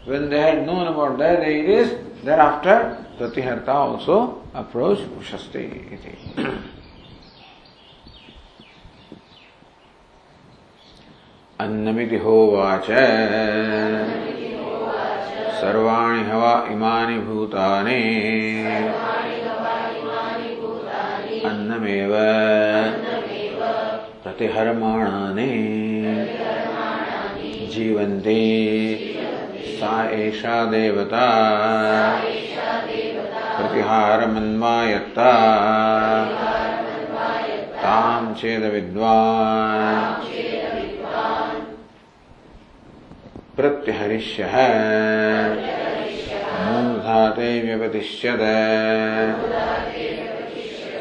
when 0.07 0.23
they 0.23 0.41
had 0.41 0.57
known 0.67 0.89
about 0.89 1.17
their 1.19 1.37
deities, 1.41 1.91
thereafter 2.25 2.97
Pratiharta 3.19 3.69
also 3.69 4.17
approached 4.55 5.07
Ushasti. 5.21 5.69
अन्नमिति 11.63 12.17
होवाच 12.17 12.87
सर्वाणि 15.61 16.31
हवा 16.31 16.67
इमानि 16.71 17.19
भूतानि। 17.19 18.03
अन्नमेव 21.45 22.13
प्रतिहरमाणानि। 24.25 25.51
जीवन्ति। 27.67 28.45
सा 29.81 30.11
एषा 30.11 30.65
देवता। 30.65 31.27
प्रतिहारमन्वायत्ता 33.59 35.33
तां 37.83 38.35
चेदविद्वान्। 38.35 40.52
प्रत्यहरिष्य 43.57 44.45
मूर्धाते 46.67 47.49
व्यपतिष्यत 47.65 48.41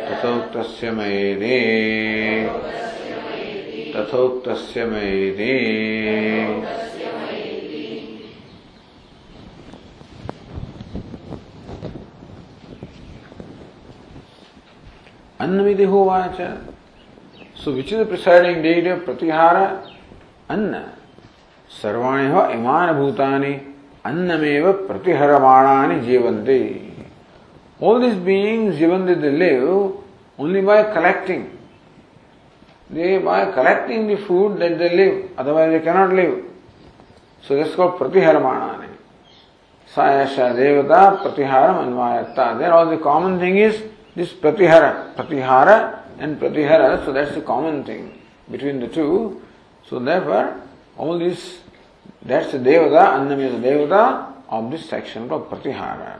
तथोक्तस्य 0.07 0.91
मयेदे 0.97 1.59
तथोक्तस्य 3.93 4.85
मयेदे 4.91 5.55
अन्नमिति 15.39 15.83
होवाच 15.93 16.41
which 17.67 17.91
is 17.91 17.99
the 17.99 18.05
presiding 18.05 18.63
deity 18.63 18.89
of 18.89 19.01
Pratihara? 19.01 19.87
Anna. 20.49 21.00
सर्वाणी 21.81 22.27
हो 22.31 22.45
इमान 22.51 22.91
भूतानि 22.99 23.53
अन्नमेव 24.05 24.71
प्रतिहरमाणानि 24.87 25.99
जीवन्ति 26.05 26.61
all 27.81 27.99
these 27.99 28.15
beings 28.15 28.79
even 28.79 29.05
they 29.05 29.31
live 29.31 29.93
only 30.37 30.61
by 30.61 30.83
collecting 30.93 31.57
they 32.91 33.17
by 33.17 33.51
collecting 33.51 34.07
the 34.07 34.17
food 34.17 34.59
that 34.59 34.77
they 34.77 34.95
live 34.95 35.31
otherwise 35.37 35.71
they 35.71 35.79
cannot 35.79 36.13
live 36.13 36.45
so 37.41 37.55
that's 37.55 37.73
called 37.73 37.95
pratiharamana 37.99 38.87
sayasha 39.95 40.53
devata 40.59 41.23
pratiharam 41.23 41.77
anvayata 41.85 42.59
there 42.59 42.71
all 42.71 42.87
the 42.89 42.99
common 42.99 43.39
thing 43.39 43.57
is 43.57 43.81
this 44.15 44.31
pratihara 44.31 45.15
pratihara 45.15 46.03
and 46.19 46.39
pratihara 46.39 47.03
so 47.03 47.11
that's 47.11 47.33
the 47.33 47.41
common 47.41 47.83
thing 47.83 48.03
between 48.51 48.79
the 48.79 48.87
two 48.87 49.41
so 49.89 49.97
therefore 49.97 50.55
all 50.97 51.17
these 51.17 51.60
That's 52.23 52.51
the 52.51 52.59
Devata, 52.59 53.19
Annam 53.19 53.39
is 53.39 53.61
the 53.61 53.67
Devata 53.67 54.33
of 54.49 54.69
this 54.71 54.87
section 54.87 55.27
called 55.27 55.49
Pratihara. 55.49 56.19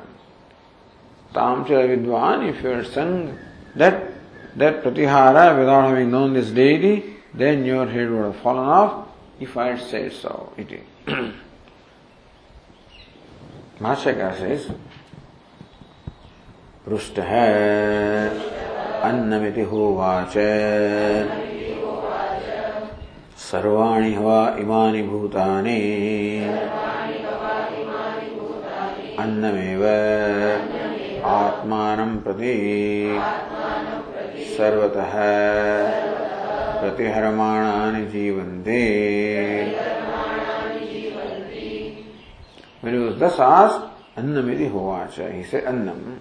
Tamcha 1.34 1.88
Vidwan, 1.88 2.50
if 2.50 2.64
you 2.64 2.70
had 2.70 2.88
sung 2.88 3.38
that, 3.76 4.12
that 4.56 4.84
Pratihara 4.84 5.58
without 5.58 5.90
having 5.90 6.12
known 6.12 6.34
this 6.34 6.50
deity, 6.50 7.16
then 7.34 7.64
your 7.66 7.86
head 7.88 8.10
would 8.10 8.26
have 8.26 8.36
fallen 8.38 8.68
off 8.68 9.08
if 9.40 9.56
I 9.56 9.68
had 9.76 9.82
said 9.82 10.12
so. 10.14 10.52
It 10.58 10.72
is. 10.72 11.34
Mashaka 13.80 14.38
says, 14.38 14.72
पृष्टः 16.88 17.32
अन्नमिति 19.02 19.64
होवाच 19.72 20.36
सर्वाणि 23.52 24.14
हवा 24.14 24.56
इमानि 24.60 25.02
भूतानि। 25.04 25.80
अन्नमेव 29.20 29.86
आत्मानं 31.26 32.18
प्रति। 32.18 33.20
सर्वतः 34.58 35.14
प्रतिहरमाणानि 36.82 38.06
जीवन्ते। 38.06 38.82
दशास् 43.20 43.76
अन्नमिति 44.20 44.68
होवाच 44.68 45.16
हि 45.20 45.44
से 45.44 45.62
अन्नम् 45.62 46.16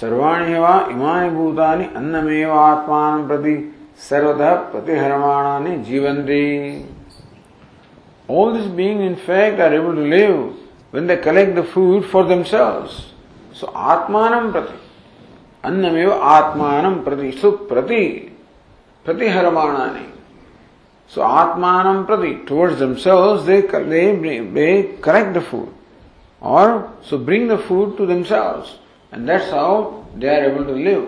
सर्वाणि 0.00 0.58
वा 0.58 0.88
इमानि 0.90 1.30
भूतानि, 1.30 1.84
अन्नमेव 1.84 2.52
आत्मानं 2.52 3.28
प्रति। 3.28 3.73
सर्वधा 3.98 4.54
प्रतिहरमाणा 4.72 5.58
ने 5.58 5.76
जीवन 5.84 6.22
the 6.24 6.44
all 8.28 8.52
this 8.52 8.66
being 8.74 9.00
in 9.00 9.14
fact 9.26 9.60
are 9.60 9.74
able 9.74 9.96
to 9.96 10.04
live 10.06 10.32
when 10.94 11.06
they 11.06 11.16
collect 11.24 11.54
the 11.58 11.62
food 11.64 12.02
for 12.12 12.26
them 12.28 12.42
so 12.42 13.66
आत्मान 13.66 14.50
प्रति 14.52 14.78
अन्नमेव 15.64 16.12
आत्मान 16.12 16.94
प्रति 17.02 17.30
सो 17.32 17.50
प्रति 17.68 18.04
प्रतिहरमाणा 19.06 19.86
ने 19.86 20.06
सो 21.10 21.22
आत्मान 21.22 22.02
प्रति 22.04 22.32
towards 22.48 22.78
them 22.78 22.94
selves 23.04 23.42
they 23.42 23.60
collect 23.72 25.36
the 25.36 25.42
food 25.50 25.68
और 26.42 26.96
so 27.10 27.18
bring 27.26 27.50
the 27.50 27.56
food 27.58 27.96
to 27.98 28.06
them 28.06 28.24
and 29.12 29.26
that's 29.26 29.52
how 29.52 29.82
they 30.16 30.34
are 30.36 30.44
able 30.44 30.64
to 30.64 30.74
live 30.74 31.00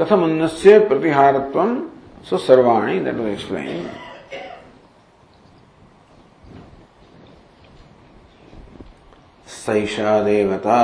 कथम 0.00 0.46
से 0.46 0.78
प्रतिहारत्व 0.78 1.64
सो 2.24 2.36
सर्वाणी 2.38 3.00
दैट 3.00 3.14
वाज 3.14 3.32
एक्सप्लेन 3.32 3.88
सैषा 9.46 10.20
देवता। 10.22 10.78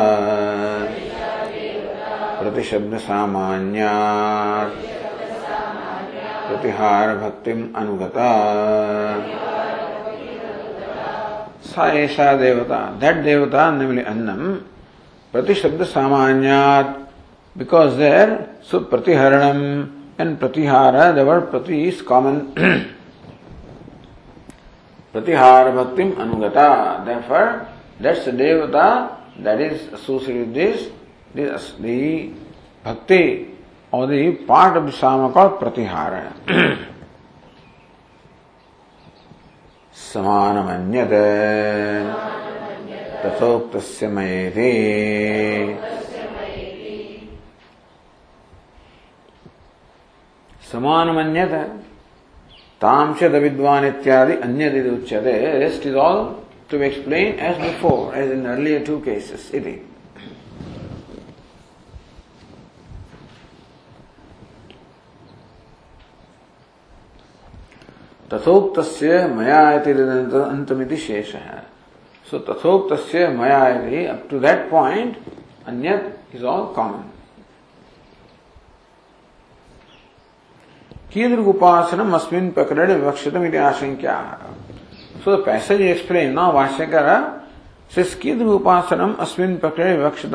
प्रतिशब्द 2.40 2.98
सामान्या 2.98 3.93
प्रतिहार 6.48 7.16
भक्तिम 7.16 7.72
अनुगता। 7.76 8.28
सा 11.66 12.32
देवता। 12.36 12.78
दैट 13.01 13.16
देवता 13.16 13.70
निमली 13.70 14.02
अन्नम। 14.02 14.55
प्रतिशब्द 15.32 15.82
सामान्यात 15.84 17.05
because 17.56 17.96
there, 17.96 18.56
so 18.62 18.80
pratiharanam 18.80 19.92
and 20.18 20.38
pratihara, 20.38 21.14
the 21.14 21.24
word 21.24 21.50
prati 21.50 21.88
is 21.88 22.02
common. 22.02 22.52
pratihara 25.12 25.72
bhaktim 25.72 26.14
anugata. 26.14 27.04
Therefore, 27.04 27.68
that's 27.98 28.24
the 28.24 28.32
devata 28.32 29.16
that 29.38 29.60
is 29.60 29.92
associated 29.92 30.48
with 30.48 30.54
this, 30.54 30.90
this 31.34 31.72
the 31.80 32.32
bhakti 32.84 33.50
or 33.90 34.06
the 34.06 34.32
part 34.46 34.76
of 34.76 34.86
the 34.86 34.92
sama 34.92 35.32
called 35.32 35.60
pratihara. 35.60 36.32
समानमन्यत 39.96 41.12
तथोक्तस्य 43.22 44.08
मयेति 44.16 44.72
समान 50.72 51.09
मन्यत 51.15 51.53
तामशद 52.81 53.35
विद्वान 53.43 53.85
इत्यादि 53.85 54.34
अन्य 54.45 54.89
उच्यते 54.91 55.34
rest 55.59 55.88
is 55.88 55.95
all 56.05 56.19
to 56.72 56.80
be 56.80 56.85
explained 56.85 57.39
as 57.39 57.57
before, 57.57 58.15
as 58.15 58.31
in 58.31 58.47
earlier 58.47 58.84
two 58.84 58.99
cases. 59.01 59.53
Iti. 59.53 59.80
तथोक्त 68.31 68.77
मया 69.30 69.61
अंतमिति 69.72 70.97
शेष 70.97 71.34
है 71.35 71.57
सो 72.27 72.38
तथोक्त 72.47 72.93
मया 73.39 73.59
up 74.11 74.27
to 74.30 74.39
that 74.39 74.69
point 74.69 75.18
अन्यत 75.68 76.35
is 76.35 76.43
all 76.43 76.63
common 76.76 77.03
कीदृग 81.16 81.47
उपासनम 81.48 82.14
अस्मिन 82.14 82.48
प्रकरण 82.52 82.93
विवक्षितम 82.93 83.44
आशंका 83.59 84.16
so 85.24 85.36
the 85.36 85.44
passage 85.44 85.80
explain 85.82 86.32
now 86.34 86.52
Bhashyakara 86.55 87.09
कीदृग 88.22 88.48
उपासनम 88.51 89.14
अस्मिन 89.20 89.56
प्रकरण 89.62 89.97
विवक्षित 89.97 90.34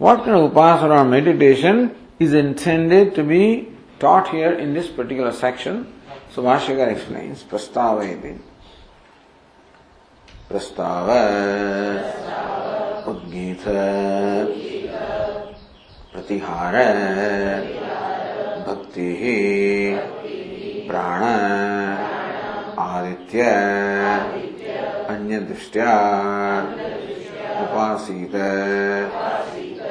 व्हाट 0.00 0.24
कैन 0.24 0.34
उपासना 0.34 0.94
और 0.96 1.06
meditation 1.06 1.88
is 2.22 2.36
intended 2.36 3.14
to 3.16 3.22
be 3.24 3.40
taught 4.00 4.28
here 4.32 4.60
in 4.60 4.74
this 4.74 4.88
particular 4.98 5.30
section 5.40 5.82
so 6.34 6.42
Bhashyakara 6.42 6.88
explains 6.88 7.42
प्रस्ताव 7.50 8.02
प्रस्ताव 10.50 11.10
उद्गीत 13.10 13.64
प्रतिहार 16.12 16.76
Bhakti 18.70 19.98
Prana 20.86 21.34
Aditya 22.78 23.54
Anya 25.10 25.40
Drishtya 25.40 25.94
उपासीत। 27.60 28.34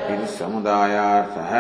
इति 0.10 0.28
समुदायार्थः। 0.28 1.52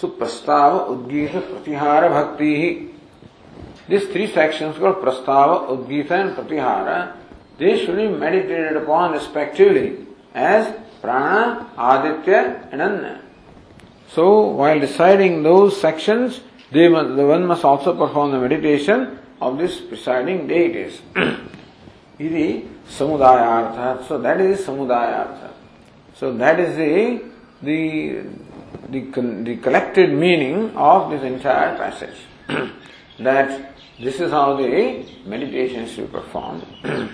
सुप्रस्ताव 0.00 0.76
उद्गीत 0.92 1.32
प्रतिहार 1.32 2.08
भक्ति 2.08 2.50
ही। 2.56 2.70
दिस 3.88 4.12
थ्री 4.12 4.26
सेक्शंस 4.26 4.76
को 4.78 4.92
prastava 5.00 5.54
udgita 5.72 6.12
and 6.12 6.34
pratihara 6.34 6.86
they 7.58 7.76
should 7.76 7.96
be 7.96 8.08
meditated 8.08 8.82
upon 8.82 9.12
respectively 9.12 9.88
as 10.44 10.64
Prana, 11.00 11.70
Aditya, 11.76 12.68
and 12.72 12.82
Anna. 12.82 13.22
So, 14.12 14.46
while 14.46 14.80
deciding 14.80 15.42
those 15.42 15.80
sections, 15.80 16.40
they 16.72 16.88
must, 16.88 17.16
the 17.16 17.26
one 17.26 17.46
must 17.46 17.64
also 17.64 17.96
perform 17.96 18.32
the 18.32 18.40
meditation 18.40 19.18
of 19.40 19.58
this 19.58 19.80
presiding 19.80 20.46
deities. 20.46 21.00
Iti 22.18 22.68
samudayartha. 22.88 24.06
So 24.06 24.18
that 24.18 24.40
is 24.40 24.60
samudayartha. 24.60 25.50
So 26.14 26.32
that 26.36 26.60
is 26.60 26.76
the 26.76 27.24
the 27.62 28.24
the, 28.90 29.00
the 29.44 29.56
collected 29.56 30.12
meaning 30.12 30.76
of 30.76 31.10
this 31.10 31.22
entire 31.22 31.76
passage. 31.76 32.16
that 33.18 33.72
this 33.98 34.20
is 34.20 34.30
how 34.30 34.56
the 34.56 35.04
meditation 35.24 35.88
should 35.88 36.12
be 36.12 36.18
performed. 36.18 36.66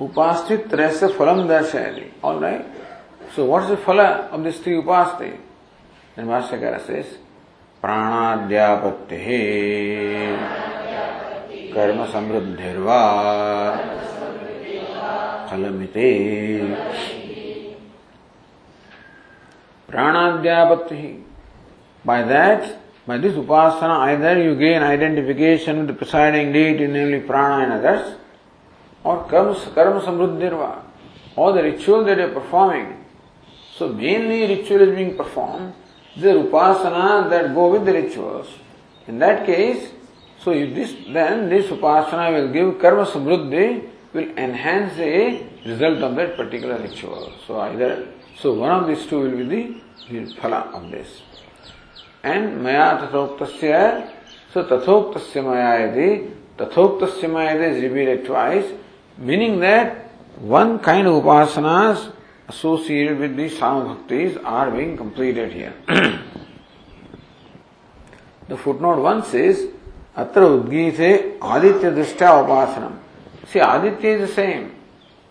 Upasthi 0.00 0.66
trasa 0.66 1.10
phalam 1.10 1.46
darshayati. 1.46 2.10
Alright? 2.24 2.66
So 3.34 3.44
what 3.44 3.64
is 3.64 3.68
the 3.70 3.76
phala 3.76 4.28
of 4.30 4.42
these 4.42 4.58
three 4.58 4.74
upasti? 4.74 5.36
Then 6.16 6.26
Vashyakara 6.26 6.84
says, 6.86 7.06
प्राणाद्यापत्ति 7.82 9.18
कर्म 11.72 12.04
समृद्धिर्वा 12.12 13.00
फलमिते 15.50 16.10
Pranadhyapatti. 19.90 21.22
By 22.04 22.22
that, 22.22 22.80
by 23.06 23.18
this 23.18 23.34
upasana, 23.34 23.98
either 24.10 24.40
you 24.42 24.54
gain 24.54 24.82
identification 24.82 25.78
with 25.78 25.86
the 25.88 25.92
presiding 25.94 26.52
deity, 26.52 26.86
namely 26.86 27.20
prana 27.20 27.64
and 27.64 27.72
others, 27.72 28.16
or 29.04 29.24
karma, 29.24 29.54
karma 29.74 30.00
samruddhirva, 30.00 30.82
or 31.36 31.52
the 31.52 31.62
ritual 31.62 32.04
that 32.04 32.18
you 32.18 32.24
are 32.24 32.30
performing. 32.30 33.04
So 33.76 33.88
mainly 33.88 34.46
ritual 34.46 34.82
is 34.82 34.94
being 34.94 35.16
performed, 35.16 35.72
the 36.16 36.28
upasana 36.28 37.30
that 37.30 37.54
go 37.54 37.70
with 37.70 37.86
the 37.86 37.92
rituals. 37.92 38.48
In 39.06 39.18
that 39.20 39.46
case, 39.46 39.90
so 40.42 40.52
this, 40.52 40.94
then 41.08 41.48
this 41.48 41.66
upasana 41.66 42.32
will 42.32 42.52
give 42.52 42.80
karma 42.80 43.06
samruddhi, 43.06 43.88
will 44.12 44.28
enhance 44.36 44.96
the 44.96 45.44
result 45.64 45.98
of 45.98 46.16
that 46.16 46.36
particular 46.36 46.78
ritual. 46.78 47.32
So 47.46 47.60
either, 47.60 48.08
so 48.38 48.54
one 48.54 48.70
of 48.70 48.86
these 48.88 49.06
two 49.06 49.20
will 49.20 49.36
be 49.36 49.44
the, 49.44 49.80
the 50.10 50.34
phala 50.34 50.74
of 50.74 50.90
this. 50.90 51.22
And 52.22 52.62
maya 52.62 52.98
tathoktasya, 52.98 54.10
so 54.52 54.64
tathoktasya 54.64 55.44
maya 55.44 55.88
yadi, 55.88 56.34
tathoktasya 56.58 57.30
maya 57.30 57.56
yadi 57.56 57.76
is 57.76 57.82
repeated 57.82 58.26
twice, 58.26 58.66
meaning 59.18 59.60
that 59.60 60.10
one 60.38 60.78
kind 60.78 61.06
of 61.06 61.22
upasanas 61.22 62.12
associated 62.48 63.18
with 63.18 63.36
the 63.36 63.48
sama 63.48 63.94
bhaktis 63.94 64.40
are 64.44 64.70
being 64.70 64.96
completed 64.96 65.52
here. 65.52 65.74
the 68.48 68.56
footnote 68.56 69.00
1 69.00 69.24
says, 69.24 69.66
अत्र 70.16 70.42
उद्गीते 70.42 71.10
आदित्य 71.42 71.90
दृष्टा 71.90 72.30
उपासनम 72.40 72.92
See, 73.52 73.58
Aditya 73.58 74.10
is 74.10 74.28
the 74.28 74.34
same. 74.34 74.72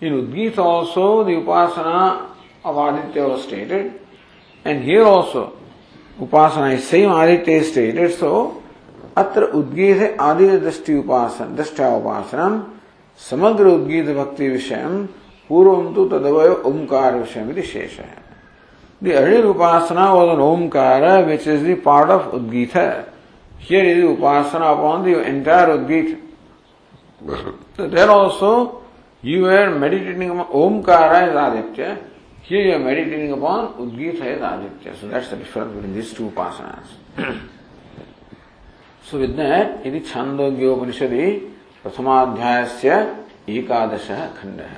In 0.02 0.14
Udgita 0.14 0.58
also, 0.58 1.24
the 1.24 1.32
Upasana 1.32 2.32
of 2.66 2.78
Aditya 2.78 3.28
was 3.30 3.44
stated. 3.44 3.94
And 4.66 4.84
here 4.84 5.04
also, 5.04 5.58
Upasana 6.20 6.76
is 6.76 6.88
same 6.88 7.10
Aditya 7.12 7.54
is 7.54 7.72
stated. 7.72 8.12
So, 8.20 8.62
अत्र 9.18 9.44
उद्गीत 9.56 10.18
आदित्य 10.20 10.60
दृष्टि 10.60 10.94
उपासन 10.98 11.56
दृष्टा 11.56 11.88
उपासनम 11.96 12.60
समग्र 13.20 13.66
उद्गीत 13.68 14.08
भक्ति 14.18 14.48
विषय 14.50 14.84
पूर्व 15.50 15.94
तो 15.96 16.06
तदवय 16.10 16.50
ओंकार 16.70 17.16
विषय 17.16 17.62
शेष 17.62 18.00
है। 18.00 18.18
The 19.02 19.12
early 19.12 19.41
upasana 19.44 20.12
was 20.14 20.30
on 20.30 20.40
Omkara 20.41 21.04
which 21.26 21.48
is 21.48 21.64
the 21.66 21.74
part 21.86 22.10
of 22.12 22.28
udgitha 22.36 22.76
here 23.62 23.86
is 23.88 24.06
upasana 24.06 24.66
upon 24.70 25.04
the 25.04 25.12
entire 25.12 25.70
udgitha 25.70 26.10
there 27.82 28.10
also 28.10 28.52
you 29.24 29.48
are 29.48 29.70
meditating 29.70 30.41
Omkara 30.41 31.30
is 31.30 31.38
Aditya 31.38 31.98
here 32.50 32.68
you 32.68 32.74
are 32.74 32.80
meditating 32.80 33.32
upon 33.38 33.66
udgitha 33.84 34.16
is 34.16 34.44
Aditya 34.44 34.94
so 35.02 35.08
that's 35.08 35.34
the 35.34 35.38
difference 35.38 35.68
between 35.74 35.94
this 35.94 36.18
two 36.18 36.26
upasana 36.26 36.70
so 39.12 39.18
with 39.18 39.30
that 39.40 39.86
प्रथमाध्यायस्य 41.84 42.90
एकादशः 43.50 44.28
खण्डः। 44.28 44.74